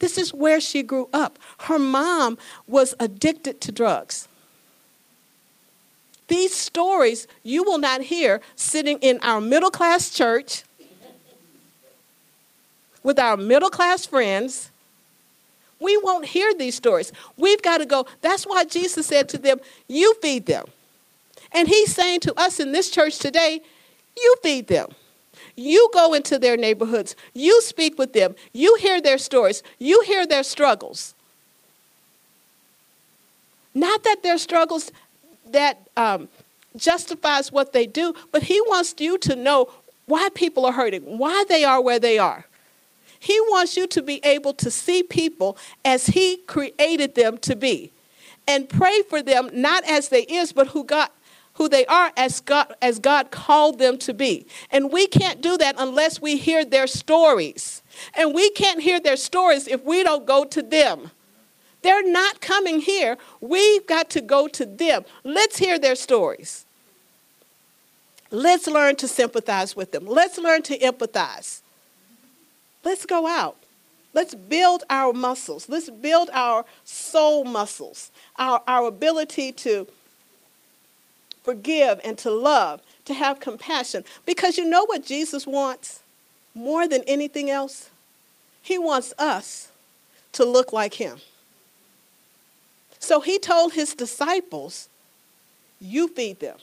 This 0.00 0.18
is 0.18 0.34
where 0.34 0.60
she 0.60 0.82
grew 0.82 1.08
up. 1.12 1.38
Her 1.60 1.78
mom 1.78 2.36
was 2.66 2.96
addicted 2.98 3.60
to 3.60 3.70
drugs. 3.70 4.26
These 6.26 6.52
stories 6.52 7.28
you 7.44 7.62
will 7.62 7.78
not 7.78 8.00
hear 8.00 8.40
sitting 8.56 8.98
in 8.98 9.20
our 9.22 9.40
middle 9.40 9.70
class 9.70 10.10
church 10.10 10.64
with 13.04 13.20
our 13.20 13.36
middle 13.36 13.70
class 13.70 14.04
friends. 14.04 14.72
We 15.78 15.96
won't 15.98 16.24
hear 16.24 16.52
these 16.54 16.74
stories. 16.74 17.12
We've 17.36 17.62
got 17.62 17.78
to 17.78 17.86
go. 17.86 18.08
That's 18.20 18.42
why 18.42 18.64
Jesus 18.64 19.06
said 19.06 19.28
to 19.28 19.38
them, 19.38 19.60
You 19.86 20.16
feed 20.20 20.46
them. 20.46 20.64
And 21.52 21.68
he's 21.68 21.94
saying 21.94 22.18
to 22.22 22.34
us 22.36 22.58
in 22.58 22.72
this 22.72 22.90
church 22.90 23.20
today, 23.20 23.60
You 24.22 24.36
feed 24.42 24.66
them. 24.68 24.88
You 25.56 25.90
go 25.92 26.14
into 26.14 26.38
their 26.38 26.56
neighborhoods, 26.56 27.16
you 27.34 27.60
speak 27.62 27.98
with 27.98 28.12
them, 28.12 28.36
you 28.52 28.76
hear 28.76 29.00
their 29.00 29.18
stories, 29.18 29.62
you 29.78 30.02
hear 30.02 30.26
their 30.26 30.44
struggles. 30.44 31.14
Not 33.74 34.04
that 34.04 34.22
their 34.22 34.38
struggles 34.38 34.92
that 35.50 35.88
um, 35.96 36.28
justifies 36.76 37.50
what 37.50 37.72
they 37.72 37.86
do, 37.86 38.14
but 38.30 38.44
he 38.44 38.60
wants 38.62 38.94
you 38.98 39.18
to 39.18 39.34
know 39.34 39.70
why 40.06 40.28
people 40.34 40.64
are 40.64 40.72
hurting, 40.72 41.18
why 41.18 41.44
they 41.48 41.64
are 41.64 41.80
where 41.80 41.98
they 41.98 42.18
are. 42.18 42.46
He 43.18 43.38
wants 43.40 43.76
you 43.76 43.86
to 43.88 44.02
be 44.02 44.24
able 44.24 44.54
to 44.54 44.70
see 44.70 45.02
people 45.02 45.58
as 45.84 46.06
he 46.06 46.36
created 46.46 47.14
them 47.14 47.38
to 47.38 47.56
be 47.56 47.90
and 48.46 48.68
pray 48.68 49.02
for 49.02 49.22
them 49.22 49.50
not 49.52 49.84
as 49.84 50.08
they 50.08 50.22
is, 50.22 50.52
but 50.52 50.68
who 50.68 50.84
God 50.84 51.10
who 51.58 51.68
they 51.68 51.84
are 51.86 52.12
as 52.16 52.40
God, 52.40 52.72
as 52.80 53.00
God 53.00 53.32
called 53.32 53.78
them 53.78 53.98
to 53.98 54.14
be. 54.14 54.46
And 54.70 54.92
we 54.92 55.08
can't 55.08 55.40
do 55.40 55.58
that 55.58 55.74
unless 55.76 56.22
we 56.22 56.36
hear 56.36 56.64
their 56.64 56.86
stories. 56.86 57.82
And 58.14 58.32
we 58.32 58.50
can't 58.50 58.80
hear 58.80 59.00
their 59.00 59.16
stories 59.16 59.66
if 59.66 59.84
we 59.84 60.04
don't 60.04 60.24
go 60.24 60.44
to 60.44 60.62
them. 60.62 61.10
They're 61.82 62.08
not 62.08 62.40
coming 62.40 62.80
here. 62.80 63.18
We've 63.40 63.86
got 63.86 64.08
to 64.10 64.20
go 64.20 64.46
to 64.48 64.64
them. 64.64 65.04
Let's 65.24 65.58
hear 65.58 65.78
their 65.80 65.96
stories. 65.96 66.64
Let's 68.30 68.68
learn 68.68 68.94
to 68.96 69.08
sympathize 69.08 69.74
with 69.74 69.90
them. 69.90 70.06
Let's 70.06 70.38
learn 70.38 70.62
to 70.62 70.78
empathize. 70.78 71.62
Let's 72.84 73.04
go 73.04 73.26
out. 73.26 73.56
Let's 74.14 74.34
build 74.34 74.84
our 74.88 75.12
muscles. 75.12 75.68
Let's 75.68 75.90
build 75.90 76.30
our 76.32 76.64
soul 76.84 77.44
muscles, 77.44 78.10
our, 78.36 78.62
our 78.66 78.86
ability 78.86 79.52
to 79.52 79.88
forgive 81.48 81.98
and 82.04 82.18
to 82.18 82.30
love, 82.30 82.82
to 83.06 83.14
have 83.14 83.40
compassion. 83.40 84.04
Because 84.26 84.58
you 84.58 84.66
know 84.66 84.84
what 84.84 85.02
Jesus 85.02 85.46
wants 85.46 86.00
more 86.54 86.86
than 86.86 87.02
anything 87.06 87.48
else? 87.48 87.88
He 88.60 88.76
wants 88.76 89.14
us 89.18 89.70
to 90.32 90.44
look 90.44 90.74
like 90.74 90.92
him. 90.92 91.16
So 92.98 93.22
he 93.22 93.38
told 93.38 93.72
his 93.72 93.94
disciples, 93.94 94.90
You 95.80 96.08
feed 96.08 96.40
them. 96.40 96.58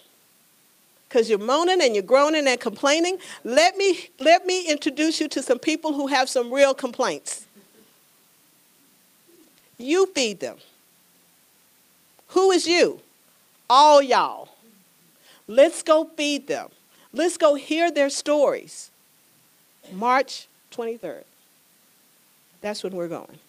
Because 1.10 1.32
you're 1.32 1.40
moaning 1.40 1.82
and 1.82 1.96
you're 1.96 2.04
groaning 2.04 2.46
and 2.46 2.60
complaining. 2.60 3.18
Let 3.44 3.76
me, 3.78 4.10
let 4.20 4.46
me 4.46 4.70
introduce 4.70 5.20
you 5.20 5.28
to 5.30 5.42
some 5.42 5.58
people 5.58 5.94
who 5.94 6.06
have 6.08 6.30
some 6.30 6.54
real 6.54 6.76
complaints. 6.76 7.48
You 9.80 10.06
feed 10.06 10.42
them. 10.42 10.58
Who 12.30 12.52
is 12.52 12.68
you? 12.68 13.00
All 13.68 14.04
y'all. 14.04 14.50
Let's 15.48 15.84
go 15.84 16.06
feed 16.16 16.48
them. 16.48 16.70
Let's 17.14 17.38
go 17.38 17.56
hear 17.56 17.92
their 17.92 18.10
stories. 18.10 18.92
March 19.92 20.48
23rd. 20.72 21.24
That's 22.62 22.84
when 22.84 22.96
we're 22.96 23.08
going. 23.08 23.40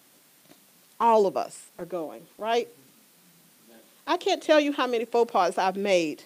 All 0.99 1.25
of 1.25 1.35
us 1.35 1.65
are 1.77 1.85
going, 1.85 2.21
right? 2.37 2.67
I 4.05 4.17
can't 4.17 4.41
tell 4.41 4.59
you 4.59 4.71
how 4.71 4.87
many 4.87 5.05
faux 5.05 5.31
pas 5.31 5.57
I've 5.57 5.75
made 5.75 6.23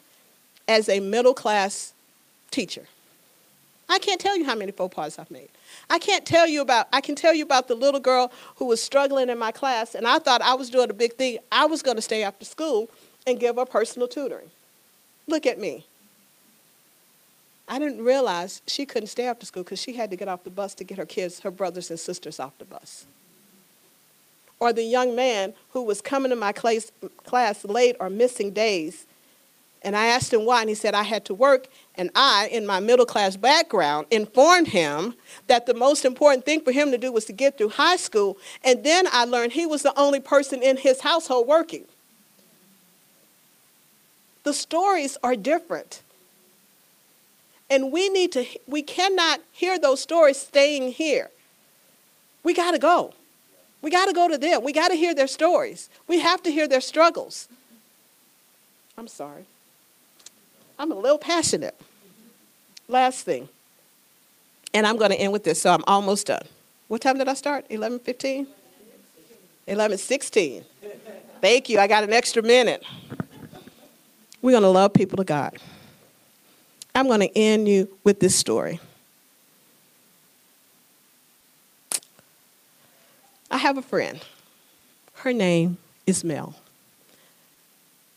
as 0.67 0.88
a 0.88 0.99
middle 0.99 1.34
class 1.34 1.93
teacher. 2.51 2.86
I 3.89 3.99
can't 3.99 4.22
tell 4.22 4.38
you 4.38 4.45
how 4.45 4.55
many 4.55 4.72
faux 4.72 4.93
pas 4.93 5.17
I've 5.17 5.32
made. 5.32 5.49
I 5.89 5.99
can't 5.99 6.26
tell 6.26 6.47
you 6.47 6.61
about, 6.61 6.88
I 6.93 7.01
can 7.01 7.15
tell 7.15 7.34
you 7.34 7.43
about 7.43 7.67
the 7.67 7.76
little 7.76 7.99
girl 7.99 8.32
who 8.57 8.65
was 8.65 8.82
struggling 8.82 9.30
in 9.30 9.38
my 9.38 9.51
class, 9.51 9.95
and 9.95 10.07
I 10.07 10.19
thought 10.19 10.41
I 10.41 10.53
was 10.53 10.69
doing 10.69 10.89
a 10.89 10.93
big 10.93 11.15
thing. 11.15 11.39
I 11.51 11.65
was 11.65 11.82
going 11.82 11.97
to 11.97 12.01
stay 12.01 12.24
after 12.24 12.45
school 12.45 12.89
and 13.26 13.39
give 13.39 13.55
her 13.55 13.65
personal 13.65 14.07
tutoring. 14.07 14.49
Look 15.32 15.47
at 15.47 15.59
me. 15.59 15.88
I 17.67 17.79
didn't 17.79 18.03
realize 18.03 18.61
she 18.67 18.86
couldn't 18.86 19.07
stay 19.07 19.25
after 19.25 19.45
school 19.45 19.63
because 19.63 19.79
she 19.82 19.93
had 19.93 20.11
to 20.11 20.17
get 20.17 20.27
off 20.27 20.43
the 20.43 20.49
bus 20.49 20.75
to 20.75 20.84
get 20.84 20.97
her 20.97 21.05
kids, 21.05 21.39
her 21.39 21.51
brothers 21.51 21.89
and 21.89 21.99
sisters 21.99 22.39
off 22.39 22.57
the 22.57 22.65
bus. 22.65 23.05
Or 24.59 24.73
the 24.73 24.84
young 24.84 25.15
man 25.15 25.53
who 25.71 25.84
was 25.84 26.01
coming 26.01 26.32
to 26.32 26.36
my 26.36 26.51
class, 26.51 26.91
class 27.25 27.63
late 27.65 27.95
or 27.99 28.09
missing 28.09 28.51
days 28.51 29.05
And 29.84 29.95
I 29.95 30.07
asked 30.07 30.32
him 30.32 30.45
why, 30.45 30.61
and 30.61 30.69
he 30.69 30.75
said, 30.75 30.93
I 30.93 31.03
had 31.03 31.25
to 31.25 31.34
work. 31.34 31.67
And 31.95 32.11
I, 32.13 32.49
in 32.51 32.67
my 32.67 32.79
middle 32.79 33.05
class 33.05 33.36
background, 33.36 34.07
informed 34.11 34.67
him 34.67 35.15
that 35.47 35.65
the 35.65 35.73
most 35.73 36.05
important 36.05 36.45
thing 36.45 36.61
for 36.61 36.71
him 36.71 36.91
to 36.91 36.97
do 36.97 37.11
was 37.11 37.25
to 37.25 37.34
get 37.34 37.57
through 37.57 37.69
high 37.69 37.95
school. 37.95 38.38
And 38.63 38.84
then 38.84 39.07
I 39.11 39.25
learned 39.25 39.53
he 39.53 39.65
was 39.65 39.82
the 39.82 39.97
only 39.99 40.19
person 40.19 40.61
in 40.61 40.77
his 40.77 41.01
household 41.01 41.47
working. 41.47 41.86
The 44.43 44.53
stories 44.53 45.17
are 45.23 45.35
different. 45.35 46.01
And 47.69 47.91
we 47.91 48.09
need 48.09 48.31
to, 48.33 48.45
we 48.67 48.81
cannot 48.81 49.39
hear 49.51 49.79
those 49.79 50.01
stories 50.01 50.37
staying 50.37 50.91
here. 50.91 51.29
We 52.43 52.53
got 52.53 52.71
to 52.71 52.79
go. 52.79 53.13
We 53.81 53.89
got 53.89 54.07
to 54.07 54.13
go 54.13 54.27
to 54.27 54.37
them. 54.37 54.63
We 54.63 54.73
got 54.73 54.89
to 54.89 54.95
hear 54.95 55.15
their 55.15 55.27
stories. 55.27 55.89
We 56.07 56.19
have 56.19 56.43
to 56.43 56.51
hear 56.51 56.67
their 56.67 56.81
struggles. 56.81 57.47
I'm 58.97 59.07
sorry. 59.07 59.45
I'm 60.77 60.91
a 60.91 60.95
little 60.95 61.17
passionate. 61.17 61.79
Last 62.87 63.23
thing. 63.23 63.47
And 64.73 64.85
I'm 64.85 64.97
going 64.97 65.11
to 65.11 65.17
end 65.17 65.31
with 65.33 65.43
this, 65.43 65.61
so 65.61 65.71
I'm 65.71 65.83
almost 65.87 66.27
done. 66.27 66.43
What 66.87 67.01
time 67.01 67.17
did 67.17 67.27
I 67.27 67.33
start? 67.35 67.67
11:15? 67.69 68.47
11:16. 69.67 70.63
Thank 71.39 71.69
you. 71.69 71.79
I 71.79 71.87
got 71.87 72.03
an 72.03 72.13
extra 72.13 72.43
minute. 72.43 72.83
We're 74.41 74.51
going 74.51 74.63
to 74.63 74.69
love 74.69 74.93
people 74.93 75.17
to 75.17 75.23
God. 75.23 75.57
I'm 76.93 77.07
going 77.07 77.21
to 77.21 77.37
end 77.37 77.67
you 77.67 77.87
with 78.03 78.19
this 78.19 78.35
story. 78.35 78.79
I 83.49 83.57
have 83.57 83.77
a 83.77 83.81
friend. 83.81 84.23
Her 85.15 85.33
name 85.33 85.77
is 86.07 86.23
Mel. 86.23 86.55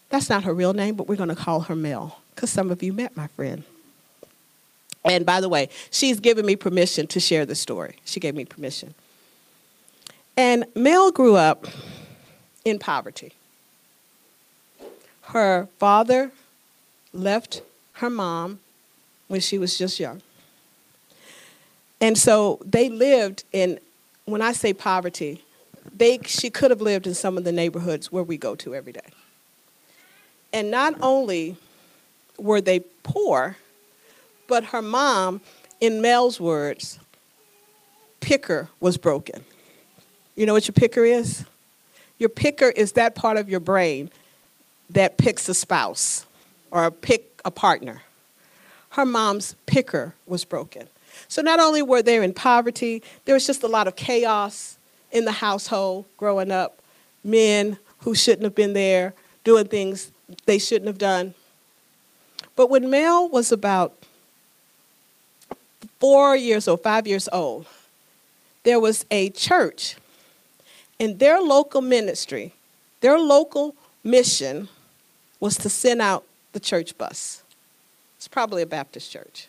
That's 0.09 0.31
not 0.31 0.45
her 0.45 0.55
real 0.55 0.73
name, 0.73 0.95
but 0.95 1.09
we're 1.09 1.17
going 1.17 1.29
to 1.29 1.35
call 1.35 1.61
her 1.61 1.77
Mel 1.77 2.21
because 2.35 2.51
some 2.51 2.71
of 2.71 2.83
you 2.83 2.93
met 2.93 3.17
my 3.17 3.27
friend. 3.29 3.65
And 5.05 5.27
by 5.27 5.41
the 5.41 5.49
way, 5.49 5.69
she's 5.91 6.21
given 6.21 6.47
me 6.47 6.57
permission 6.57 7.07
to 7.09 7.21
share 7.21 7.45
the 7.45 7.55
story. 7.55 7.97
She 8.05 8.21
gave 8.21 8.35
me 8.35 8.45
permission. 8.45 8.95
And 10.37 10.65
Mel 10.75 11.11
grew 11.11 11.37
up 11.37 11.67
in 12.65 12.79
poverty. 12.79 13.33
Her 15.27 15.69
father 15.79 16.31
left 17.13 17.63
her 17.95 18.11
mom 18.11 18.61
when 19.29 19.41
she 19.41 19.59
was 19.59 19.79
just 19.79 19.99
young. 19.99 20.23
And 22.01 22.19
so 22.19 22.61
they 22.65 22.89
lived 22.89 23.45
in, 23.53 23.79
when 24.27 24.43
I 24.43 24.53
say 24.53 24.73
poverty, 24.73 25.43
they, 25.97 26.19
she 26.27 26.51
could 26.51 26.71
have 26.71 26.81
lived 26.81 27.07
in 27.07 27.15
some 27.15 27.39
of 27.39 27.45
the 27.45 27.53
neighborhoods 27.53 28.13
where 28.13 28.23
we 28.23 28.37
go 28.37 28.55
to 28.57 28.75
every 28.75 28.93
day. 28.93 29.01
And 30.53 30.71
not 30.71 30.95
only 31.01 31.57
were 32.39 32.61
they 32.61 32.81
poor, 33.03 33.57
but 34.47 34.67
her 34.67 34.83
mom, 34.83 35.41
in 35.81 36.01
Mel's 36.01 36.41
words, 36.41 36.99
picker 38.21 38.69
was 38.81 38.97
broken. 38.97 39.45
You 40.37 40.47
know 40.47 40.53
what 40.53 40.67
your 40.67 40.75
picker 40.75 41.05
is? 41.05 41.45
Your 42.19 42.29
picker 42.29 42.69
is 42.69 42.93
that 42.93 43.15
part 43.15 43.37
of 43.37 43.49
your 43.49 43.61
brain 43.61 44.11
that 44.91 45.17
picks 45.17 45.49
a 45.49 45.55
spouse 45.55 46.27
or 46.71 46.91
pick 46.91 47.41
a 47.45 47.51
partner. 47.51 48.03
Her 48.91 49.05
mom's 49.05 49.57
picker 49.67 50.15
was 50.27 50.45
broken. 50.45 50.89
So 51.29 51.43
not 51.43 51.61
only 51.61 51.83
were 51.83 52.03
they 52.03 52.23
in 52.23 52.33
poverty, 52.33 53.03
there 53.25 53.35
was 53.35 53.47
just 53.47 53.63
a 53.63 53.69
lot 53.69 53.89
of 53.89 53.97
chaos 53.97 54.79
in 55.11 55.25
the 55.25 55.33
household 55.33 56.05
growing 56.17 56.51
up. 56.51 56.79
Men 57.23 57.79
who 58.01 58.15
shouldn't 58.15 58.45
have 58.45 58.55
been 58.55 58.73
there 58.73 59.15
doing 59.45 59.67
things 59.67 60.11
they 60.47 60.59
shouldn't 60.59 60.87
have 60.87 60.99
done. 60.99 61.35
But 62.57 62.71
when 62.71 62.91
Mel 62.91 63.29
was 63.29 63.51
about 63.53 63.95
four 65.99 66.37
years 66.37 66.69
old, 66.69 66.83
five 66.83 67.07
years 67.07 67.29
old, 67.33 67.67
there 68.63 68.81
was 68.81 69.05
a 69.11 69.31
church 69.31 69.97
and 71.01 71.19
their 71.19 71.41
local 71.41 71.81
ministry, 71.81 72.53
their 73.01 73.19
local 73.19 73.75
mission 74.03 74.69
was 75.41 75.57
to 75.59 75.69
send 75.69 76.01
out 76.01 76.25
the 76.53 76.61
church 76.61 76.97
bus. 76.97 77.43
It's 78.17 78.29
probably 78.29 78.63
a 78.63 78.67
Baptist 78.67 79.11
church. 79.11 79.49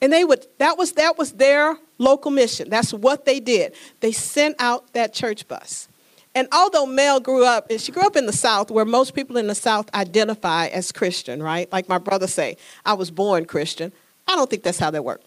And 0.00 0.12
they 0.12 0.24
would 0.24 0.46
that 0.58 0.78
was 0.78 0.92
that 0.92 1.18
was 1.18 1.32
their 1.32 1.76
local 1.98 2.30
mission. 2.30 2.70
That's 2.70 2.92
what 2.92 3.24
they 3.24 3.40
did. 3.40 3.74
They 4.00 4.12
sent 4.12 4.56
out 4.58 4.92
that 4.94 5.12
church 5.12 5.46
bus. 5.46 5.88
And 6.34 6.46
although 6.52 6.86
Mel 6.86 7.18
grew 7.18 7.44
up, 7.44 7.70
and 7.70 7.80
she 7.80 7.90
grew 7.90 8.06
up 8.06 8.14
in 8.14 8.26
the 8.26 8.32
South, 8.32 8.70
where 8.70 8.84
most 8.84 9.14
people 9.14 9.36
in 9.36 9.48
the 9.48 9.54
South 9.54 9.92
identify 9.94 10.68
as 10.68 10.92
Christian, 10.92 11.42
right? 11.42 11.70
Like 11.72 11.88
my 11.88 11.98
brother 11.98 12.28
say, 12.28 12.56
I 12.86 12.94
was 12.94 13.10
born 13.10 13.46
Christian. 13.46 13.90
I 14.28 14.36
don't 14.36 14.48
think 14.48 14.62
that's 14.62 14.78
how 14.78 14.92
that 14.92 15.04
worked. 15.04 15.26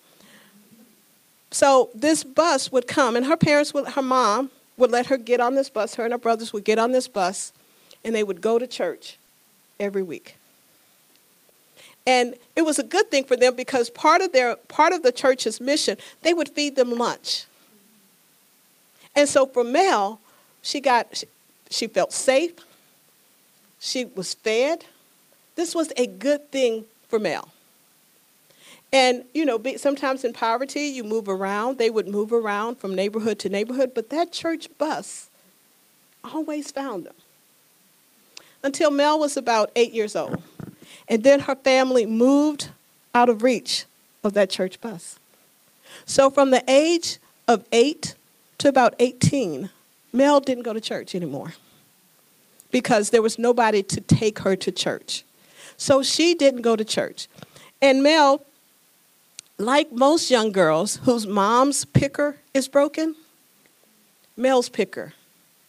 So 1.51 1.89
this 1.93 2.23
bus 2.23 2.71
would 2.71 2.87
come, 2.87 3.15
and 3.17 3.25
her 3.25 3.35
parents 3.35 3.73
would, 3.73 3.89
her 3.89 4.01
mom 4.01 4.49
would 4.77 4.91
let 4.91 5.07
her 5.07 5.17
get 5.17 5.41
on 5.41 5.55
this 5.55 5.69
bus. 5.69 5.95
Her 5.95 6.05
and 6.05 6.13
her 6.13 6.17
brothers 6.17 6.53
would 6.53 6.63
get 6.63 6.79
on 6.79 6.93
this 6.93 7.07
bus, 7.07 7.51
and 8.03 8.13
they 8.13 8.23
would 8.23 8.41
go 8.41 8.59
to 8.59 8.67
church 8.67 9.17
every 9.79 10.03
week. 10.03 10.35
And 12.05 12.35
it 12.55 12.63
was 12.63 12.79
a 12.79 12.83
good 12.83 13.09
thing 13.09 13.23
for 13.23 13.37
them 13.37 13.55
because 13.55 13.89
part 13.89 14.21
of 14.21 14.33
their 14.33 14.55
part 14.67 14.91
of 14.91 15.03
the 15.03 15.11
church's 15.11 15.61
mission, 15.61 15.97
they 16.21 16.33
would 16.33 16.49
feed 16.49 16.75
them 16.75 16.91
lunch. 16.91 17.45
And 19.15 19.29
so 19.29 19.45
for 19.45 19.63
Mel, 19.63 20.19
she 20.61 20.81
got 20.81 21.15
she, 21.15 21.27
she 21.69 21.87
felt 21.87 22.11
safe. 22.11 22.53
She 23.79 24.05
was 24.05 24.33
fed. 24.33 24.85
This 25.55 25.75
was 25.75 25.93
a 25.95 26.07
good 26.07 26.51
thing 26.51 26.85
for 27.07 27.19
Mel. 27.19 27.49
And 28.91 29.23
you 29.33 29.45
know, 29.45 29.61
sometimes 29.77 30.25
in 30.25 30.33
poverty, 30.33 30.81
you 30.81 31.05
move 31.05 31.29
around. 31.29 31.77
They 31.77 31.89
would 31.89 32.07
move 32.07 32.33
around 32.33 32.79
from 32.79 32.93
neighborhood 32.93 33.39
to 33.39 33.49
neighborhood, 33.49 33.93
but 33.95 34.09
that 34.09 34.33
church 34.33 34.67
bus 34.77 35.29
always 36.23 36.69
found 36.69 37.05
them. 37.05 37.15
Until 38.63 38.91
Mel 38.91 39.19
was 39.19 39.35
about 39.37 39.71
eight 39.75 39.93
years 39.93 40.15
old. 40.15 40.41
And 41.07 41.23
then 41.23 41.41
her 41.41 41.55
family 41.55 42.05
moved 42.05 42.69
out 43.13 43.29
of 43.29 43.43
reach 43.43 43.85
of 44.23 44.33
that 44.33 44.49
church 44.49 44.79
bus. 44.79 45.19
So 46.05 46.29
from 46.29 46.51
the 46.51 46.63
age 46.67 47.17
of 47.47 47.65
eight 47.71 48.15
to 48.59 48.69
about 48.69 48.95
18, 48.99 49.69
Mel 50.11 50.39
didn't 50.39 50.63
go 50.63 50.73
to 50.73 50.81
church 50.81 51.13
anymore 51.13 51.53
because 52.71 53.09
there 53.09 53.21
was 53.21 53.37
nobody 53.37 53.83
to 53.83 54.01
take 54.01 54.39
her 54.39 54.55
to 54.55 54.71
church. 54.71 55.23
So 55.77 56.01
she 56.01 56.33
didn't 56.33 56.61
go 56.61 56.75
to 56.75 56.85
church. 56.85 57.27
And 57.81 58.01
Mel, 58.01 58.45
like 59.57 59.91
most 59.91 60.31
young 60.31 60.51
girls 60.51 60.97
whose 61.03 61.27
mom's 61.27 61.85
picker 61.85 62.37
is 62.53 62.67
broken, 62.67 63.15
Mel's 64.37 64.69
picker 64.69 65.13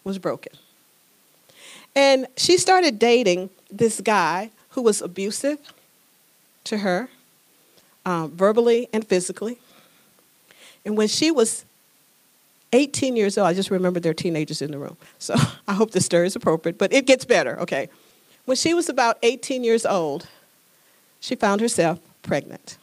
was 0.04 0.18
broken. 0.18 0.52
And 1.96 2.26
she 2.36 2.58
started 2.58 2.98
dating 2.98 3.50
this 3.70 4.00
guy 4.00 4.50
who 4.70 4.82
was 4.82 5.00
abusive 5.00 5.58
to 6.64 6.78
her, 6.78 7.08
um, 8.04 8.30
verbally 8.32 8.88
and 8.92 9.06
physically. 9.06 9.58
And 10.84 10.96
when 10.96 11.08
she 11.08 11.30
was 11.30 11.64
18 12.72 13.16
years 13.16 13.38
old, 13.38 13.46
I 13.46 13.54
just 13.54 13.70
remember 13.70 14.00
there 14.00 14.10
are 14.10 14.14
teenagers 14.14 14.60
in 14.60 14.72
the 14.72 14.78
room, 14.78 14.96
so 15.18 15.34
I 15.68 15.74
hope 15.74 15.92
the 15.92 16.00
story 16.00 16.26
is 16.26 16.36
appropriate, 16.36 16.76
but 16.76 16.92
it 16.92 17.06
gets 17.06 17.24
better, 17.24 17.58
okay? 17.60 17.88
When 18.44 18.56
she 18.56 18.74
was 18.74 18.88
about 18.88 19.18
18 19.22 19.64
years 19.64 19.86
old, 19.86 20.26
she 21.20 21.36
found 21.36 21.60
herself 21.60 22.00
pregnant. 22.22 22.76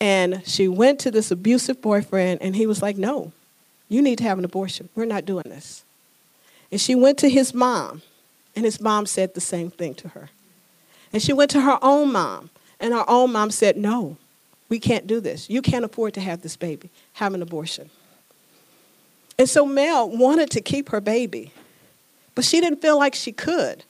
And 0.00 0.42
she 0.46 0.68
went 0.68 1.00
to 1.00 1.10
this 1.10 1.30
abusive 1.30 1.80
boyfriend, 1.80 2.42
and 2.42 2.54
he 2.54 2.66
was 2.66 2.82
like, 2.82 2.96
No, 2.96 3.32
you 3.88 4.02
need 4.02 4.18
to 4.18 4.24
have 4.24 4.38
an 4.38 4.44
abortion. 4.44 4.88
We're 4.94 5.06
not 5.06 5.24
doing 5.24 5.44
this. 5.46 5.84
And 6.74 6.80
she 6.80 6.96
went 6.96 7.18
to 7.18 7.30
his 7.30 7.54
mom, 7.54 8.02
and 8.56 8.64
his 8.64 8.80
mom 8.80 9.06
said 9.06 9.34
the 9.34 9.40
same 9.40 9.70
thing 9.70 9.94
to 9.94 10.08
her. 10.08 10.30
And 11.12 11.22
she 11.22 11.32
went 11.32 11.52
to 11.52 11.60
her 11.60 11.78
own 11.82 12.10
mom, 12.10 12.50
and 12.80 12.92
her 12.92 13.08
own 13.08 13.30
mom 13.30 13.52
said, 13.52 13.76
No, 13.76 14.16
we 14.68 14.80
can't 14.80 15.06
do 15.06 15.20
this. 15.20 15.48
You 15.48 15.62
can't 15.62 15.84
afford 15.84 16.14
to 16.14 16.20
have 16.20 16.42
this 16.42 16.56
baby. 16.56 16.90
Have 17.12 17.32
an 17.32 17.42
abortion. 17.42 17.90
And 19.38 19.48
so 19.48 19.64
Mel 19.64 20.10
wanted 20.10 20.50
to 20.50 20.60
keep 20.60 20.88
her 20.88 21.00
baby, 21.00 21.52
but 22.34 22.44
she 22.44 22.60
didn't 22.60 22.82
feel 22.82 22.98
like 22.98 23.14
she 23.14 23.30
could 23.30 23.84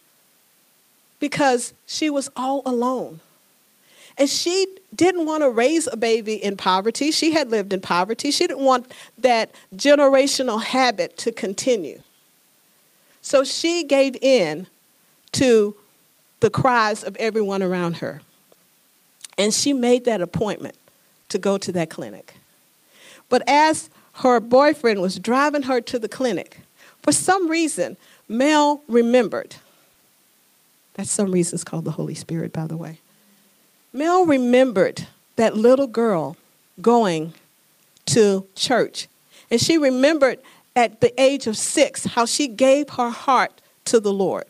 because 1.21 1.73
she 1.87 2.11
was 2.11 2.29
all 2.37 2.61
alone. 2.67 3.21
And 4.19 4.29
she 4.29 4.67
didn't 4.95 5.25
want 5.25 5.43
to 5.43 5.49
raise 5.49 5.87
a 5.87 5.97
baby 5.97 6.35
in 6.35 6.59
poverty. 6.59 7.13
She 7.13 7.33
had 7.33 7.51
lived 7.51 7.73
in 7.73 7.81
poverty. 7.81 8.31
She 8.31 8.47
didn't 8.47 8.63
want 8.63 8.93
that 9.17 9.53
generational 9.75 10.63
habit 10.63 11.17
to 11.17 11.33
continue. 11.33 12.03
So 13.25 13.43
she 13.43 13.85
gave 13.85 14.17
in 14.17 14.67
to 15.33 15.75
the 16.41 16.51
cries 16.51 17.03
of 17.03 17.17
everyone 17.17 17.63
around 17.63 17.97
her. 17.97 18.21
And 19.39 19.53
she 19.53 19.73
made 19.73 20.05
that 20.05 20.21
appointment 20.21 20.77
to 21.31 21.39
go 21.39 21.57
to 21.57 21.73
that 21.73 21.89
clinic. 21.89 22.35
But 23.31 23.43
as 23.49 23.89
her 24.17 24.41
boyfriend 24.41 25.01
was 25.01 25.19
driving 25.19 25.63
her 25.63 25.81
to 25.81 25.99
the 25.99 26.07
clinic, 26.07 26.59
for 27.03 27.13
some 27.13 27.49
reason, 27.49 27.97
Mel 28.29 28.83
remembered 28.89 29.57
That's 30.93 31.11
some 31.11 31.33
reason 31.33 31.33
reasons 31.33 31.65
called 31.65 31.87
the 31.87 31.93
Holy 31.93 32.15
Spirit, 32.15 32.53
by 32.53 32.67
the 32.67 32.77
way. 32.77 32.99
Mel 33.91 34.27
remembered 34.27 35.07
that 35.37 35.57
little 35.57 35.87
girl 35.87 36.37
going 36.83 37.33
to 38.07 38.47
church. 38.55 39.09
And 39.51 39.59
she 39.59 39.79
remembered 39.79 40.41
at 40.77 41.01
the 41.01 41.19
age 41.21 41.47
of 41.47 41.57
six 41.57 42.05
how 42.05 42.27
she 42.27 42.49
gave 42.49 42.91
her 42.91 43.11
heart 43.11 43.61
to 43.87 44.01
the 44.01 44.13
Lord. 44.13 44.47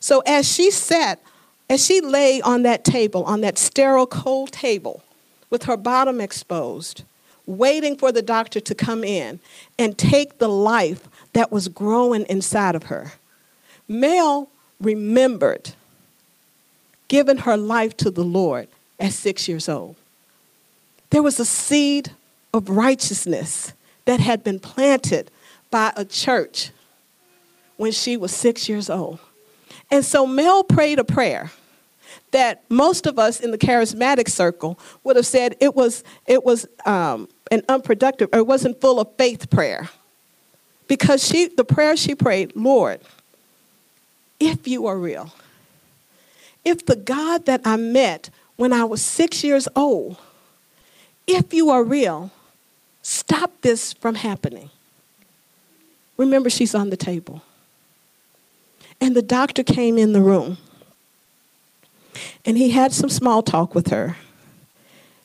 So 0.00 0.22
as 0.26 0.50
she 0.50 0.70
sat, 0.70 1.20
as 1.68 1.84
she 1.84 2.00
lay 2.00 2.40
on 2.40 2.62
that 2.62 2.84
table, 2.84 3.24
on 3.24 3.40
that 3.40 3.58
sterile, 3.58 4.06
cold 4.06 4.52
table, 4.52 5.02
with 5.50 5.64
her 5.64 5.76
bottom 5.76 6.20
exposed, 6.20 7.02
waiting 7.46 7.96
for 7.96 8.12
the 8.12 8.22
doctor 8.22 8.60
to 8.60 8.74
come 8.74 9.04
in 9.04 9.40
and 9.78 9.96
take 9.96 10.38
the 10.38 10.48
life 10.48 11.08
that 11.32 11.50
was 11.50 11.68
growing 11.68 12.24
inside 12.26 12.74
of 12.74 12.84
her, 12.84 13.12
Mel 13.88 14.48
remembered 14.80 15.72
giving 17.08 17.38
her 17.38 17.56
life 17.56 17.96
to 17.96 18.10
the 18.10 18.24
Lord 18.24 18.68
at 18.98 19.12
six 19.12 19.48
years 19.48 19.68
old. 19.68 19.96
There 21.10 21.22
was 21.22 21.38
a 21.38 21.44
seed 21.44 22.10
of 22.52 22.68
righteousness 22.68 23.72
that 24.06 24.20
had 24.20 24.42
been 24.42 24.58
planted 24.58 25.30
by 25.70 25.92
a 25.96 26.04
church 26.04 26.70
when 27.76 27.92
she 27.92 28.16
was 28.16 28.32
six 28.32 28.68
years 28.68 28.88
old. 28.88 29.18
And 29.90 30.04
so 30.04 30.26
Mel 30.26 30.64
prayed 30.64 30.98
a 30.98 31.04
prayer 31.04 31.50
that 32.30 32.62
most 32.68 33.06
of 33.06 33.18
us 33.18 33.40
in 33.40 33.50
the 33.50 33.58
charismatic 33.58 34.28
circle 34.28 34.78
would 35.04 35.16
have 35.16 35.26
said 35.26 35.56
it 35.60 35.74
was, 35.74 36.02
it 36.26 36.44
was 36.44 36.66
um, 36.84 37.28
an 37.50 37.62
unproductive, 37.68 38.28
or 38.32 38.40
it 38.40 38.46
wasn't 38.46 38.80
full 38.80 38.98
of 39.00 39.14
faith 39.16 39.50
prayer. 39.50 39.88
Because 40.88 41.26
she, 41.26 41.48
the 41.48 41.64
prayer 41.64 41.96
she 41.96 42.14
prayed, 42.14 42.54
Lord, 42.54 43.00
if 44.38 44.68
you 44.68 44.86
are 44.86 44.98
real, 44.98 45.32
if 46.64 46.86
the 46.86 46.96
God 46.96 47.46
that 47.46 47.60
I 47.64 47.76
met 47.76 48.30
when 48.56 48.72
I 48.72 48.84
was 48.84 49.02
six 49.02 49.42
years 49.44 49.68
old, 49.76 50.16
if 51.26 51.52
you 51.52 51.70
are 51.70 51.82
real, 51.82 52.30
stop 53.06 53.52
this 53.60 53.92
from 53.92 54.16
happening. 54.16 54.68
Remember, 56.16 56.50
she's 56.50 56.74
on 56.74 56.90
the 56.90 56.96
table. 56.96 57.42
And 59.00 59.14
the 59.14 59.22
doctor 59.22 59.62
came 59.62 59.96
in 59.96 60.12
the 60.12 60.20
room. 60.20 60.58
And 62.44 62.58
he 62.58 62.70
had 62.70 62.92
some 62.92 63.08
small 63.08 63.42
talk 63.42 63.74
with 63.74 63.88
her. 63.88 64.16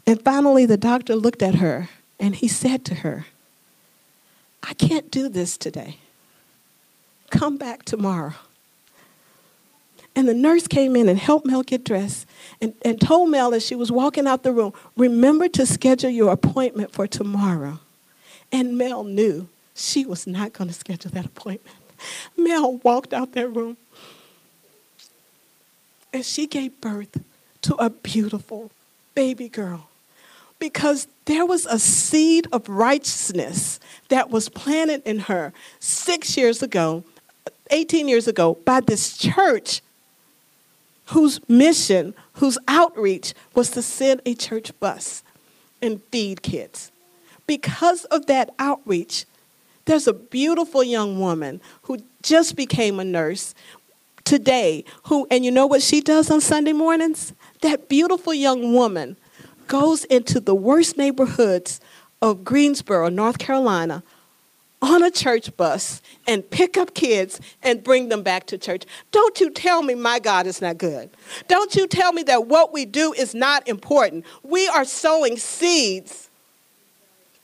And 0.05 0.21
finally, 0.21 0.65
the 0.65 0.77
doctor 0.77 1.15
looked 1.15 1.41
at 1.41 1.55
her 1.55 1.89
and 2.19 2.35
he 2.35 2.47
said 2.47 2.85
to 2.85 2.95
her, 2.95 3.25
I 4.61 4.73
can't 4.75 5.09
do 5.09 5.27
this 5.27 5.57
today. 5.57 5.97
Come 7.31 7.57
back 7.57 7.83
tomorrow. 7.83 8.33
And 10.15 10.27
the 10.27 10.33
nurse 10.33 10.67
came 10.67 10.95
in 10.95 11.07
and 11.07 11.17
helped 11.17 11.45
Mel 11.45 11.63
get 11.63 11.83
dressed 11.83 12.27
and, 12.61 12.73
and 12.83 12.99
told 12.99 13.29
Mel 13.29 13.53
as 13.53 13.65
she 13.65 13.75
was 13.75 13.91
walking 13.91 14.27
out 14.27 14.43
the 14.43 14.51
room, 14.51 14.73
remember 14.97 15.47
to 15.49 15.65
schedule 15.65 16.09
your 16.09 16.31
appointment 16.31 16.91
for 16.91 17.07
tomorrow. 17.07 17.79
And 18.51 18.77
Mel 18.77 19.03
knew 19.03 19.47
she 19.73 20.05
was 20.05 20.27
not 20.27 20.51
going 20.53 20.67
to 20.67 20.73
schedule 20.73 21.11
that 21.11 21.25
appointment. 21.25 21.75
Mel 22.37 22.77
walked 22.77 23.13
out 23.13 23.31
that 23.33 23.47
room 23.47 23.77
and 26.13 26.25
she 26.25 26.45
gave 26.45 26.79
birth 26.81 27.21
to 27.61 27.75
a 27.75 27.89
beautiful 27.89 28.69
baby 29.15 29.47
girl 29.47 29.87
because 30.59 31.07
there 31.25 31.45
was 31.45 31.65
a 31.65 31.79
seed 31.79 32.47
of 32.51 32.67
righteousness 32.67 33.79
that 34.09 34.29
was 34.29 34.49
planted 34.49 35.01
in 35.05 35.19
her 35.19 35.53
six 35.79 36.35
years 36.35 36.61
ago, 36.61 37.03
18 37.69 38.07
years 38.07 38.27
ago, 38.27 38.57
by 38.65 38.81
this 38.81 39.17
church 39.17 39.81
whose 41.07 41.39
mission, 41.49 42.13
whose 42.33 42.57
outreach 42.67 43.33
was 43.55 43.69
to 43.71 43.81
send 43.81 44.21
a 44.25 44.33
church 44.33 44.77
bus 44.79 45.23
and 45.81 46.01
feed 46.11 46.41
kids. 46.41 46.91
Because 47.47 48.05
of 48.05 48.27
that 48.27 48.53
outreach, 48.59 49.25
there's 49.85 50.07
a 50.07 50.13
beautiful 50.13 50.83
young 50.83 51.19
woman 51.19 51.59
who 51.83 51.97
just 52.21 52.55
became 52.55 52.99
a 52.99 53.03
nurse 53.03 53.53
today 54.23 54.85
who 55.05 55.27
and 55.31 55.43
you 55.43 55.51
know 55.51 55.65
what 55.65 55.81
she 55.81 56.01
does 56.01 56.29
on 56.29 56.41
Sunday 56.41 56.73
mornings? 56.73 57.33
That 57.61 57.89
beautiful 57.89 58.33
young 58.33 58.73
woman 58.73 59.17
goes 59.67 60.05
into 60.05 60.39
the 60.39 60.55
worst 60.55 60.97
neighborhoods 60.97 61.81
of 62.21 62.43
Greensboro, 62.43 63.09
North 63.09 63.39
Carolina, 63.39 64.03
on 64.81 65.03
a 65.03 65.11
church 65.11 65.55
bus 65.57 66.01
and 66.27 66.49
pick 66.49 66.77
up 66.77 66.93
kids 66.93 67.39
and 67.61 67.83
bring 67.83 68.09
them 68.09 68.23
back 68.23 68.47
to 68.47 68.57
church. 68.57 68.85
Don't 69.11 69.39
you 69.39 69.49
tell 69.49 69.83
me 69.83 69.95
my 69.95 70.19
God 70.19 70.47
is 70.47 70.61
not 70.61 70.77
good. 70.77 71.09
Don't 71.47 71.75
you 71.75 71.87
tell 71.87 72.13
me 72.13 72.23
that 72.23 72.47
what 72.47 72.73
we 72.73 72.85
do 72.85 73.13
is 73.13 73.35
not 73.35 73.67
important. 73.67 74.25
We 74.43 74.67
are 74.67 74.85
sowing 74.85 75.37
seeds 75.37 76.29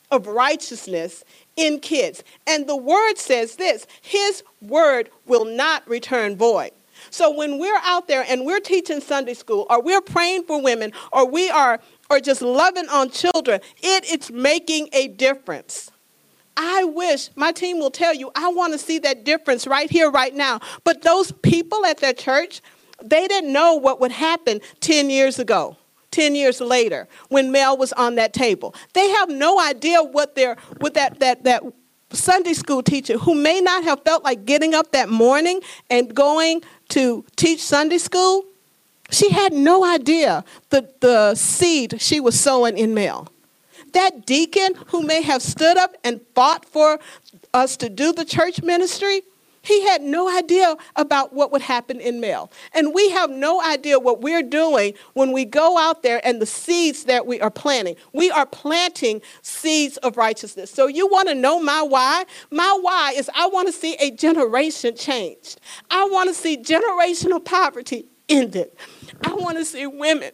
of 0.10 0.28
righteousness 0.28 1.24
in 1.56 1.80
kids. 1.80 2.24
And 2.48 2.68
the 2.68 2.78
word 2.78 3.16
says 3.18 3.56
this 3.58 3.86
His 4.02 4.44
word 4.62 5.10
will 5.26 5.46
not 5.46 5.88
return 5.88 6.36
void. 6.36 6.72
So 7.10 7.30
when 7.30 7.60
we're 7.60 7.80
out 7.84 8.08
there 8.08 8.26
and 8.28 8.46
we're 8.46 8.60
teaching 8.60 9.02
Sunday 9.02 9.34
school, 9.34 9.68
or 9.70 9.82
we're 9.82 10.02
praying 10.02 10.44
for 10.44 10.62
women, 10.62 10.94
or 11.12 11.30
we 11.30 11.50
are 11.50 11.80
or 12.10 12.20
just 12.20 12.42
loving 12.42 12.88
on 12.90 13.10
children, 13.10 13.60
it 13.84 13.98
it 13.98 14.22
is 14.22 14.32
making 14.32 14.90
a 14.94 15.08
difference. 15.08 15.92
I 16.58 16.84
wish 16.86 17.30
my 17.36 17.52
team 17.52 17.78
will 17.78 17.92
tell 17.92 18.14
you, 18.14 18.32
I 18.36 18.50
want 18.50 18.74
to 18.74 18.80
see 18.80 18.98
that 19.00 19.24
difference 19.24 19.68
right 19.68 19.90
here, 19.90 20.10
right 20.10 20.34
now. 20.34 20.60
But 20.84 21.04
those 21.04 21.32
people 21.32 21.86
at 21.86 22.00
their 22.00 22.14
church, 22.14 22.62
they 23.02 23.28
didn't 23.28 23.54
know 23.54 23.76
what 23.76 24.02
would 24.02 24.12
happen 24.12 24.60
10 24.82 25.12
years 25.12 25.38
ago. 25.38 25.78
10 26.12 26.34
years 26.34 26.62
later 26.62 27.08
when 27.28 27.52
Mel 27.52 27.78
was 27.78 27.94
on 27.94 28.16
that 28.16 28.34
table. 28.34 28.74
They 28.94 29.08
have 29.10 29.30
no 29.30 29.60
idea 29.60 30.02
what 30.02 30.34
their 30.36 30.56
what 30.80 30.96
that 30.96 31.20
that 31.20 31.44
that 31.44 31.62
Sunday 32.12 32.54
school 32.54 32.82
teacher 32.82 33.18
who 33.20 33.36
may 33.36 33.62
not 33.62 33.84
have 33.84 34.02
felt 34.04 34.24
like 34.24 34.46
getting 34.46 34.74
up 34.74 34.94
that 34.94 35.10
morning 35.10 35.62
and 35.92 36.16
going 36.16 36.64
to 36.90 37.24
teach 37.36 37.62
Sunday 37.62 37.98
school, 38.00 38.46
she 39.12 39.30
had 39.30 39.54
no 39.54 39.86
idea 39.86 40.44
the, 40.70 40.90
the 41.02 41.36
seed 41.36 42.02
she 42.02 42.20
was 42.20 42.40
sowing 42.40 42.78
in 42.78 42.94
Mel 42.94 43.28
that 43.94 44.26
deacon 44.26 44.76
who 44.88 45.04
may 45.04 45.22
have 45.22 45.42
stood 45.42 45.78
up 45.78 45.96
and 46.04 46.22
fought 46.36 46.66
for 46.66 47.00
us 47.54 47.78
to 47.78 47.90
do 47.90 48.14
the 48.14 48.26
church 48.26 48.62
ministry, 48.62 49.22
he 49.68 49.86
had 49.86 50.02
no 50.02 50.34
idea 50.36 50.78
about 50.96 51.34
what 51.34 51.52
would 51.52 51.62
happen 51.62 52.00
in 52.00 52.22
Mel. 52.22 52.50
And 52.74 52.94
we 52.94 53.10
have 53.10 53.30
no 53.30 53.62
idea 53.62 54.00
what 54.00 54.22
we're 54.22 54.42
doing 54.42 54.94
when 55.14 55.34
we 55.34 55.44
go 55.44 55.78
out 55.78 56.04
there 56.04 56.26
and 56.26 56.42
the 56.42 56.46
seeds 56.46 57.04
that 57.04 57.28
we 57.28 57.42
are 57.42 57.52
planting. 57.52 57.98
We 58.14 58.32
are 58.32 58.46
planting 58.46 59.22
seeds 59.42 59.98
of 59.98 60.16
righteousness. 60.16 60.72
So 60.72 60.88
you 60.88 61.08
want 61.08 61.28
to 61.28 61.36
know 61.36 61.60
my 61.60 61.82
why? 61.82 62.24
My 62.50 62.78
why 62.82 63.14
is 63.18 63.30
I 63.36 63.48
want 63.48 63.68
to 63.68 63.74
see 63.74 63.96
a 63.96 64.10
generation 64.10 64.96
changed. 64.96 65.60
I 65.92 66.06
want 66.06 66.30
to 66.30 66.34
see 66.34 66.58
generational 66.58 67.44
poverty 67.44 68.08
ended. 68.30 68.72
I 69.26 69.34
want 69.34 69.58
to 69.58 69.66
see 69.66 69.86
women 69.86 70.32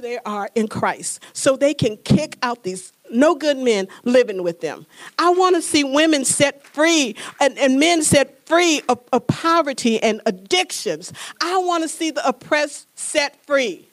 they 0.00 0.18
are 0.18 0.48
in 0.54 0.68
Christ 0.68 1.22
so 1.32 1.56
they 1.56 1.74
can 1.74 1.96
kick 1.98 2.36
out 2.42 2.62
these 2.62 2.92
no 3.10 3.34
good 3.34 3.58
men 3.58 3.88
living 4.04 4.42
with 4.42 4.60
them. 4.60 4.86
I 5.18 5.30
want 5.30 5.56
to 5.56 5.62
see 5.62 5.84
women 5.84 6.24
set 6.24 6.62
free 6.62 7.16
and, 7.40 7.58
and 7.58 7.78
men 7.78 8.02
set 8.02 8.46
free 8.46 8.82
of, 8.88 9.00
of 9.12 9.26
poverty 9.26 10.02
and 10.02 10.20
addictions. 10.26 11.12
I 11.40 11.58
want 11.58 11.82
to 11.84 11.88
see 11.88 12.10
the 12.10 12.26
oppressed 12.26 12.86
set 12.98 13.42
free. 13.46 13.88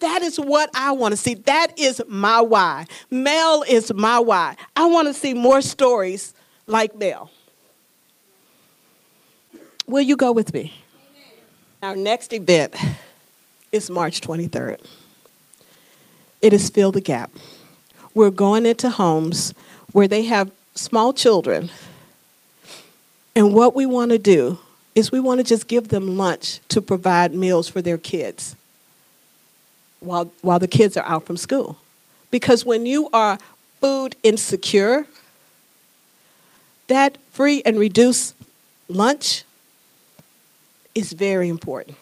That 0.00 0.22
is 0.22 0.38
what 0.38 0.70
I 0.74 0.92
want 0.92 1.12
to 1.12 1.16
see. 1.16 1.34
That 1.34 1.76
is 1.78 2.00
my 2.06 2.40
why. 2.40 2.86
Mel 3.10 3.64
is 3.68 3.92
my 3.92 4.20
why. 4.20 4.56
I 4.76 4.86
want 4.86 5.08
to 5.08 5.14
see 5.14 5.34
more 5.34 5.60
stories 5.60 6.34
like 6.66 6.94
Mel. 6.94 7.30
Will 9.86 10.02
you 10.02 10.16
go 10.16 10.32
with 10.32 10.52
me? 10.54 10.74
Our 11.82 11.96
next 11.96 12.32
event 12.32 12.76
is 13.72 13.90
March 13.90 14.20
23rd. 14.20 14.80
It 16.40 16.52
is 16.52 16.70
Fill 16.70 16.92
the 16.92 17.00
Gap. 17.00 17.30
We're 18.14 18.30
going 18.30 18.66
into 18.66 18.90
homes 18.90 19.54
where 19.92 20.08
they 20.08 20.24
have 20.24 20.50
small 20.74 21.12
children. 21.12 21.70
And 23.34 23.54
what 23.54 23.74
we 23.74 23.86
want 23.86 24.12
to 24.12 24.18
do 24.18 24.58
is 24.94 25.12
we 25.12 25.20
want 25.20 25.38
to 25.38 25.44
just 25.44 25.68
give 25.68 25.88
them 25.88 26.16
lunch 26.16 26.60
to 26.68 26.80
provide 26.80 27.34
meals 27.34 27.68
for 27.68 27.82
their 27.82 27.98
kids 27.98 28.56
while, 30.00 30.30
while 30.42 30.58
the 30.58 30.68
kids 30.68 30.96
are 30.96 31.04
out 31.06 31.26
from 31.26 31.36
school. 31.36 31.76
Because 32.30 32.64
when 32.64 32.86
you 32.86 33.08
are 33.12 33.38
food 33.80 34.16
insecure, 34.22 35.06
that 36.88 37.18
free 37.32 37.62
and 37.64 37.78
reduced 37.78 38.34
lunch 38.88 39.44
is 40.94 41.12
very 41.12 41.48
important. 41.48 41.96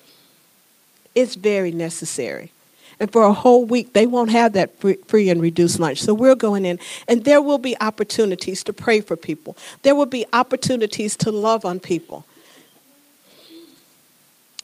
It's 1.15 1.35
very 1.35 1.71
necessary. 1.71 2.51
And 2.99 3.13
for 3.13 3.25
a 3.25 3.33
whole 3.33 3.65
week, 3.67 3.93
they 3.93 4.07
won't 4.07 4.31
have 4.31 4.55
that 4.55 4.79
free, 4.79 5.29
and 5.29 5.43
reduced 5.43 5.79
lunch. 5.79 6.01
So 6.01 6.15
we're 6.15 6.35
going 6.35 6.65
in, 6.65 6.79
and 7.09 7.25
there 7.25 7.43
will 7.43 7.59
be 7.59 7.77
opportunities 7.81 8.65
to 8.65 8.73
pray 8.73 9.01
for 9.01 9.17
people. 9.17 9.57
There 9.83 9.95
will 9.95 10.07
be 10.07 10.25
opportunities 10.33 11.17
to 11.19 11.31
love 11.31 11.65
on 11.65 11.79
people. 11.79 12.25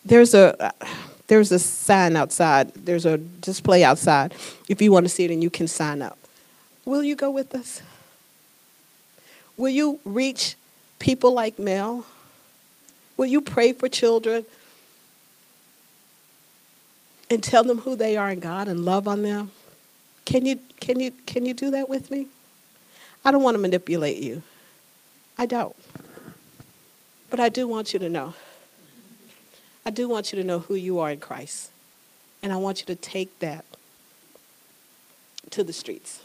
There's 0.04 0.34
a 0.34 0.72
there's 1.26 1.52
a 1.52 1.58
sign 1.58 2.16
outside. 2.16 2.72
There's 2.74 3.06
a 3.06 3.18
display 3.18 3.84
outside. 3.84 4.34
If 4.68 4.80
you 4.80 4.92
want 4.92 5.04
to 5.04 5.10
see 5.10 5.24
it, 5.24 5.30
and 5.30 5.42
you 5.42 5.50
can 5.50 5.68
sign 5.68 6.00
up. 6.00 6.18
Will 6.84 7.04
you 7.04 7.14
go 7.14 7.30
with 7.30 7.54
us? 7.54 7.82
Will 9.56 9.68
you 9.68 10.00
reach 10.04 10.56
people 10.98 11.32
like 11.32 11.58
Mel? 11.58 12.06
Will 13.16 13.26
you 13.26 13.42
pray 13.42 13.72
for 13.72 13.88
children 13.88 14.46
and 17.32 17.42
tell 17.42 17.64
them 17.64 17.78
who 17.78 17.96
they 17.96 18.16
are 18.16 18.30
in 18.30 18.40
God 18.40 18.68
and 18.68 18.84
love 18.84 19.08
on 19.08 19.22
them? 19.22 19.50
Can 20.24 20.44
you 20.44 20.60
can 20.80 21.00
you 21.00 21.12
can 21.26 21.46
you 21.46 21.54
do 21.54 21.70
that 21.70 21.88
with 21.88 22.10
me? 22.10 22.26
I 23.24 23.30
don't 23.30 23.42
want 23.42 23.54
to 23.54 23.58
manipulate 23.58 24.18
you. 24.18 24.42
I 25.38 25.46
don't. 25.46 25.74
But 27.30 27.40
I 27.40 27.48
do 27.48 27.66
want 27.66 27.92
you 27.92 27.98
to 28.00 28.08
know. 28.08 28.34
I 29.86 29.90
do 29.90 30.08
want 30.08 30.32
you 30.32 30.38
to 30.40 30.44
know 30.44 30.60
who 30.60 30.74
you 30.74 30.98
are 30.98 31.10
in 31.10 31.20
Christ. 31.20 31.70
And 32.42 32.52
I 32.52 32.56
want 32.56 32.80
you 32.80 32.86
to 32.86 32.96
take 32.96 33.38
that 33.38 33.64
to 35.50 35.64
the 35.64 35.72
streets. 35.72 36.21